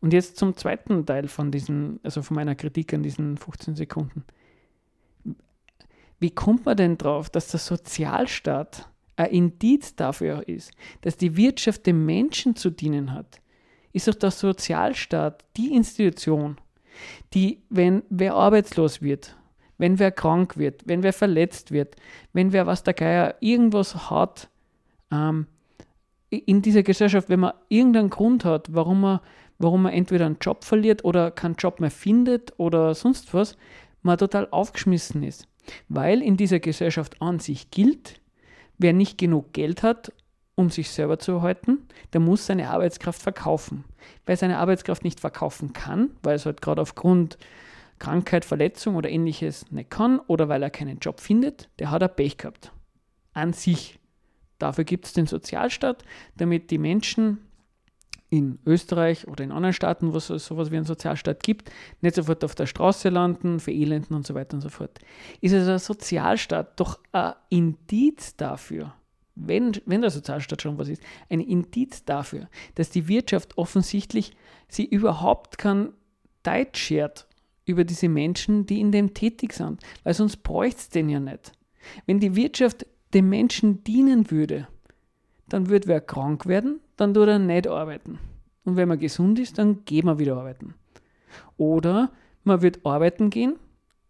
Und 0.00 0.12
jetzt 0.12 0.36
zum 0.36 0.56
zweiten 0.56 1.06
Teil 1.06 1.28
von 1.28 1.50
diesen, 1.50 2.00
also 2.02 2.22
von 2.22 2.34
meiner 2.34 2.54
Kritik 2.54 2.92
an 2.92 3.02
diesen 3.02 3.36
15 3.36 3.76
Sekunden. 3.76 4.24
Wie 6.18 6.30
kommt 6.30 6.64
man 6.66 6.76
denn 6.76 6.96
drauf, 6.98 7.30
dass 7.30 7.48
der 7.48 7.60
Sozialstaat 7.60 8.88
ein 9.16 9.30
Indiz 9.30 9.96
dafür 9.96 10.46
ist, 10.48 10.72
dass 11.02 11.16
die 11.16 11.36
Wirtschaft 11.36 11.86
dem 11.86 12.04
Menschen 12.06 12.56
zu 12.56 12.70
dienen 12.70 13.12
hat? 13.12 13.40
Ist 13.92 14.08
doch 14.08 14.14
der 14.14 14.30
Sozialstaat 14.30 15.44
die 15.56 15.74
Institution, 15.74 16.56
die, 17.34 17.62
wenn 17.68 18.02
wer 18.08 18.34
arbeitslos 18.34 19.02
wird, 19.02 19.36
wenn 19.78 19.98
wer 19.98 20.10
krank 20.10 20.56
wird, 20.56 20.82
wenn 20.86 21.02
wer 21.02 21.12
verletzt 21.12 21.70
wird, 21.70 21.96
wenn 22.32 22.52
wer 22.52 22.66
was 22.66 22.82
der 22.82 22.94
Geier 22.94 23.36
irgendwas 23.40 24.10
hat, 24.10 24.48
ähm, 25.10 25.46
in 26.28 26.60
dieser 26.60 26.82
Gesellschaft, 26.82 27.28
wenn 27.28 27.40
man 27.40 27.52
irgendeinen 27.68 28.10
Grund 28.10 28.44
hat, 28.44 28.74
warum 28.74 29.02
man 29.02 29.20
warum 29.58 29.82
man 29.82 29.92
entweder 29.92 30.26
einen 30.26 30.38
Job 30.40 30.64
verliert 30.64 31.04
oder 31.04 31.30
keinen 31.30 31.56
Job 31.56 31.80
mehr 31.80 31.90
findet 31.90 32.52
oder 32.58 32.94
sonst 32.94 33.32
was, 33.34 33.56
man 34.02 34.18
total 34.18 34.48
aufgeschmissen 34.50 35.22
ist. 35.22 35.48
Weil 35.88 36.22
in 36.22 36.36
dieser 36.36 36.60
Gesellschaft 36.60 37.20
an 37.20 37.38
sich 37.38 37.70
gilt, 37.70 38.20
wer 38.78 38.92
nicht 38.92 39.18
genug 39.18 39.52
Geld 39.52 39.82
hat, 39.82 40.12
um 40.54 40.70
sich 40.70 40.90
selber 40.90 41.18
zu 41.18 41.32
erhalten, 41.32 41.86
der 42.12 42.20
muss 42.20 42.46
seine 42.46 42.70
Arbeitskraft 42.70 43.20
verkaufen. 43.20 43.84
Wer 44.24 44.36
seine 44.36 44.58
Arbeitskraft 44.58 45.04
nicht 45.04 45.20
verkaufen 45.20 45.72
kann, 45.72 46.10
weil 46.22 46.36
es 46.36 46.46
halt 46.46 46.62
gerade 46.62 46.80
aufgrund 46.80 47.36
Krankheit, 47.98 48.44
Verletzung 48.44 48.96
oder 48.96 49.10
ähnliches 49.10 49.70
nicht 49.70 49.90
kann 49.90 50.18
oder 50.20 50.48
weil 50.48 50.62
er 50.62 50.70
keinen 50.70 50.98
Job 50.98 51.20
findet, 51.20 51.68
der 51.78 51.90
hat 51.90 52.02
er 52.02 52.08
Pech 52.08 52.38
gehabt. 52.38 52.72
An 53.32 53.52
sich. 53.52 53.98
Dafür 54.58 54.84
gibt 54.84 55.04
es 55.06 55.12
den 55.12 55.26
Sozialstaat, 55.26 56.04
damit 56.36 56.70
die 56.70 56.78
Menschen 56.78 57.38
in 58.28 58.58
Österreich 58.66 59.28
oder 59.28 59.44
in 59.44 59.52
anderen 59.52 59.72
Staaten, 59.72 60.12
wo 60.12 60.16
es 60.16 60.26
sowas 60.26 60.70
wie 60.70 60.76
einen 60.76 60.84
Sozialstaat 60.84 61.42
gibt, 61.42 61.70
nicht 62.00 62.16
sofort 62.16 62.44
auf 62.44 62.54
der 62.54 62.66
Straße 62.66 63.08
landen, 63.08 63.60
verelenden 63.60 64.16
und 64.16 64.26
so 64.26 64.34
weiter 64.34 64.54
und 64.54 64.62
so 64.62 64.68
fort. 64.68 64.98
Ist 65.40 65.54
also 65.54 65.66
der 65.66 65.78
Sozialstaat 65.78 66.78
doch 66.80 66.98
ein 67.12 67.34
Indiz 67.50 68.36
dafür, 68.36 68.94
wenn, 69.36 69.72
wenn 69.84 70.00
der 70.00 70.10
Sozialstaat 70.10 70.62
schon 70.62 70.78
was 70.78 70.88
ist, 70.88 71.02
ein 71.28 71.40
Indiz 71.40 72.04
dafür, 72.04 72.48
dass 72.74 72.90
die 72.90 73.06
Wirtschaft 73.06 73.56
offensichtlich 73.58 74.32
sie 74.68 74.84
überhaupt 74.84 75.58
kein 75.58 75.92
Deutsch 76.42 76.80
schert 76.80 77.26
über 77.64 77.84
diese 77.84 78.08
Menschen, 78.08 78.66
die 78.66 78.80
in 78.80 78.92
dem 78.92 79.14
tätig 79.14 79.52
sind, 79.52 79.82
weil 80.04 80.14
sonst 80.14 80.38
bräuchte 80.38 80.80
es 80.80 80.88
den 80.88 81.08
ja 81.08 81.20
nicht. 81.20 81.52
Wenn 82.06 82.20
die 82.20 82.34
Wirtschaft 82.34 82.86
den 83.14 83.28
Menschen 83.28 83.84
dienen 83.84 84.30
würde, 84.30 84.68
dann 85.48 85.68
würde 85.68 85.88
wer 85.88 86.00
krank 86.00 86.46
werden, 86.46 86.80
dann 86.96 87.14
tut 87.14 87.28
er 87.28 87.38
nicht 87.38 87.66
arbeiten. 87.66 88.18
Und 88.64 88.76
wenn 88.76 88.88
man 88.88 88.98
gesund 88.98 89.38
ist, 89.38 89.58
dann 89.58 89.84
geht 89.84 90.04
man 90.04 90.18
wieder 90.18 90.36
arbeiten. 90.36 90.74
Oder 91.56 92.10
man 92.44 92.62
wird 92.62 92.84
arbeiten 92.84 93.30
gehen 93.30 93.56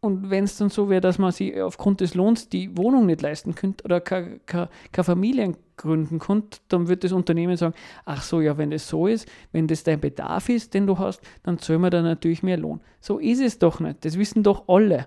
und 0.07 0.31
wenn 0.31 0.45
es 0.45 0.57
dann 0.57 0.69
so 0.69 0.89
wäre, 0.89 1.01
dass 1.01 1.19
man 1.19 1.33
sich 1.33 1.61
aufgrund 1.61 2.01
des 2.01 2.15
Lohns 2.15 2.49
die 2.49 2.77
Wohnung 2.77 3.07
nicht 3.07 3.23
leisten 3.23 3.57
könnte 3.57 3.85
oder 3.85 4.01
keine, 4.01 4.69
Familien 4.93 5.57
gründen 5.77 6.21
könnte, 6.21 6.61
dann 6.69 6.87
wird 6.87 7.03
das 7.03 7.11
Unternehmen 7.11 7.57
sagen, 7.57 7.75
ach 8.05 8.23
so, 8.23 8.41
ja, 8.41 8.57
wenn 8.57 8.71
das 8.71 8.89
so 8.89 9.09
ist, 9.09 9.29
wenn 9.51 9.67
das 9.67 9.83
dein 9.83 10.01
Bedarf 10.01 10.49
ist, 10.49 10.75
den 10.75 10.87
du 10.87 10.99
hast, 10.99 11.21
dann 11.43 11.59
zahlen 11.59 11.81
wir 11.81 11.91
da 11.91 12.03
natürlich 12.03 12.45
mehr 12.45 12.57
Lohn. 12.57 12.81
So 13.01 13.19
ist 13.19 13.41
es 13.41 13.59
doch 13.59 13.81
nicht. 13.81 14.05
Das 14.05 14.17
wissen 14.17 14.45
doch 14.45 14.69
alle. 14.69 15.07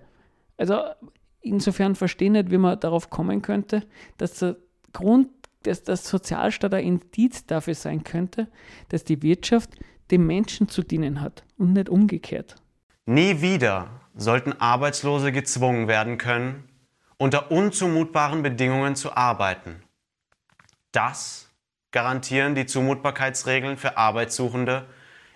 Also 0.58 0.82
insofern 1.42 1.96
verstehe 1.96 2.28
ich 2.28 2.34
nicht, 2.34 2.52
wie 2.52 2.58
man 2.58 2.80
darauf 2.80 3.10
kommen 3.10 3.42
könnte, 3.42 3.84
dass 4.18 4.40
der 4.40 4.58
Grund 4.92 5.30
dass 5.64 5.84
das 5.84 6.08
Sozialstaat 6.08 6.74
ein 6.74 6.86
Indiz 6.86 7.46
dafür 7.46 7.76
sein 7.76 8.04
könnte, 8.04 8.48
dass 8.90 9.04
die 9.04 9.22
Wirtschaft 9.22 9.72
dem 10.12 10.26
Menschen 10.26 10.70
zu 10.70 10.84
dienen 10.84 11.22
hat 11.22 11.44
und 11.58 11.74
nicht 11.74 11.90
umgekehrt. 11.90 12.56
Nie 13.06 13.42
wieder 13.42 14.02
sollten 14.16 14.54
Arbeitslose 14.54 15.32
gezwungen 15.32 15.88
werden 15.88 16.18
können, 16.18 16.64
unter 17.18 17.52
unzumutbaren 17.52 18.44
Bedingungen 18.44 18.96
zu 18.96 19.16
arbeiten. 19.16 19.84
Das 20.92 21.50
garantieren 21.92 22.56
die 22.56 22.66
Zumutbarkeitsregeln 22.66 23.78
für 23.78 23.98
Arbeitssuchende 23.98 24.88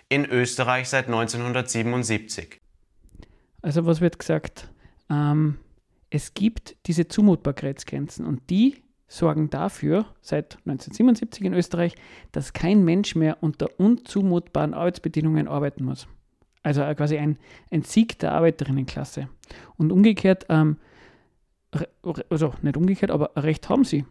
in 0.08 0.24
Österreich 0.24 0.88
seit 0.88 1.06
1977. 1.06 2.60
Also 3.62 3.86
was 3.86 4.00
wird 4.00 4.18
gesagt? 4.18 4.68
Ähm, 5.10 5.58
es 6.10 6.34
gibt 6.34 6.76
diese 6.86 7.08
Zumutbarkeitsgrenzen 7.08 8.24
und 8.24 8.48
die 8.50 8.83
sorgen 9.06 9.50
dafür, 9.50 10.06
seit 10.20 10.56
1977 10.66 11.44
in 11.44 11.54
Österreich, 11.54 11.94
dass 12.32 12.52
kein 12.52 12.84
Mensch 12.84 13.14
mehr 13.14 13.38
unter 13.42 13.68
unzumutbaren 13.78 14.74
Arbeitsbedingungen 14.74 15.48
arbeiten 15.48 15.84
muss. 15.84 16.08
Also 16.62 16.82
quasi 16.94 17.18
ein, 17.18 17.38
ein 17.70 17.82
Sieg 17.82 18.18
der 18.18 18.32
Arbeiterinnenklasse. 18.32 19.28
Und 19.76 19.92
umgekehrt, 19.92 20.46
ähm, 20.48 20.78
also 22.30 22.54
nicht 22.62 22.76
umgekehrt, 22.76 23.10
aber 23.10 23.32
recht 23.36 23.68
haben 23.68 23.84
sie. 23.84 24.04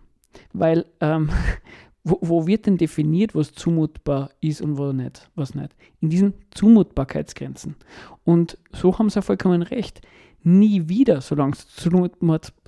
Weil, 0.54 0.86
ähm, 1.02 1.30
wo, 2.04 2.20
wo, 2.22 2.48
wird 2.48 2.68
denn 2.68 2.78
definiert, 2.78 3.34
was 3.34 3.54
zumutbar 3.54 4.30
ist 4.40 4.62
und 4.62 4.78
was 4.78 4.94
nicht, 4.94 5.30
was 5.36 5.56
nicht? 5.56 5.76
In 6.02 6.10
diesen 6.10 6.34
Zumutbarkeitsgrenzen. 6.52 7.76
Und 8.24 8.58
so 8.72 8.98
haben 9.00 9.10
sie 9.10 9.22
vollkommen 9.22 9.64
recht. 9.64 10.02
Nie 10.44 10.90
wieder, 10.90 11.22
solange 11.22 11.54
es 11.54 11.68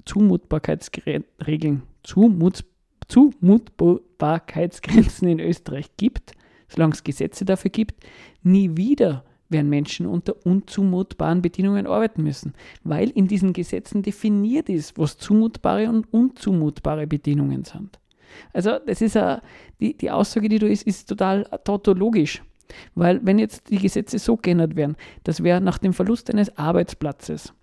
Zumutbarkeitsregeln 0.06 1.84
Zumut, 2.04 2.64
Zumutbarkeitsgrenzen 3.08 5.28
in 5.28 5.40
Österreich 5.40 5.90
gibt, 5.98 6.34
solange 6.68 6.94
es 6.94 7.04
Gesetze 7.04 7.46
dafür 7.46 7.72
gibt, 7.72 8.06
nie 8.44 8.78
wieder 8.78 9.24
werden 9.50 9.70
Menschen 9.70 10.08
unter 10.08 10.46
unzumutbaren 10.46 11.42
Bedingungen 11.42 11.88
arbeiten 11.88 12.24
müssen, 12.24 12.54
weil 12.84 13.10
in 13.10 13.28
diesen 13.28 13.54
Gesetzen 13.54 14.02
definiert 14.02 14.70
ist, 14.70 14.98
was 14.98 15.18
zumutbare 15.18 15.90
und 15.90 16.12
unzumutbare 16.12 17.08
Bedingungen 17.08 17.64
sind. 17.64 18.00
Also 18.54 18.80
das 18.86 19.02
ist 19.02 19.18
a, 19.18 19.42
die, 19.80 19.96
die 19.96 20.12
Aussage, 20.12 20.50
die 20.50 20.60
du 20.60 20.68
ist, 20.68 20.84
ist 20.84 21.08
total 21.08 21.44
tautologisch. 21.64 22.44
Weil 22.96 23.24
wenn 23.24 23.38
jetzt 23.38 23.70
die 23.70 23.78
Gesetze 23.78 24.18
so 24.18 24.36
geändert 24.36 24.76
werden, 24.76 24.96
dass 25.24 25.44
wer 25.44 25.60
nach 25.60 25.78
dem 25.78 25.94
Verlust 25.94 26.32
eines 26.32 26.58
Arbeitsplatzes 26.58 27.54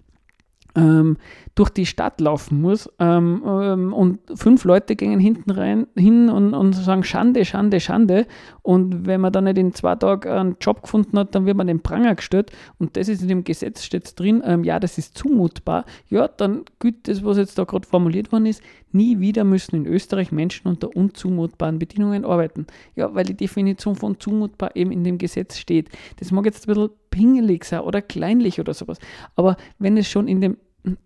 ähm, 0.74 1.16
durch 1.54 1.70
die 1.70 1.86
Stadt 1.86 2.20
laufen 2.20 2.60
muss 2.60 2.90
ähm, 2.98 3.42
ähm, 3.46 3.92
und 3.92 4.20
fünf 4.34 4.64
Leute 4.64 4.96
gehen 4.96 5.20
hinten 5.20 5.50
rein 5.50 5.86
hin 5.96 6.30
und, 6.30 6.54
und 6.54 6.72
sagen 6.72 7.04
Schande, 7.04 7.44
Schande, 7.44 7.80
Schande. 7.80 8.26
Und 8.62 9.06
wenn 9.06 9.20
man 9.20 9.32
dann 9.32 9.44
nicht 9.44 9.58
in 9.58 9.74
zwei 9.74 9.96
Tagen 9.96 10.30
einen 10.30 10.56
Job 10.60 10.82
gefunden 10.82 11.18
hat, 11.18 11.34
dann 11.34 11.46
wird 11.46 11.56
man 11.56 11.66
den 11.66 11.82
Pranger 11.82 12.14
gestellt 12.14 12.52
und 12.78 12.96
das 12.96 13.08
ist 13.08 13.22
in 13.22 13.28
dem 13.28 13.44
Gesetz 13.44 13.84
steht 13.84 14.18
drin, 14.18 14.42
ähm, 14.44 14.64
ja, 14.64 14.80
das 14.80 14.98
ist 14.98 15.16
zumutbar. 15.18 15.84
Ja, 16.08 16.28
dann 16.28 16.64
gilt 16.78 17.08
das, 17.08 17.24
was 17.24 17.36
jetzt 17.36 17.58
da 17.58 17.64
gerade 17.64 17.86
formuliert 17.86 18.32
worden 18.32 18.46
ist, 18.46 18.62
nie 18.92 19.20
wieder 19.20 19.44
müssen 19.44 19.76
in 19.76 19.86
Österreich 19.86 20.32
Menschen 20.32 20.68
unter 20.68 20.94
unzumutbaren 20.96 21.78
Bedingungen 21.78 22.24
arbeiten. 22.24 22.66
Ja, 22.94 23.14
weil 23.14 23.24
die 23.24 23.36
Definition 23.36 23.94
von 23.94 24.18
zumutbar 24.18 24.74
eben 24.76 24.92
in 24.92 25.04
dem 25.04 25.18
Gesetz 25.18 25.58
steht. 25.58 25.90
Das 26.18 26.30
mag 26.30 26.44
jetzt 26.46 26.66
ein 26.66 26.74
bisschen 26.74 26.90
pingelig 27.12 27.64
sein 27.64 27.82
oder 27.82 28.02
kleinlich 28.02 28.58
oder 28.58 28.74
sowas. 28.74 28.98
Aber 29.36 29.56
wenn 29.78 29.96
es 29.96 30.08
schon 30.08 30.26
in 30.26 30.40
dem 30.40 30.56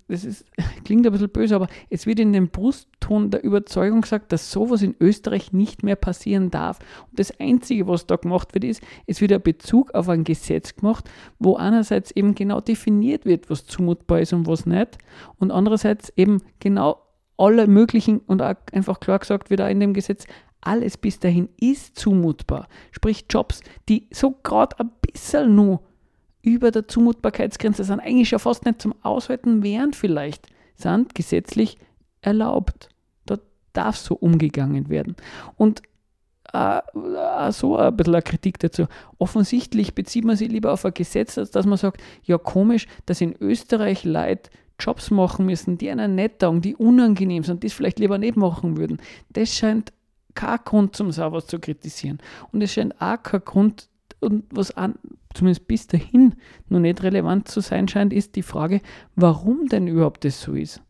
das 0.09 0.25
ist, 0.25 0.47
klingt 0.85 1.07
ein 1.07 1.13
bisschen 1.13 1.29
böse, 1.29 1.55
aber 1.55 1.69
es 1.91 2.07
wird 2.07 2.19
in 2.19 2.33
dem 2.33 2.49
Brustton 2.49 3.31
der 3.31 3.45
Überzeugung 3.45 4.01
gesagt, 4.01 4.33
dass 4.33 4.51
sowas 4.51 4.83
in 4.83 4.95
Österreich 5.01 5.53
nicht 5.53 5.83
mehr 5.83 5.97
passieren 5.97 6.51
darf. 6.51 6.79
Und 7.11 7.19
das 7.19 7.39
Einzige, 7.39 7.87
was 7.87 8.07
da 8.07 8.17
gemacht 8.17 8.55
wird, 8.55 8.65
ist, 8.65 8.83
es 9.07 9.21
wird 9.21 9.33
ein 9.33 9.43
Bezug 9.43 9.95
auf 9.95 10.09
ein 10.09 10.25
Gesetz 10.25 10.77
gemacht, 10.77 11.11
wo 11.39 11.57
einerseits 11.57 12.11
eben 12.13 12.35
genau 12.35 12.61
definiert 12.61 13.27
wird, 13.27 13.51
was 13.51 13.67
zumutbar 13.67 14.21
ist 14.21 14.33
und 14.33 14.47
was 14.47 14.67
nicht, 14.67 14.97
und 15.39 15.51
andererseits 15.51 16.11
eben 16.17 16.43
genau 16.59 17.03
alle 17.37 17.67
möglichen 17.67 18.21
und 18.21 18.41
auch 18.41 18.55
einfach 18.73 18.99
klar 18.99 19.19
gesagt 19.19 19.51
wird 19.51 19.61
auch 19.61 19.69
in 19.69 19.81
dem 19.81 19.93
Gesetz, 19.93 20.27
alles 20.63 20.97
bis 20.97 21.21
dahin 21.21 21.51
ist 21.61 21.99
zumutbar. 21.99 22.67
Sprich 22.93 23.27
Jobs, 23.29 23.61
die 23.91 24.09
so 24.11 24.33
gerade 24.43 24.81
ein 24.81 24.91
bisschen 25.03 25.55
nur 25.55 25.83
über 26.47 26.71
der 26.71 26.87
Zumutbarkeitsgrenze 26.87 27.83
sind, 27.83 27.99
eigentlich 27.99 28.29
schon 28.29 28.39
fast 28.39 28.65
nicht 28.65 28.81
zum 28.81 28.95
Aushalten 29.03 29.65
wären 29.65 29.93
vielleicht, 29.93 30.47
sind 30.77 31.15
gesetzlich 31.17 31.77
erlaubt. 32.21 32.89
Da 33.27 33.39
darf 33.73 33.97
so 33.97 34.15
umgegangen 34.15 34.89
werden. 34.89 35.17
Und 35.57 35.83
äh, 36.53 36.81
so 37.51 37.77
ein 37.77 37.97
bisschen 37.97 38.15
eine 38.15 38.23
Kritik 38.23 38.61
dazu. 38.61 38.87
Offensichtlich 39.19 39.97
bezieht 39.97 40.25
man 40.25 40.37
sich 40.37 40.49
lieber 40.49 40.73
auf 40.73 40.85
ein 40.85 40.95
Gesetz, 40.95 41.37
als 41.37 41.51
dass 41.51 41.67
man 41.67 41.79
sagt, 41.79 42.01
ja 42.23 42.39
komisch, 42.39 42.87
dass 43.07 43.21
in 43.21 43.35
Österreich 43.41 44.05
Leute 44.05 44.49
Jobs 44.79 45.11
machen 45.11 45.47
müssen, 45.47 45.79
die 45.79 45.91
einer 45.91 46.07
nicht 46.07 46.39
taugen, 46.39 46.61
die 46.61 46.77
unangenehm 46.77 47.43
sind, 47.43 47.65
die 47.65 47.67
es 47.67 47.73
vielleicht 47.73 47.99
lieber 47.99 48.19
nicht 48.19 48.37
machen 48.37 48.77
würden. 48.77 48.99
Das 49.31 49.53
scheint 49.53 49.93
kein 50.35 50.61
Grund 50.65 50.95
zum 50.95 51.11
sowas 51.11 51.49
zu 51.49 51.59
kritisieren. 51.59 52.19
Und 52.53 52.63
es 52.63 52.75
scheint 52.75 53.01
auch 53.01 53.21
kein 53.21 53.41
Grund, 53.45 53.89
und 54.21 54.45
was 54.51 54.71
an, 54.77 54.95
zumindest 55.37 55.69
bis 55.69 55.87
dahin 55.87 56.35
noch 56.69 56.81
nicht 56.81 57.03
relevant 57.03 57.49
zu 57.49 57.61
sein 57.61 57.89
scheint, 57.89 58.13
ist 58.13 58.37
die 58.37 58.43
Frage, 58.43 58.81
warum 59.15 59.69
denn 59.69 59.87
überhaupt 59.87 60.25
das 60.25 60.41
so 60.41 60.55
ist. 60.55 60.83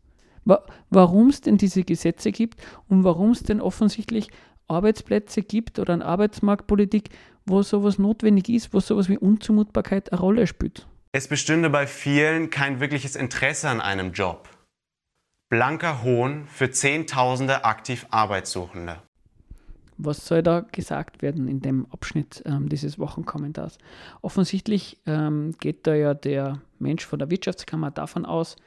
Warum 0.89 1.29
es 1.29 1.41
denn 1.41 1.57
diese 1.57 1.83
Gesetze 1.83 2.31
gibt 2.31 2.61
und 2.87 3.03
warum 3.03 3.31
es 3.31 3.43
denn 3.43 3.59
offensichtlich 3.59 4.29
Arbeitsplätze 4.67 5.41
gibt 5.41 5.79
oder 5.79 5.93
eine 5.93 6.05
Arbeitsmarktpolitik, 6.05 7.09
wo 7.45 7.61
sowas 7.63 7.99
notwendig 7.99 8.49
ist, 8.49 8.73
wo 8.73 8.79
sowas 8.79 9.09
wie 9.09 9.17
Unzumutbarkeit 9.17 10.11
eine 10.11 10.21
Rolle 10.21 10.47
spielt. 10.47 10.87
Es 11.13 11.27
bestünde 11.27 11.69
bei 11.69 11.87
vielen 11.87 12.49
kein 12.49 12.79
wirkliches 12.79 13.15
Interesse 13.15 13.69
an 13.69 13.81
einem 13.81 14.11
Job. 14.11 14.49
Blanker 15.49 16.03
Hohn 16.03 16.45
für 16.47 16.71
Zehntausende 16.71 17.63
aktiv 17.63 18.05
Arbeitssuchende. 18.11 19.01
Was 19.97 20.27
soll 20.27 20.43
da 20.43 20.61
gesagt 20.61 21.21
werden 21.21 21.47
in 21.47 21.61
dem 21.61 21.87
Abschnitt 21.91 22.43
ähm, 22.45 22.69
dieses 22.69 22.99
Wochenkommentars? 22.99 23.77
Offensichtlich 24.21 24.97
ähm, 25.05 25.53
geht 25.59 25.87
da 25.87 25.95
ja 25.95 26.13
der 26.13 26.61
Mensch 26.79 27.05
von 27.05 27.19
der 27.19 27.31
Wirtschaftskammer 27.31 27.91
davon 27.91 28.25
aus, 28.25 28.57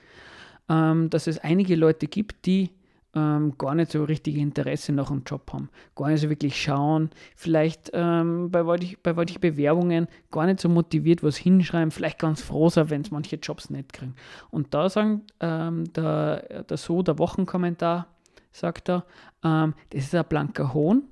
ähm, 0.69 1.09
dass 1.11 1.27
es 1.27 1.39
einige 1.39 1.77
Leute 1.77 2.07
gibt, 2.09 2.47
die 2.47 2.71
ähm, 3.15 3.57
gar 3.59 3.75
nicht 3.75 3.93
so 3.93 4.05
richtig 4.05 4.37
Interesse 4.37 4.93
nach 4.93 5.11
einem 5.11 5.23
Job 5.25 5.53
haben, 5.53 5.69
gar 5.97 6.11
nicht 6.11 6.21
so 6.21 6.31
wirklich 6.31 6.61
schauen, 6.61 7.11
vielleicht 7.35 7.91
ähm, 7.93 8.51
bei, 8.51 8.65
woltig, 8.67 9.03
bei 9.03 9.17
wolchen 9.17 9.41
Bewerbungen 9.41 10.07
gar 10.31 10.47
nicht 10.47 10.61
so 10.61 10.69
motiviert 10.69 11.23
was 11.23 11.37
hinschreiben, 11.37 11.91
vielleicht 11.91 12.19
ganz 12.19 12.41
froh 12.41 12.69
sein, 12.69 12.91
wenn 12.91 13.03
es 13.03 13.11
manche 13.11 13.37
Jobs 13.37 13.71
nicht 13.71 13.93
kriegen. 13.93 14.15
Und 14.51 14.75
da 14.75 14.89
sagen 14.89 15.23
ähm, 15.41 15.93
der, 15.93 16.65
der 16.65 16.77
so, 16.77 17.03
der 17.03 17.19
Wochenkommentar, 17.19 18.07
sagt 18.53 18.89
er, 18.89 19.05
ähm, 19.45 19.75
das 19.91 20.05
ist 20.05 20.15
ein 20.15 20.25
blanker 20.29 20.73
Hohn 20.73 21.05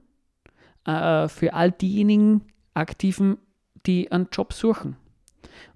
äh, 0.89 1.29
für 1.29 1.53
all 1.53 1.71
diejenigen 1.71 2.43
Aktiven, 2.75 3.37
die 3.87 4.11
einen 4.11 4.29
Job 4.33 4.53
suchen. 4.53 4.97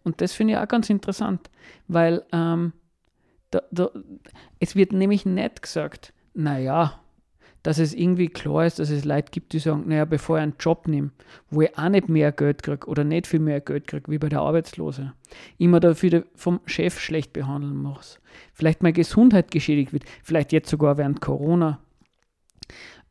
Und 0.05 0.21
das 0.21 0.33
finde 0.33 0.55
ich 0.55 0.59
auch 0.59 0.69
ganz 0.69 0.91
interessant, 0.91 1.51
weil 1.87 2.25
ähm, 2.33 2.73
da, 3.51 3.63
da, 3.71 3.91
es 4.59 4.75
wird 4.75 4.93
nämlich 4.93 5.27
nicht 5.27 5.63
gesagt, 5.63 6.13
naja, 6.35 6.99
dass 7.63 7.79
es 7.79 7.95
irgendwie 7.95 8.29
klar 8.29 8.67
ist, 8.67 8.79
dass 8.79 8.91
es 8.91 9.05
Leute 9.05 9.31
gibt, 9.31 9.53
die 9.53 9.61
sagen, 9.61 9.85
naja, 9.87 10.05
bevor 10.05 10.39
ich 10.39 10.43
einen 10.43 10.55
Job 10.59 10.89
nehme, 10.89 11.11
wo 11.51 11.61
ich 11.63 11.79
auch 11.79 11.91
nicht 11.91 12.09
mehr 12.09 12.33
Geld 12.33 12.63
kriege 12.63 12.87
oder 12.89 13.05
nicht 13.05 13.27
viel 13.27 13.39
mehr 13.39 13.61
Geld 13.61 13.87
kriege 13.87 14.11
wie 14.11 14.19
bei 14.19 14.29
der 14.29 14.41
Arbeitslose, 14.41 15.13
immer 15.59 15.79
dafür 15.79 16.25
vom 16.35 16.61
Chef 16.67 16.99
schlecht 16.99 17.33
behandeln 17.33 17.77
muss, 17.77 18.19
vielleicht 18.53 18.83
meine 18.83 18.95
Gesundheit 18.95 19.51
geschädigt 19.51 19.93
wird, 19.93 20.05
vielleicht 20.25 20.53
jetzt 20.53 20.71
sogar 20.71 20.97
während 20.97 21.21
Corona, 21.21 21.79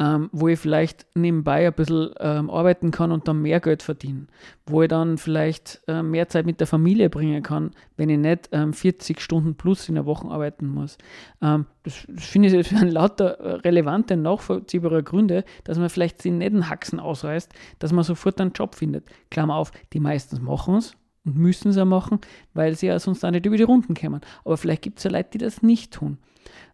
ähm, 0.02 0.30
wo 0.32 0.48
ich 0.48 0.60
vielleicht 0.60 1.06
nebenbei 1.14 1.68
ein 1.68 1.74
bisschen 1.74 2.10
ähm, 2.20 2.50
arbeiten 2.50 2.90
kann 2.90 3.12
und 3.12 3.28
dann 3.28 3.44
mehr 3.44 3.60
Geld 3.60 3.84
verdienen, 3.84 4.30
wo 4.66 4.82
ich 4.82 4.88
dann 4.88 5.20
vielleicht 5.20 5.80
äh, 5.88 6.02
mehr 6.02 6.28
Zeit 6.28 6.48
mit 6.48 6.60
der 6.60 6.66
Familie 6.66 7.08
bringen 7.12 7.44
kann, 7.44 7.70
wenn 7.98 8.10
ich 8.10 8.18
nicht 8.18 8.50
ähm, 8.52 8.74
40 8.74 9.22
Stunden 9.22 9.54
plus 9.54 9.90
in 9.90 9.96
der 9.96 10.08
Woche 10.08 10.28
arbeiten 10.28 10.66
muss. 10.66 10.98
Ähm, 11.44 11.68
das, 11.84 12.08
das 12.08 12.26
finde 12.26 12.50
ich 12.50 12.68
für 12.68 12.84
lauter 12.84 13.40
äh, 13.40 13.52
relevante, 13.58 14.18
nachvollziehbare 14.18 15.04
Gründe, 15.04 15.44
dass 15.66 15.78
man 15.78 15.90
vielleicht 15.90 16.26
nicht 16.26 16.34
einen 16.34 16.68
Haxen 16.68 17.00
ausreißt, 17.00 17.54
dass 17.78 17.94
man 17.94 18.04
sofort 18.04 18.42
einen 18.42 18.54
Job 18.54 18.74
findet. 18.74 19.06
Klammer 19.30 19.56
auf, 19.56 19.72
die 19.94 20.00
meistens 20.00 20.42
machen 20.42 20.78
es, 20.78 20.96
und 21.26 21.38
müssen 21.38 21.70
es 21.70 21.78
auch 21.78 21.86
machen, 21.86 22.20
weil 22.56 22.74
sie 22.76 22.88
ja 22.88 22.98
sonst 22.98 23.24
auch 23.24 23.30
nicht 23.30 23.46
über 23.46 23.58
die 23.58 23.62
Runden 23.62 23.94
kommen. 23.94 24.22
Aber 24.44 24.58
vielleicht 24.58 24.82
gibt 24.82 24.98
es 24.98 25.04
ja 25.04 25.12
Leute, 25.12 25.30
die 25.34 25.38
das 25.38 25.62
nicht 25.62 25.94
tun. 25.94 26.18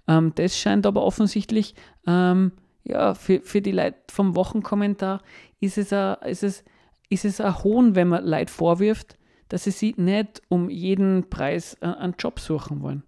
Ähm, 0.08 0.32
das 0.36 0.58
scheint 0.58 0.86
aber 0.86 1.04
offensichtlich 1.04 1.76
ähm, 2.08 2.54
ja, 2.88 3.14
für, 3.14 3.42
für 3.42 3.62
die 3.62 3.72
Leute 3.72 3.98
vom 4.10 4.36
Wochenkommentar 4.36 5.22
ist 5.60 5.78
es, 5.78 5.92
ein, 5.94 6.16
ist, 6.26 6.44
es, 6.44 6.64
ist 7.10 7.26
es 7.26 7.42
ein 7.42 7.64
Hohn, 7.64 7.96
wenn 7.96 8.08
man 8.10 8.26
Leute 8.26 8.52
vorwirft, 8.52 9.18
dass 9.50 9.64
sie 9.64 9.72
sich 9.72 9.98
nicht 9.98 10.42
um 10.50 10.70
jeden 10.70 11.30
Preis 11.30 11.82
einen 11.82 12.16
Job 12.20 12.40
suchen 12.40 12.82
wollen. 12.82 13.04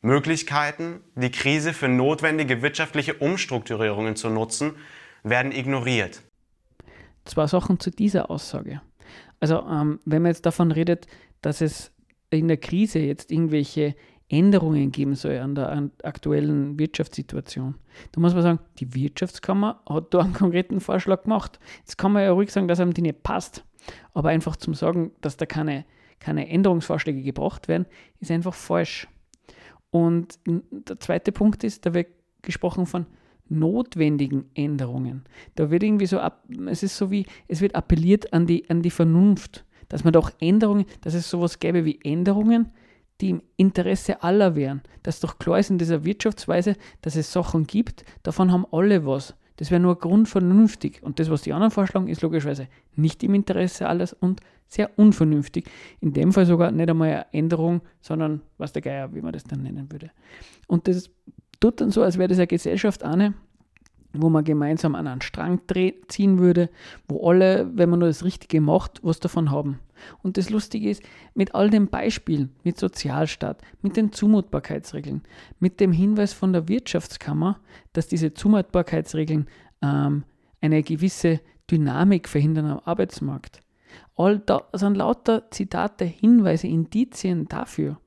Möglichkeiten, 0.00 1.00
die 1.14 1.30
Krise 1.30 1.72
für 1.72 1.88
notwendige 1.88 2.62
wirtschaftliche 2.62 3.14
Umstrukturierungen 3.14 4.16
zu 4.16 4.28
nutzen, 4.28 4.74
werden 5.22 5.52
ignoriert. 5.52 6.22
Zwei 7.24 7.46
Sachen 7.46 7.80
zu 7.80 7.90
dieser 7.90 8.30
Aussage. 8.30 8.82
Also, 9.40 9.60
ähm, 9.60 10.00
wenn 10.04 10.22
man 10.22 10.30
jetzt 10.30 10.44
davon 10.44 10.70
redet, 10.70 11.06
dass 11.40 11.60
es 11.62 11.90
in 12.30 12.48
der 12.48 12.58
Krise 12.58 12.98
jetzt 12.98 13.30
irgendwelche 13.32 13.94
Änderungen 14.28 14.90
geben 14.90 15.14
soll 15.14 15.38
an 15.38 15.54
der 15.54 15.90
aktuellen 16.02 16.78
Wirtschaftssituation. 16.78 17.74
Da 18.12 18.20
muss 18.20 18.34
man 18.34 18.42
sagen, 18.42 18.58
die 18.78 18.94
Wirtschaftskammer 18.94 19.82
hat 19.88 20.14
da 20.14 20.20
einen 20.20 20.32
konkreten 20.32 20.80
Vorschlag 20.80 21.24
gemacht. 21.24 21.58
Jetzt 21.80 21.98
kann 21.98 22.12
man 22.12 22.22
ja 22.22 22.32
ruhig 22.32 22.50
sagen, 22.50 22.68
dass 22.68 22.80
einem 22.80 22.94
die 22.94 23.02
nicht 23.02 23.22
passt. 23.22 23.64
Aber 24.14 24.30
einfach 24.30 24.56
zum 24.56 24.74
Sagen, 24.74 25.12
dass 25.20 25.36
da 25.36 25.44
keine, 25.44 25.84
keine 26.18 26.48
Änderungsvorschläge 26.48 27.22
gebracht 27.22 27.68
werden, 27.68 27.86
ist 28.20 28.30
einfach 28.30 28.54
falsch. 28.54 29.08
Und 29.90 30.38
der 30.46 30.98
zweite 30.98 31.30
Punkt 31.30 31.62
ist, 31.62 31.84
da 31.84 31.94
wird 31.94 32.08
gesprochen 32.42 32.86
von 32.86 33.06
notwendigen 33.48 34.46
Änderungen. 34.54 35.24
Da 35.54 35.70
wird 35.70 35.82
irgendwie 35.82 36.06
so, 36.06 36.18
es 36.66 36.82
ist 36.82 36.96
so 36.96 37.10
wie, 37.10 37.26
es 37.46 37.60
wird 37.60 37.74
appelliert 37.74 38.32
an 38.32 38.46
die, 38.46 38.68
an 38.70 38.82
die 38.82 38.90
Vernunft, 38.90 39.64
dass 39.88 40.02
man 40.02 40.12
doch 40.12 40.32
Änderungen, 40.40 40.86
dass 41.02 41.14
es 41.14 41.28
sowas 41.28 41.58
gäbe 41.58 41.84
wie 41.84 42.00
Änderungen, 42.02 42.72
die 43.20 43.30
im 43.30 43.42
Interesse 43.56 44.22
aller 44.22 44.56
wären. 44.56 44.82
Dass 45.02 45.20
doch 45.20 45.38
klar 45.38 45.58
ist 45.58 45.70
in 45.70 45.78
dieser 45.78 46.04
Wirtschaftsweise, 46.04 46.76
dass 47.02 47.16
es 47.16 47.32
Sachen 47.32 47.66
gibt, 47.66 48.04
davon 48.22 48.52
haben 48.52 48.66
alle 48.72 49.06
was. 49.06 49.34
Das 49.56 49.70
wäre 49.70 49.80
nur 49.80 49.98
grundvernünftig. 49.98 51.02
Und 51.02 51.20
das, 51.20 51.30
was 51.30 51.42
die 51.42 51.52
anderen 51.52 51.70
vorschlagen, 51.70 52.08
ist 52.08 52.22
logischerweise 52.22 52.68
nicht 52.96 53.22
im 53.22 53.34
Interesse 53.34 53.88
alles 53.88 54.12
und 54.12 54.40
sehr 54.66 54.90
unvernünftig. 54.98 55.70
In 56.00 56.12
dem 56.12 56.32
Fall 56.32 56.46
sogar 56.46 56.72
nicht 56.72 56.90
einmal 56.90 57.08
eine 57.08 57.32
Änderung, 57.32 57.82
sondern 58.00 58.40
was 58.58 58.72
der 58.72 58.82
Geier, 58.82 59.14
wie 59.14 59.20
man 59.20 59.32
das 59.32 59.44
dann 59.44 59.62
nennen 59.62 59.92
würde. 59.92 60.10
Und 60.66 60.88
das 60.88 61.10
tut 61.60 61.80
dann 61.80 61.90
so, 61.90 62.02
als 62.02 62.18
wäre 62.18 62.28
das 62.28 62.38
eine 62.38 62.48
Gesellschaft 62.48 63.04
eine, 63.04 63.34
wo 64.14 64.28
man 64.28 64.44
gemeinsam 64.44 64.94
an 64.94 65.06
einen 65.06 65.20
Strang 65.20 65.60
ziehen 66.08 66.38
würde, 66.38 66.70
wo 67.08 67.28
alle, 67.28 67.70
wenn 67.74 67.90
man 67.90 68.00
nur 68.00 68.08
das 68.08 68.24
Richtige 68.24 68.60
macht, 68.60 69.00
was 69.02 69.20
davon 69.20 69.50
haben. 69.50 69.80
Und 70.22 70.36
das 70.36 70.50
Lustige 70.50 70.90
ist, 70.90 71.02
mit 71.34 71.54
all 71.54 71.70
den 71.70 71.88
Beispielen, 71.88 72.50
mit 72.62 72.78
Sozialstaat, 72.78 73.62
mit 73.82 73.96
den 73.96 74.12
Zumutbarkeitsregeln, 74.12 75.22
mit 75.60 75.80
dem 75.80 75.92
Hinweis 75.92 76.32
von 76.32 76.52
der 76.52 76.68
Wirtschaftskammer, 76.68 77.60
dass 77.92 78.08
diese 78.08 78.34
Zumutbarkeitsregeln 78.34 79.48
ähm, 79.82 80.24
eine 80.60 80.82
gewisse 80.82 81.40
Dynamik 81.70 82.28
verhindern 82.28 82.66
am 82.66 82.80
Arbeitsmarkt. 82.84 83.60
All 84.16 84.38
da 84.38 84.62
sind 84.72 84.96
lauter 84.96 85.50
Zitate, 85.50 86.04
Hinweise, 86.04 86.66
Indizien 86.66 87.46
dafür, 87.46 87.98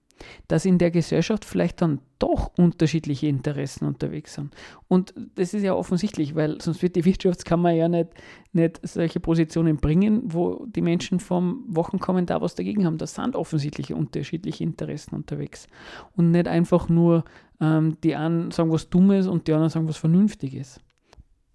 dass 0.47 0.65
in 0.65 0.77
der 0.77 0.91
Gesellschaft 0.91 1.45
vielleicht 1.45 1.81
dann 1.81 1.99
doch 2.19 2.51
unterschiedliche 2.57 3.27
Interessen 3.27 3.85
unterwegs 3.85 4.33
sind. 4.33 4.55
Und 4.87 5.13
das 5.35 5.53
ist 5.53 5.63
ja 5.63 5.73
offensichtlich, 5.73 6.35
weil 6.35 6.59
sonst 6.61 6.81
wird 6.81 6.95
die 6.95 7.05
Wirtschaftskammer 7.05 7.71
ja 7.71 7.87
nicht, 7.87 8.09
nicht 8.53 8.79
solche 8.83 9.19
Positionen 9.19 9.77
bringen, 9.77 10.21
wo 10.25 10.65
die 10.65 10.81
Menschen 10.81 11.19
vom 11.19 11.63
Wochenkommentar 11.67 12.41
was 12.41 12.55
dagegen 12.55 12.85
haben. 12.85 12.97
Da 12.97 13.07
sind 13.07 13.35
offensichtliche 13.35 13.95
unterschiedliche 13.95 14.63
Interessen 14.63 15.15
unterwegs. 15.15 15.67
Und 16.15 16.31
nicht 16.31 16.47
einfach 16.47 16.89
nur 16.89 17.23
ähm, 17.61 17.97
die 18.03 18.15
einen 18.15 18.51
sagen 18.51 18.71
was 18.71 18.89
Dummes 18.89 19.27
und 19.27 19.47
die 19.47 19.53
anderen 19.53 19.69
sagen 19.69 19.87
was 19.87 19.97
Vernünftiges. 19.97 20.79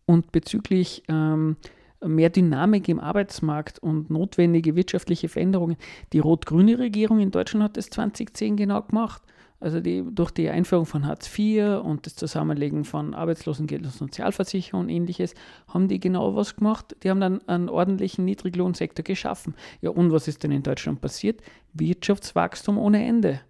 Und 0.07 0.33
bezüglich 0.33 1.03
ähm, 1.09 1.57
mehr 2.07 2.31
Dynamik 2.31 2.89
im 2.89 3.01
Arbeitsmarkt 3.01 3.79
und 3.79 4.11
notwendige 4.11 4.77
wirtschaftliche 4.77 5.29
Veränderungen. 5.29 5.77
Die 6.13 6.19
rot-grüne 6.19 6.79
Regierung 6.79 7.21
in 7.21 7.31
Deutschland 7.31 7.65
hat 7.65 7.77
das 7.77 7.91
2010 7.91 8.57
genau 8.57 8.83
gemacht. 8.83 9.23
Also 9.63 9.79
die, 9.79 10.03
durch 10.11 10.33
die 10.33 10.51
Einführung 10.51 10.87
von 10.87 11.07
Hartz 11.07 11.31
IV 11.39 11.81
und 11.85 12.05
das 12.05 12.17
Zusammenlegen 12.17 12.85
von 12.85 13.15
Arbeitslosengeld 13.15 13.85
und 13.85 13.93
Sozialversicherung 13.93 14.83
und 14.83 14.89
ähnliches 14.89 15.35
haben 15.69 15.87
die 15.87 16.01
genau 16.01 16.35
was 16.35 16.57
gemacht. 16.57 16.97
Die 17.05 17.11
haben 17.11 17.21
dann 17.21 17.47
einen 17.47 17.69
ordentlichen 17.69 18.25
Niedriglohnsektor 18.25 19.05
geschaffen. 19.05 19.55
Ja, 19.81 19.91
und 19.91 20.11
was 20.11 20.27
ist 20.27 20.43
denn 20.43 20.51
in 20.51 20.65
Deutschland 20.65 21.01
passiert? 21.01 21.43
Wirtschaftswachstum 21.75 22.77
ohne 22.77 23.07
Ende. 23.07 23.41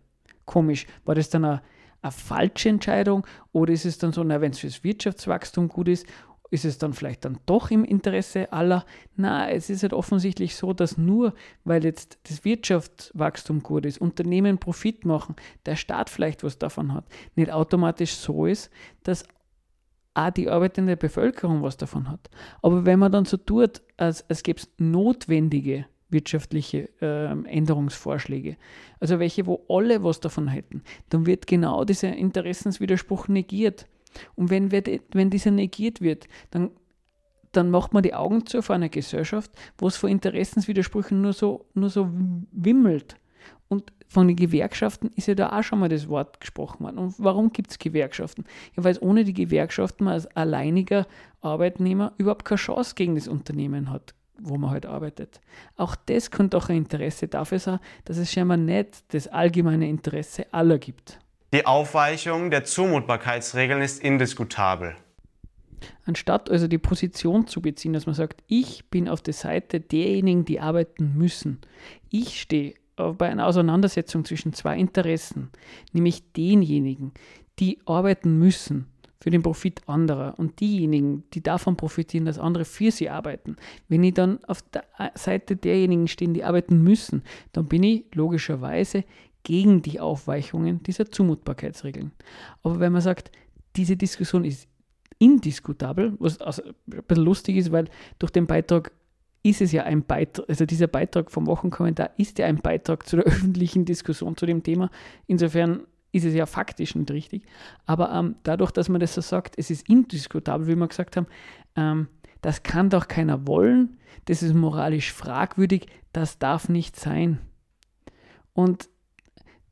Komisch. 0.45 0.87
War 1.07 1.15
das 1.15 1.31
dann 1.31 1.47
eine, 1.47 1.63
eine 2.03 2.13
falsche 2.13 2.69
Entscheidung 2.69 3.27
oder 3.53 3.73
ist 3.73 3.87
es 3.87 3.97
dann 3.97 4.13
so, 4.13 4.29
wenn 4.29 4.51
es 4.51 4.59
fürs 4.59 4.85
Wirtschaftswachstum 4.85 5.69
gut 5.69 5.89
ist 5.89 6.07
ist 6.53 6.67
es 6.67 6.77
dann 6.77 6.93
vielleicht 6.93 7.25
dann 7.25 7.39
doch 7.47 7.71
im 7.71 7.83
Interesse 7.83 8.53
aller? 8.53 8.85
Na, 9.17 9.49
es 9.49 9.71
ist 9.71 9.83
halt 9.83 9.95
offensichtlich 9.95 10.55
so, 10.55 10.75
dass 10.75 10.99
nur 10.99 11.33
weil 11.65 11.83
jetzt 11.83 12.19
das 12.25 12.45
Wirtschaftswachstum 12.45 13.63
gut 13.63 13.87
ist, 13.87 13.99
Unternehmen 13.99 14.59
Profit 14.59 15.07
machen, 15.07 15.35
der 15.65 15.77
Staat 15.77 16.11
vielleicht 16.11 16.45
was 16.45 16.59
davon 16.59 16.93
hat, 16.93 17.07
nicht 17.37 17.51
automatisch 17.51 18.15
so 18.15 18.45
ist, 18.45 18.71
dass 19.03 19.25
auch 20.13 20.31
die 20.31 20.51
arbeitende 20.51 20.99
Bevölkerung 20.99 21.63
was 21.63 21.79
davon 21.79 22.11
hat. 22.11 22.29
Aber 22.61 22.85
wenn 22.85 22.99
man 22.99 23.11
dann 23.11 23.25
so 23.25 23.39
tut, 23.39 23.81
als, 23.97 24.29
als 24.29 24.43
gäbe 24.43 24.61
es 24.61 24.69
notwendige 24.77 25.87
wirtschaftliche 26.11 26.91
äh, 27.01 27.31
Änderungsvorschläge, 27.49 28.59
also 29.01 29.19
welche, 29.19 29.47
wo 29.47 29.65
alle 29.71 30.05
was 30.05 30.21
davon 30.21 30.49
hätten, 30.49 30.83
dann 31.09 31.25
wird 31.25 31.47
genau 31.47 31.87
dieser 31.87 32.15
Interessenswiderspruch 32.15 33.29
negiert. 33.29 33.87
Und 34.35 34.51
wenn, 34.51 34.71
wir, 34.71 34.83
wenn 35.13 35.31
dieser 35.31 35.51
negiert 35.51 36.01
wird, 36.01 36.29
dann, 36.51 36.71
dann 37.53 37.71
macht 37.71 37.93
man 37.93 38.03
die 38.03 38.15
Augen 38.15 38.47
zu 38.47 38.63
vor 38.63 38.75
einer 38.75 38.89
Gesellschaft, 38.89 39.51
wo 39.79 39.89
es 39.89 39.97
vor 39.97 40.09
Interessenswidersprüchen 40.09 41.21
nur 41.21 41.33
so, 41.33 41.67
nur 41.75 41.91
so 41.91 42.09
wimmelt. 42.53 43.17
Und 43.69 43.93
von 44.13 44.29
den 44.29 44.37
Gewerkschaften 44.37 45.11
ist 45.17 45.29
ja 45.29 45.35
da 45.35 45.59
auch 45.59 45.63
schon 45.63 45.79
mal 45.79 45.89
das 45.89 46.07
Wort 46.07 46.41
gesprochen 46.41 46.85
worden. 46.85 46.99
Und 46.99 47.15
warum 47.17 47.51
gibt 47.51 47.71
es 47.71 47.79
Gewerkschaften? 47.79 48.45
Ja, 48.77 48.85
weil 48.85 48.93
es 48.93 49.01
ohne 49.01 49.25
die 49.25 49.33
Gewerkschaften 49.33 50.05
man 50.05 50.13
als 50.13 50.27
alleiniger 50.27 51.07
Arbeitnehmer 51.41 52.13
überhaupt 52.19 52.45
keine 52.45 52.59
Chance 52.59 52.95
gegen 52.95 53.15
das 53.15 53.29
Unternehmen 53.29 53.91
hat, 53.91 54.15
wo 54.39 54.59
man 54.59 54.71
halt 54.71 54.85
arbeitet. 54.85 55.41
Auch 55.77 55.97
das 55.97 56.31
könnte 56.31 56.59
auch 56.59 56.69
ein 56.69 56.77
Interesse 56.77 57.29
dafür 57.29 57.59
sein, 57.59 57.79
dass 58.05 58.19
es 58.19 58.31
scheinbar 58.31 58.59
nicht 58.59 59.03
das 59.15 59.29
allgemeine 59.29 59.89
Interesse 59.89 60.53
aller 60.53 60.79
gibt. 60.79 61.19
Die 61.53 61.67
Aufweichung 61.67 62.51
der 62.51 62.65
Zumutbarkeitsregeln 62.65 63.83
ist 63.83 64.03
indiskutabel. 64.03 64.97
Anstatt 66.07 66.51
also 66.51 66.67
die 66.67 66.79
Position 66.79 67.47
zu 67.47 67.61
beziehen, 67.61 67.93
dass 67.93 68.07
man 68.07 68.15
sagt, 68.15 68.43
ich 68.47 68.89
bin 68.89 69.07
auf 69.07 69.21
der 69.21 69.35
Seite 69.35 69.79
derjenigen, 69.79 70.47
die 70.47 70.61
arbeiten 70.61 71.13
müssen. 71.15 71.61
Ich 72.09 72.41
stehe 72.41 72.75
bei 72.97 73.29
einer 73.29 73.47
Auseinandersetzung 73.47 74.25
zwischen 74.25 74.55
zwei 74.55 74.79
Interessen, 74.79 75.51
nämlich 75.93 76.33
denjenigen, 76.33 77.13
die 77.59 77.81
arbeiten 77.85 78.39
müssen 78.39 78.87
für 79.21 79.31
den 79.31 79.43
Profit 79.43 79.83
anderer 79.87 80.35
und 80.39 80.59
diejenigen, 80.59 81.25
die 81.35 81.43
davon 81.43 81.77
profitieren, 81.77 82.25
dass 82.25 82.39
andere 82.39 82.65
für 82.65 82.91
sie 82.91 83.11
arbeiten. 83.11 83.57
Wenn 83.89 84.03
ich 84.03 84.15
dann 84.15 84.43
auf 84.45 84.63
der 84.63 84.85
Seite 85.15 85.57
derjenigen 85.57 86.09
stehe, 86.09 86.33
die 86.33 86.45
arbeiten 86.45 86.83
müssen, 86.83 87.23
dann 87.53 87.67
bin 87.67 87.83
ich 87.83 88.07
logischerweise 88.15 89.05
gegen 89.45 89.82
die 89.82 90.01
Aufweichungen 90.01 90.82
dieser 90.82 91.11
Zumutbarkeitsregeln. 91.11 92.12
Aber 92.62 92.80
wenn 92.80 92.93
man 92.93 93.03
sagt, 93.03 93.30
diese 93.76 93.97
Diskussion 93.97 94.45
ist 94.45 94.68
indiskutabel, 95.18 96.14
was 96.18 96.40
also 96.40 96.62
ein 96.62 97.03
bisschen 97.07 97.24
lustig 97.24 97.57
ist, 97.57 97.72
weil 97.72 97.88
durch 98.18 98.32
den 98.32 98.47
Beitrag 98.47 98.93
ist 99.43 99.61
es 99.61 99.72
ja 99.72 99.84
ein 99.84 100.05
Beitrag, 100.05 100.49
also 100.49 100.66
dieser 100.66 100.86
Beitrag 100.86 101.30
vom 101.30 101.47
Wochenkommentar 101.47 102.11
ist 102.16 102.38
ja 102.38 102.47
ein 102.47 102.59
Beitrag 102.59 103.07
zu 103.07 103.16
der 103.16 103.24
öffentlichen 103.26 103.84
Diskussion 103.84 104.36
zu 104.36 104.47
dem 104.47 104.62
Thema. 104.62 104.90
Insofern 105.26 105.82
ist 106.12 106.24
es 106.24 106.34
ja 106.34 106.47
faktisch 106.47 106.95
nicht 106.95 107.11
richtig. 107.11 107.45
Aber 107.86 108.12
ähm, 108.12 108.36
dadurch, 108.43 108.70
dass 108.70 108.88
man 108.88 109.01
das 109.01 109.14
so 109.14 109.20
sagt, 109.20 109.55
es 109.59 109.70
ist 109.70 109.88
indiskutabel, 109.88 110.66
wie 110.66 110.76
wir 110.76 110.88
gesagt 110.88 111.16
haben, 111.16 111.26
ähm, 111.74 112.09
das 112.43 112.62
kann 112.62 112.90
doch 112.90 113.09
keiner 113.09 113.47
wollen, 113.47 113.99
das 114.26 114.43
ist 114.43 114.55
moralisch 114.55 115.12
fragwürdig, 115.12 115.86
das 116.12 116.38
darf 116.38 116.68
nicht 116.68 116.97
sein. 116.97 117.38
Und 118.53 118.88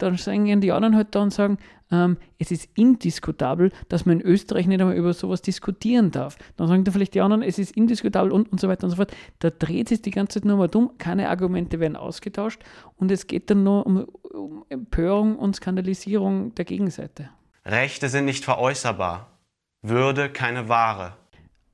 dann 0.03 0.16
sagen 0.16 0.61
die 0.61 0.72
anderen 0.72 0.96
halt 0.96 1.14
da 1.14 1.22
und 1.22 1.32
sagen, 1.32 1.59
ähm, 1.90 2.16
es 2.38 2.51
ist 2.51 2.68
indiskutabel, 2.76 3.72
dass 3.88 4.07
man 4.07 4.20
in 4.20 4.26
Österreich 4.26 4.66
nicht 4.66 4.80
einmal 4.80 4.96
über 4.96 5.12
sowas 5.12 5.42
diskutieren 5.42 6.11
darf. 6.11 6.36
Dann 6.57 6.68
sagen 6.68 6.84
da 6.84 6.92
vielleicht 6.92 7.14
die 7.14 7.20
anderen, 7.20 7.42
es 7.42 7.59
ist 7.59 7.76
indiskutabel 7.76 8.32
und, 8.32 8.51
und 8.53 8.61
so 8.61 8.68
weiter 8.68 8.84
und 8.84 8.90
so 8.90 8.96
fort. 8.96 9.12
Da 9.40 9.51
dreht 9.51 9.88
sich 9.88 10.03
die 10.03 10.11
ganze 10.11 10.40
Zeit 10.40 10.44
nur 10.44 10.57
mal 10.57 10.68
dumm, 10.68 10.92
keine 10.98 11.28
Argumente 11.28 11.80
werden 11.80 11.96
ausgetauscht 11.96 12.62
und 12.96 13.11
es 13.11 13.26
geht 13.26 13.51
dann 13.51 13.64
nur 13.64 13.86
um, 13.86 14.05
um 14.32 14.64
Empörung 14.68 15.36
und 15.36 15.57
Skandalisierung 15.57 16.55
der 16.55 16.64
Gegenseite. 16.64 17.30
Rechte 17.64 18.09
sind 18.09 18.24
nicht 18.24 18.44
veräußerbar, 18.44 19.38
Würde 19.82 20.30
keine 20.30 20.68
Ware. 20.68 21.14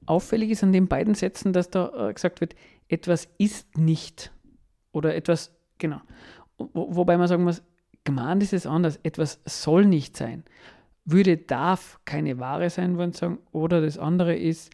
Auffällig 0.07 0.51
ist 0.51 0.63
an 0.63 0.73
den 0.73 0.89
beiden 0.89 1.15
Sätzen, 1.15 1.53
dass 1.53 1.71
da 1.71 2.09
äh, 2.09 2.13
gesagt 2.13 2.41
wird, 2.41 2.55
etwas 2.89 3.29
ist 3.39 3.77
nicht 3.77 4.33
oder 4.93 5.15
etwas, 5.15 5.53
genau. 5.79 6.01
Wo, 6.57 6.95
wobei 6.95 7.19
man 7.19 7.29
sagen 7.29 7.45
muss, 7.45 7.63
Gemeint 8.07 8.43
ist 8.43 8.55
es 8.55 8.67
anders. 8.67 8.99
Etwas 9.03 9.41
soll 9.45 9.85
nicht 9.85 10.17
sein. 10.17 10.45
Würde 11.05 11.37
darf 11.37 12.01
keine 12.07 12.39
Ware 12.39 12.71
sein, 12.71 12.97
wollen 12.97 13.13
sagen. 13.13 13.39
Oder 13.53 13.83
das 13.83 13.99
andere 13.99 14.35
ist, 14.35 14.71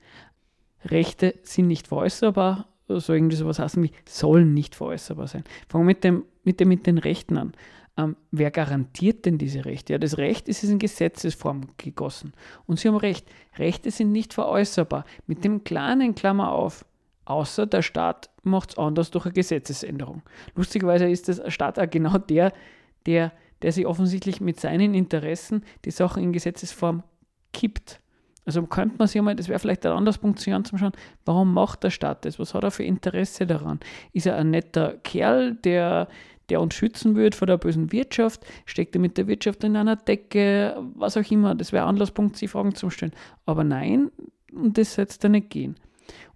Rechte 0.84 1.34
sind 1.42 1.66
nicht 1.66 1.88
veräußerbar. 1.88 2.68
So 2.86 3.14
irgendwie 3.14 3.36
sowas 3.36 3.58
heißen 3.58 3.82
wie 3.82 3.90
sollen 4.04 4.52
nicht 4.52 4.74
veräußerbar 4.74 5.26
sein. 5.26 5.44
Fangen 5.68 5.84
wir 5.84 5.94
mit 5.94 6.04
dem, 6.04 6.24
mit 6.44 6.60
dem 6.60 6.68
mit 6.68 6.86
den 6.86 6.98
Rechten 6.98 7.38
an. 7.38 7.54
Ähm, 7.96 8.16
wer 8.30 8.50
garantiert 8.50 9.24
denn 9.24 9.38
diese 9.38 9.64
Rechte? 9.64 9.94
Ja, 9.94 9.98
das 9.98 10.18
Recht 10.18 10.46
ist 10.48 10.62
in 10.62 10.78
Gesetzesform 10.78 11.68
gegossen. 11.78 12.34
Und 12.66 12.78
Sie 12.78 12.88
haben 12.88 12.96
recht, 12.96 13.26
Rechte 13.56 13.90
sind 13.90 14.12
nicht 14.12 14.34
veräußerbar. 14.34 15.04
Mit 15.26 15.42
dem 15.44 15.64
kleinen 15.64 16.14
Klammer 16.14 16.52
auf, 16.52 16.84
außer 17.24 17.66
der 17.66 17.82
Staat 17.82 18.30
macht 18.42 18.70
es 18.70 18.78
anders 18.78 19.10
durch 19.10 19.24
eine 19.24 19.34
Gesetzesänderung. 19.34 20.22
Lustigerweise 20.54 21.08
ist 21.08 21.28
der 21.28 21.50
Staat 21.50 21.78
auch 21.78 21.88
genau 21.88 22.18
der, 22.18 22.52
der, 23.06 23.32
der 23.62 23.72
sich 23.72 23.86
offensichtlich 23.86 24.40
mit 24.40 24.60
seinen 24.60 24.94
Interessen 24.94 25.64
die 25.84 25.90
Sachen 25.90 26.22
in 26.22 26.32
Gesetzesform 26.32 27.02
kippt. 27.52 28.00
Also 28.44 28.62
könnte 28.64 28.96
man 28.98 29.06
sich 29.06 29.18
einmal, 29.18 29.36
das 29.36 29.48
wäre 29.48 29.58
vielleicht 29.58 29.86
ein 29.86 29.92
anderes 29.92 30.18
Punkt 30.18 30.40
sich 30.40 30.52
anzuschauen, 30.52 30.92
warum 31.24 31.54
macht 31.54 31.84
der 31.84 31.90
Staat 31.90 32.24
das? 32.24 32.38
Was 32.38 32.54
hat 32.54 32.64
er 32.64 32.72
für 32.72 32.82
Interesse 32.82 33.46
daran? 33.46 33.78
Ist 34.12 34.26
er 34.26 34.36
ein 34.36 34.50
netter 34.50 34.94
Kerl, 35.04 35.54
der, 35.54 36.08
der 36.48 36.60
uns 36.60 36.74
schützen 36.74 37.14
wird 37.14 37.36
vor 37.36 37.46
der 37.46 37.58
bösen 37.58 37.92
Wirtschaft? 37.92 38.44
Steckt 38.66 38.96
er 38.96 39.00
mit 39.00 39.16
der 39.16 39.28
Wirtschaft 39.28 39.62
in 39.62 39.76
einer 39.76 39.94
Decke? 39.94 40.76
Was 40.96 41.16
auch 41.16 41.30
immer, 41.30 41.54
das 41.54 41.72
wäre 41.72 41.84
ein 41.84 41.90
Anlasspunkt, 41.90 42.36
sich 42.36 42.50
Fragen 42.50 42.74
zu 42.74 42.90
stellen. 42.90 43.12
Aber 43.46 43.62
nein, 43.62 44.10
das 44.52 44.94
soll 44.94 45.04
es 45.04 45.18
da 45.20 45.28
nicht 45.28 45.50
gehen. 45.50 45.76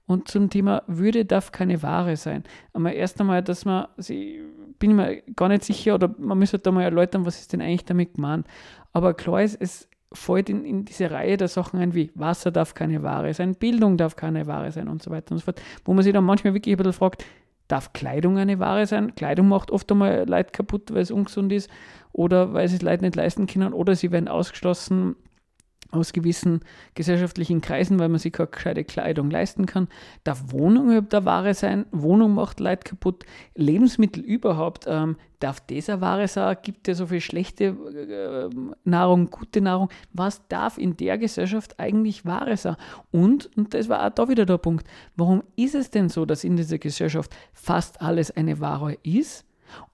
Und 0.06 0.28
zum 0.28 0.50
Thema 0.50 0.82
Würde 0.86 1.24
darf 1.24 1.50
keine 1.50 1.82
Ware 1.82 2.16
sein. 2.16 2.44
Aber 2.72 2.92
erst 2.92 3.20
einmal, 3.20 3.42
dass 3.42 3.64
man, 3.64 3.88
ich 3.98 4.38
bin 4.78 4.94
mir 4.94 5.22
gar 5.34 5.48
nicht 5.48 5.64
sicher, 5.64 5.96
oder 5.96 6.14
man 6.18 6.38
müsste 6.38 6.58
da 6.58 6.70
mal 6.70 6.82
erläutern, 6.82 7.26
was 7.26 7.40
ist 7.40 7.52
denn 7.52 7.60
eigentlich 7.60 7.84
damit 7.84 8.14
gemeint. 8.14 8.46
Aber 8.92 9.14
klar 9.14 9.42
ist, 9.42 9.60
es 9.60 9.88
fällt 10.12 10.48
in, 10.48 10.64
in 10.64 10.84
diese 10.84 11.10
Reihe 11.10 11.36
der 11.36 11.48
Sachen 11.48 11.80
ein, 11.80 11.94
wie 11.94 12.10
Wasser 12.14 12.50
darf 12.50 12.74
keine 12.74 13.02
Ware 13.02 13.34
sein, 13.34 13.54
Bildung 13.54 13.96
darf 13.96 14.16
keine 14.16 14.46
Ware 14.46 14.70
sein 14.70 14.88
und 14.88 15.02
so 15.02 15.10
weiter 15.10 15.32
und 15.32 15.38
so 15.38 15.44
fort, 15.44 15.60
wo 15.84 15.92
man 15.92 16.04
sich 16.04 16.12
dann 16.12 16.24
manchmal 16.24 16.54
wirklich 16.54 16.74
ein 16.74 16.78
bisschen 16.78 16.92
fragt, 16.92 17.24
darf 17.68 17.92
Kleidung 17.92 18.38
eine 18.38 18.58
Ware 18.60 18.86
sein? 18.86 19.14
Kleidung 19.16 19.48
macht 19.48 19.70
oft 19.70 19.90
einmal 19.90 20.24
Leute 20.28 20.52
kaputt, 20.52 20.94
weil 20.94 21.02
es 21.02 21.10
ungesund 21.10 21.52
ist 21.52 21.68
oder 22.12 22.52
weil 22.52 22.68
sie 22.68 22.76
es 22.76 22.82
Leute 22.82 23.04
nicht 23.04 23.16
leisten 23.16 23.46
können 23.46 23.72
oder 23.72 23.96
sie 23.96 24.12
werden 24.12 24.28
ausgeschlossen 24.28 25.16
aus 25.90 26.12
gewissen 26.12 26.60
gesellschaftlichen 26.94 27.60
Kreisen, 27.60 27.98
weil 27.98 28.08
man 28.08 28.18
sich 28.18 28.32
keine 28.32 28.48
gescheite 28.48 28.84
Kleidung 28.84 29.30
leisten 29.30 29.66
kann. 29.66 29.88
Darf 30.24 30.52
Wohnung 30.52 30.86
überhaupt 30.86 31.14
eine 31.14 31.24
Ware 31.24 31.54
sein? 31.54 31.86
Wohnung 31.92 32.34
macht 32.34 32.60
Leid 32.60 32.84
kaputt. 32.84 33.24
Lebensmittel 33.54 34.22
überhaupt, 34.22 34.84
ähm, 34.86 35.16
darf 35.40 35.60
das 35.60 35.88
eine 35.88 36.00
Ware 36.00 36.28
sein? 36.28 36.56
Gibt 36.62 36.88
es 36.88 36.98
so 36.98 37.06
viel 37.06 37.20
schlechte 37.20 37.64
äh, 37.64 38.50
Nahrung, 38.84 39.30
gute 39.30 39.60
Nahrung? 39.60 39.88
Was 40.12 40.46
darf 40.48 40.78
in 40.78 40.96
der 40.96 41.18
Gesellschaft 41.18 41.78
eigentlich 41.78 42.24
Ware 42.24 42.56
sein? 42.56 42.76
Und, 43.10 43.50
und 43.56 43.74
das 43.74 43.88
war 43.88 44.06
auch 44.06 44.10
da 44.10 44.28
wieder 44.28 44.46
der 44.46 44.58
Punkt, 44.58 44.86
warum 45.16 45.42
ist 45.56 45.74
es 45.74 45.90
denn 45.90 46.08
so, 46.08 46.24
dass 46.26 46.44
in 46.44 46.56
dieser 46.56 46.78
Gesellschaft 46.78 47.34
fast 47.52 48.00
alles 48.00 48.30
eine 48.30 48.60
Ware 48.60 48.94
ist? 49.02 49.44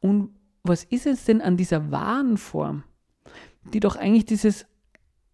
Und 0.00 0.30
was 0.64 0.84
ist 0.84 1.06
es 1.06 1.24
denn 1.24 1.40
an 1.40 1.56
dieser 1.56 1.90
Warenform, 1.90 2.84
die 3.72 3.80
doch 3.80 3.96
eigentlich 3.96 4.26
dieses 4.26 4.66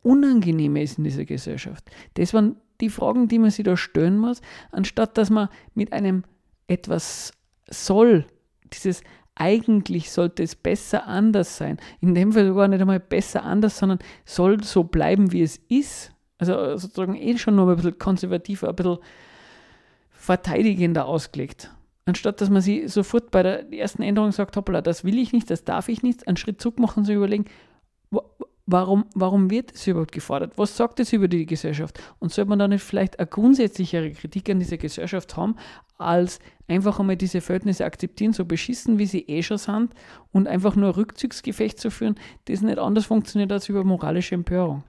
Unangenehme 0.02 0.82
ist 0.82 0.98
in 0.98 1.04
dieser 1.04 1.24
Gesellschaft. 1.24 1.84
Das 2.14 2.32
waren 2.34 2.56
die 2.80 2.90
Fragen, 2.90 3.28
die 3.28 3.38
man 3.38 3.50
sich 3.50 3.64
da 3.64 3.76
stellen 3.76 4.18
muss, 4.18 4.40
anstatt 4.70 5.18
dass 5.18 5.30
man 5.30 5.48
mit 5.74 5.92
einem 5.92 6.24
etwas 6.68 7.32
soll, 7.68 8.26
dieses 8.72 9.02
eigentlich 9.38 10.10
sollte 10.10 10.42
es 10.42 10.56
besser 10.56 11.06
anders 11.06 11.56
sein. 11.56 11.78
In 12.00 12.14
dem 12.14 12.32
Fall 12.32 12.48
sogar 12.48 12.68
nicht 12.68 12.80
einmal 12.80 13.00
besser 13.00 13.44
anders, 13.44 13.78
sondern 13.78 14.00
soll 14.24 14.62
so 14.64 14.84
bleiben, 14.84 15.32
wie 15.32 15.42
es 15.42 15.58
ist. 15.68 16.12
Also 16.38 16.76
sozusagen 16.76 17.14
eh 17.14 17.38
schon 17.38 17.56
nur 17.56 17.68
ein 17.68 17.76
bisschen 17.76 17.98
konservativer, 17.98 18.68
ein 18.68 18.76
bisschen 18.76 18.98
verteidigender 20.10 21.06
ausgelegt. 21.06 21.70
Anstatt 22.04 22.40
dass 22.40 22.50
man 22.50 22.62
sie 22.62 22.88
sofort 22.88 23.30
bei 23.30 23.42
der 23.42 23.72
ersten 23.72 24.02
Änderung 24.02 24.32
sagt, 24.32 24.56
hoppla, 24.56 24.80
das 24.80 25.04
will 25.04 25.18
ich 25.18 25.32
nicht, 25.32 25.50
das 25.50 25.64
darf 25.64 25.88
ich 25.88 26.02
nicht, 26.02 26.26
einen 26.26 26.36
Schritt 26.36 26.60
zurück 26.60 26.78
machen 26.78 27.00
und 27.00 27.04
sich 27.04 27.14
überlegen, 27.14 27.44
warum, 28.68 29.06
warum 29.14 29.50
wird 29.50 29.74
es 29.74 29.86
überhaupt 29.86 30.12
gefordert? 30.12 30.52
Was 30.56 30.76
sagt 30.76 31.00
es 31.00 31.12
über 31.12 31.26
die 31.26 31.46
Gesellschaft? 31.46 31.98
Und 32.18 32.32
sollte 32.32 32.50
man 32.50 32.58
da 32.58 32.68
nicht 32.68 32.82
vielleicht 32.82 33.18
eine 33.18 33.26
grundsätzlichere 33.26 34.12
Kritik 34.12 34.50
an 34.50 34.60
dieser 34.60 34.76
Gesellschaft 34.76 35.36
haben, 35.36 35.56
als 35.96 36.38
einfach 36.68 37.00
einmal 37.00 37.16
diese 37.16 37.40
Verhältnisse 37.40 37.86
akzeptieren, 37.86 38.34
so 38.34 38.44
beschissen 38.44 38.98
wie 38.98 39.06
sie 39.06 39.22
eh 39.22 39.42
schon 39.42 39.56
sind, 39.56 39.94
und 40.32 40.46
einfach 40.46 40.76
nur 40.76 40.96
Rückzugsgefecht 40.96 41.80
zu 41.80 41.90
führen, 41.90 42.16
das 42.44 42.60
nicht 42.60 42.78
anders 42.78 43.06
funktioniert 43.06 43.50
als 43.50 43.68
über 43.68 43.84
moralische 43.84 44.34
Empörung? 44.34 44.84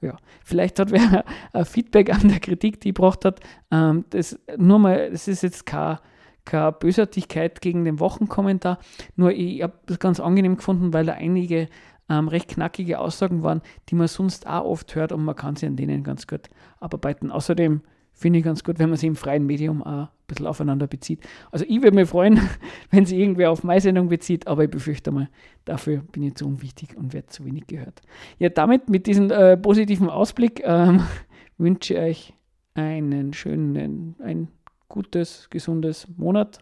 Ja, 0.00 0.16
vielleicht 0.44 0.78
hat 0.78 0.92
wer 0.92 1.24
ein 1.52 1.64
Feedback 1.64 2.14
an 2.14 2.28
der 2.28 2.40
Kritik, 2.40 2.80
die 2.80 2.90
gebracht 2.92 3.24
hat. 3.24 3.40
Ähm, 3.70 4.04
das 4.10 4.38
nur 4.58 4.78
mal, 4.78 5.10
das 5.10 5.26
ist 5.28 5.42
jetzt 5.42 5.66
kein 5.66 5.98
keine 6.44 6.72
Bösartigkeit 6.72 7.60
gegen 7.60 7.84
den 7.84 8.00
Wochenkommentar. 8.00 8.78
Nur 9.16 9.32
ich 9.32 9.62
habe 9.62 9.74
es 9.86 9.98
ganz 9.98 10.18
angenehm 10.18 10.56
gefunden, 10.56 10.94
weil 10.94 11.04
da 11.04 11.12
einige 11.12 11.68
ähm, 12.08 12.28
recht 12.28 12.48
knackige 12.48 12.98
Aussagen 12.98 13.42
waren, 13.42 13.62
die 13.88 13.94
man 13.94 14.08
sonst 14.08 14.46
auch 14.46 14.64
oft 14.64 14.94
hört 14.94 15.12
und 15.12 15.24
man 15.24 15.36
kann 15.36 15.56
sich 15.56 15.68
an 15.68 15.76
denen 15.76 16.02
ganz 16.02 16.26
gut 16.26 16.48
abarbeiten. 16.80 17.30
Außerdem 17.30 17.82
finde 18.12 18.40
ich 18.40 18.44
ganz 18.44 18.64
gut, 18.64 18.78
wenn 18.78 18.88
man 18.88 18.98
sich 18.98 19.06
im 19.06 19.16
freien 19.16 19.46
Medium 19.46 19.82
auch 19.82 20.06
ein 20.06 20.08
bisschen 20.26 20.46
aufeinander 20.46 20.86
bezieht. 20.86 21.20
Also 21.52 21.64
ich 21.68 21.82
würde 21.82 21.94
mich 21.94 22.08
freuen, 22.08 22.40
wenn 22.90 23.06
sich 23.06 23.18
irgendwer 23.18 23.50
auf 23.50 23.62
meine 23.62 23.80
Sendung 23.80 24.08
bezieht, 24.08 24.46
aber 24.46 24.64
ich 24.64 24.70
befürchte 24.70 25.12
mal, 25.12 25.28
dafür 25.64 25.98
bin 26.12 26.24
ich 26.24 26.34
zu 26.34 26.46
unwichtig 26.46 26.96
und 26.96 27.12
werde 27.12 27.28
zu 27.28 27.44
wenig 27.44 27.66
gehört. 27.66 28.02
Ja, 28.38 28.48
damit, 28.48 28.90
mit 28.90 29.06
diesem 29.06 29.30
äh, 29.30 29.56
positiven 29.56 30.10
Ausblick, 30.10 30.62
ähm, 30.64 31.02
wünsche 31.58 31.94
ich 31.94 32.00
euch 32.00 32.34
einen 32.74 33.32
schönen, 33.32 34.16
ein 34.20 34.48
gutes, 34.88 35.48
gesundes 35.50 36.08
Monat 36.16 36.60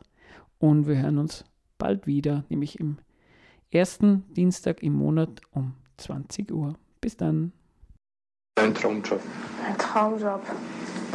und 0.59 0.87
wir 0.87 0.97
hören 0.97 1.19
uns 1.19 1.45
bald 1.79 2.07
wieder, 2.07 2.45
nämlich 2.49 2.81
im 2.81 2.99
ersten 3.71 4.25
Dienstag 4.35 4.83
im 4.83 4.95
Monat 4.95 5.41
um 5.53 5.75
20 5.99 6.51
Uhr. 6.53 6.75
Bis 7.01 7.17
dann. 7.17 7.53
Ein 8.59 8.75
Traumjob. 8.75 9.21
Ein 9.67 9.77
Traumjob. 9.79 10.43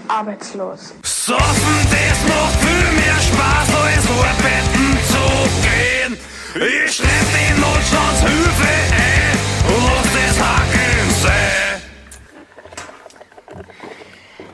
Arbeitslos. 0.08 0.94
Soffen, 1.04 1.88
das 1.90 2.28
macht 2.28 2.56
viel 2.60 2.92
mehr 3.00 3.20
Spaß, 3.20 3.76
als 3.76 4.06
arbeiten 4.10 4.98
zu 5.08 5.26
gehen. 5.62 6.18
Ich 6.56 6.96
schreib 6.96 7.28
die 7.34 7.52
Notstandshilfe 7.60 8.74
ein 8.92 9.38
und 9.68 9.84
lass 9.86 10.10
das 10.14 10.38
Haken 10.40 11.04
sein. 11.22 11.82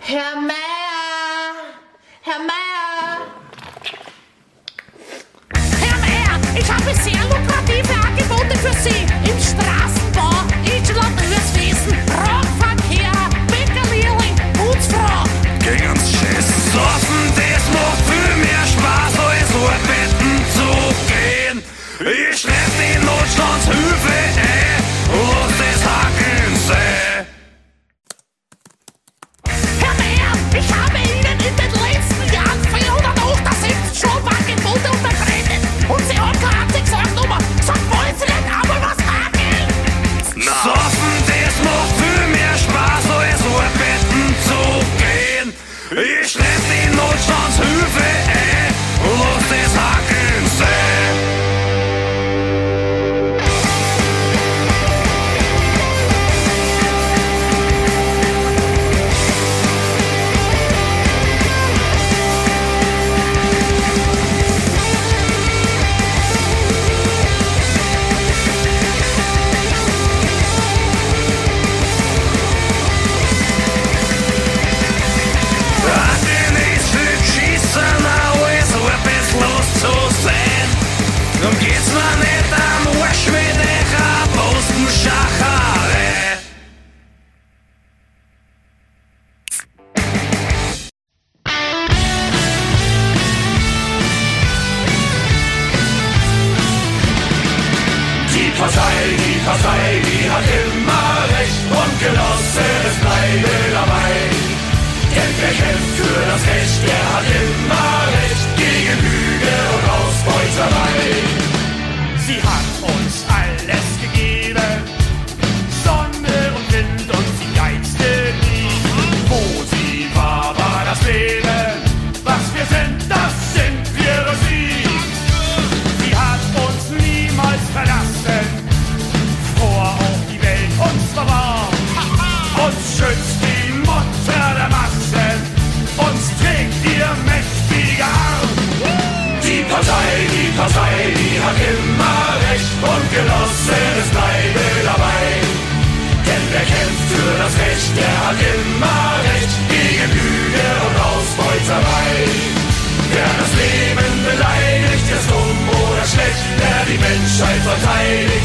Herr 0.01 0.35
Meier! 0.41 1.55
Herr 2.21 2.39
Meier! 2.39 2.96
Ich 6.59 6.71
habe 6.71 6.93
sehr 6.95 7.23
lukrative 7.25 7.93
Angebote 8.05 8.57
für 8.57 8.73
Sie. 8.81 9.05
Im 9.29 9.39
Straßenbau, 9.39 9.96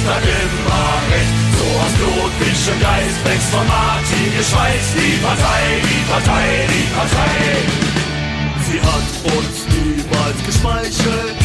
verteidigt, 0.03 0.09
hat 0.09 0.23
immer 0.25 0.95
recht. 1.13 1.35
So 1.59 1.67
aus 1.83 1.95
Ludwigschen 2.01 2.81
Geist 2.81 3.25
wächst 3.25 3.51
von 3.51 3.67
Martin 3.67 4.29
geschweißt. 4.37 4.91
Die 4.97 5.17
Partei, 5.23 5.63
die 5.83 6.03
Partei, 6.11 6.47
die 6.69 6.87
Partei. 6.97 7.35
Sie 8.67 8.81
hat 8.81 9.09
uns 9.37 9.57
niemals 9.71 10.39
geschmeichelt. 10.47 11.37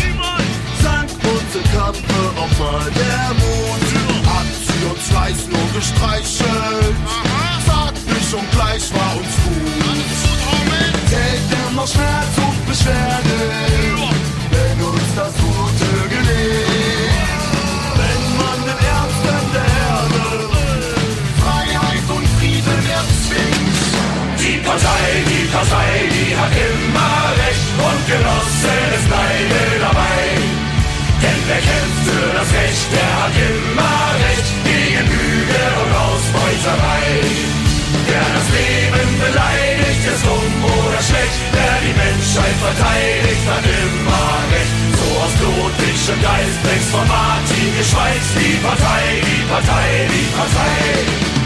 Sank 0.82 1.10
unsere 1.24 1.64
Kampfe 1.76 2.20
auch 2.38 2.53
mal 2.60 2.91
der 2.91 3.28
Mut. 3.41 3.88
Hat 4.28 4.49
sie 4.66 4.86
uns 4.86 5.05
weiß 5.14 5.39
nur 5.49 5.68
gestreichelt. 5.74 6.95
Zärtlich 7.66 8.34
und 8.34 8.51
gleich 8.51 8.86
war 8.93 9.14
uns 9.18 9.34
gut. 9.43 9.68
Täte 11.10 11.58
immer 11.70 11.88
Schmerz 11.88 12.34
und 12.38 12.68
Beschwerde, 12.68 13.38
wenn 14.51 14.86
uns 14.86 15.16
das 15.16 15.34
Gute 15.36 15.57
Partei, 24.78 25.09
die 25.25 25.47
Partei, 25.49 26.05
die 26.05 26.38
hat 26.38 26.53
immer 26.53 27.17
recht 27.41 27.69
und 27.82 28.01
Genossen, 28.05 28.82
es 28.93 29.05
bleibe 29.09 29.61
dabei. 29.82 30.21
Denn 31.17 31.39
wer 31.49 31.61
kämpft 31.65 32.03
für 32.05 32.30
das 32.38 32.49
Recht, 32.53 32.86
der 32.93 33.11
hat 33.17 33.34
immer 33.41 33.97
recht 34.21 34.53
gegen 34.69 35.05
Lüge 35.09 35.63
und 35.82 35.91
Ausbeuterei. 35.97 37.09
Wer 38.05 38.28
das 38.38 38.47
Leben 38.53 39.09
beleidigt, 39.17 40.03
ist 40.13 40.21
dumm 40.21 40.57
oder 40.61 41.01
schlecht, 41.01 41.41
wer 41.57 41.75
die 41.82 41.97
Menschheit 41.97 42.57
verteidigt 42.61 43.45
hat 43.49 43.65
immer 43.65 44.30
recht. 44.53 44.78
So 44.93 45.07
aus 45.25 45.34
blutischem 45.41 46.21
Geist 46.21 46.59
wächst 46.69 46.91
von 46.93 47.07
Martin 47.09 47.69
geschweißt 47.82 48.34
die 48.38 48.61
Partei, 48.61 49.25
die 49.25 49.41
Partei, 49.49 49.89
die 50.05 50.28
Partei. 50.38 51.37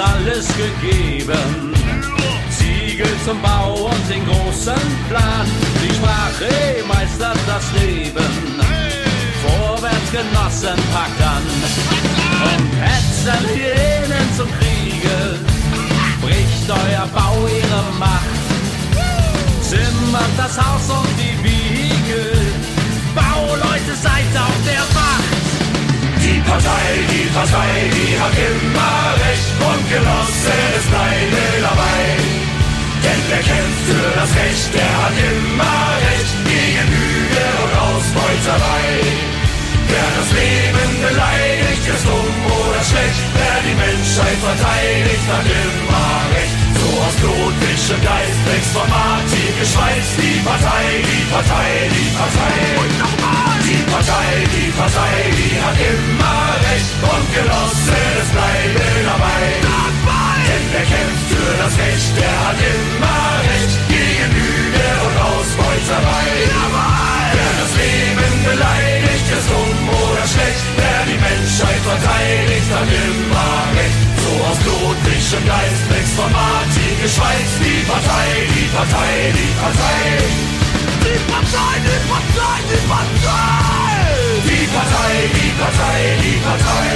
Alles 0.00 0.48
gegeben. 0.48 1.74
Ziegel 2.50 3.14
zum 3.24 3.40
Bau 3.42 3.90
und 3.90 4.10
den 4.10 4.24
großen 4.26 4.82
Plan. 5.08 5.46
Die 5.82 5.94
Sprache 5.94 6.84
meistert 6.88 7.38
das 7.46 7.64
Leben. 7.80 8.32
Vorwärts 9.44 10.10
Genossen, 10.12 10.78
packt 10.92 11.22
an. 11.22 11.44
Und 12.50 12.70
hetzen 12.80 13.42
Hyänen 13.54 14.26
zum 14.36 14.48
Kriege. 14.58 15.38
Bricht 16.20 16.68
euer 16.68 17.06
Bau 17.14 17.46
ihre 17.46 17.82
Macht. 17.98 18.40
Zimmert 19.62 20.34
das 20.36 20.56
Haus 20.58 20.88
und 20.88 21.08
die 21.18 21.44
Wiege. 21.44 22.32
Bauleute, 23.14 23.94
seid 24.02 24.32
auf 24.36 24.56
der 24.66 24.80
Wacht. 24.94 25.29
Partei, 26.50 26.88
die 27.12 27.28
Partei, 27.30 27.70
die 27.94 28.18
hat 28.18 28.34
immer 28.34 29.14
Recht 29.22 29.54
und 29.70 29.82
Genosse, 29.88 30.56
es 30.78 30.86
bleibe 30.90 31.42
dabei. 31.62 32.02
Denn 33.04 33.20
wer 33.30 33.42
kämpft 33.50 33.84
für 33.86 34.10
das 34.18 34.30
Recht, 34.34 34.70
der 34.74 34.92
hat 35.02 35.14
immer 35.30 35.80
Recht 36.10 36.38
gegen 36.50 36.86
Lüge 36.94 37.46
und 37.62 37.72
Ausbeuterei. 37.86 38.90
Wer 39.90 40.08
das 40.18 40.30
Leben 40.40 40.90
beleidigt, 41.06 41.49
ist 41.94 42.06
dumm 42.06 42.36
oder 42.46 42.82
schlecht. 42.84 43.22
Wer 43.34 43.58
die 43.66 43.76
Menschheit 43.76 44.38
verteidigt, 44.38 45.26
hat 45.30 45.46
immer 45.46 46.12
Recht. 46.34 46.56
So 46.80 46.90
aus 47.04 47.16
blutischem 47.20 48.00
Geist 48.00 48.40
wächst 48.46 48.72
von 48.72 48.88
Martin 48.88 49.52
geschweißt 49.60 50.14
die 50.18 50.38
Partei, 50.46 50.84
die 51.04 51.24
Partei, 51.28 51.70
die 51.92 52.10
Partei. 52.16 52.56
Und 52.80 52.92
nochmal! 52.98 53.50
Die 53.70 53.82
Partei, 53.86 54.30
die 54.50 54.70
Partei, 54.72 55.14
die 55.30 55.54
hat 55.62 55.78
immer 55.78 56.40
Recht 56.66 56.92
und 57.06 57.26
Genosse, 57.34 57.98
es 58.22 58.28
bleibe 58.34 58.86
dabei. 59.06 59.42
Denn 60.48 60.64
wer 60.72 60.86
kämpft 60.90 61.26
für 61.30 61.52
das 61.62 61.74
Recht, 61.78 62.12
der 62.18 62.36
hat 62.46 62.58
immer 62.58 63.22
Recht 63.46 63.78
gegen 63.86 64.30
Lüge 64.34 64.86
und 65.06 65.16
Ausbeuterei. 65.22 66.30
Wer 67.34 67.52
das 67.62 67.72
Leben 67.78 68.34
beleidigt, 68.42 69.26
ist 69.38 69.48
dumm 69.50 69.89
schlecht. 70.32 70.64
Wer 70.78 71.02
die 71.10 71.18
Menschheit 71.18 71.82
verteidigt, 71.82 72.68
hat 72.70 72.86
immer 72.86 73.54
Recht. 73.74 74.00
So 74.22 74.32
aus 74.46 74.58
blutischem 74.62 75.44
Geist 75.46 75.84
wächst 75.90 76.14
von 76.14 76.30
Martin 76.30 76.94
geschweißt 77.02 77.56
die 77.64 77.82
Partei, 77.90 78.28
die 78.54 78.68
Partei, 78.70 79.12
die 79.34 79.52
Partei. 79.58 80.04
Die 81.02 81.18
Partei, 81.30 81.72
die 81.82 82.00
Partei, 82.10 82.56
die 82.70 82.82
Partei! 82.86 83.70
Die 84.46 84.66
Partei, 84.74 85.12
die 85.34 85.52
Partei, 85.58 86.00
die 86.22 86.38
Partei! 86.44 86.92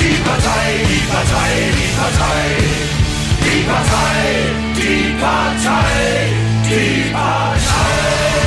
Die 0.00 0.16
Partei, 0.24 0.68
die 0.88 1.04
Partei, 1.12 1.52
die 1.76 1.90
Partei! 1.98 2.46
Die 3.44 3.62
Partei, 3.68 4.24
die 4.76 5.06
Partei, 5.20 6.00
die 6.68 7.10
Partei! 7.12 8.40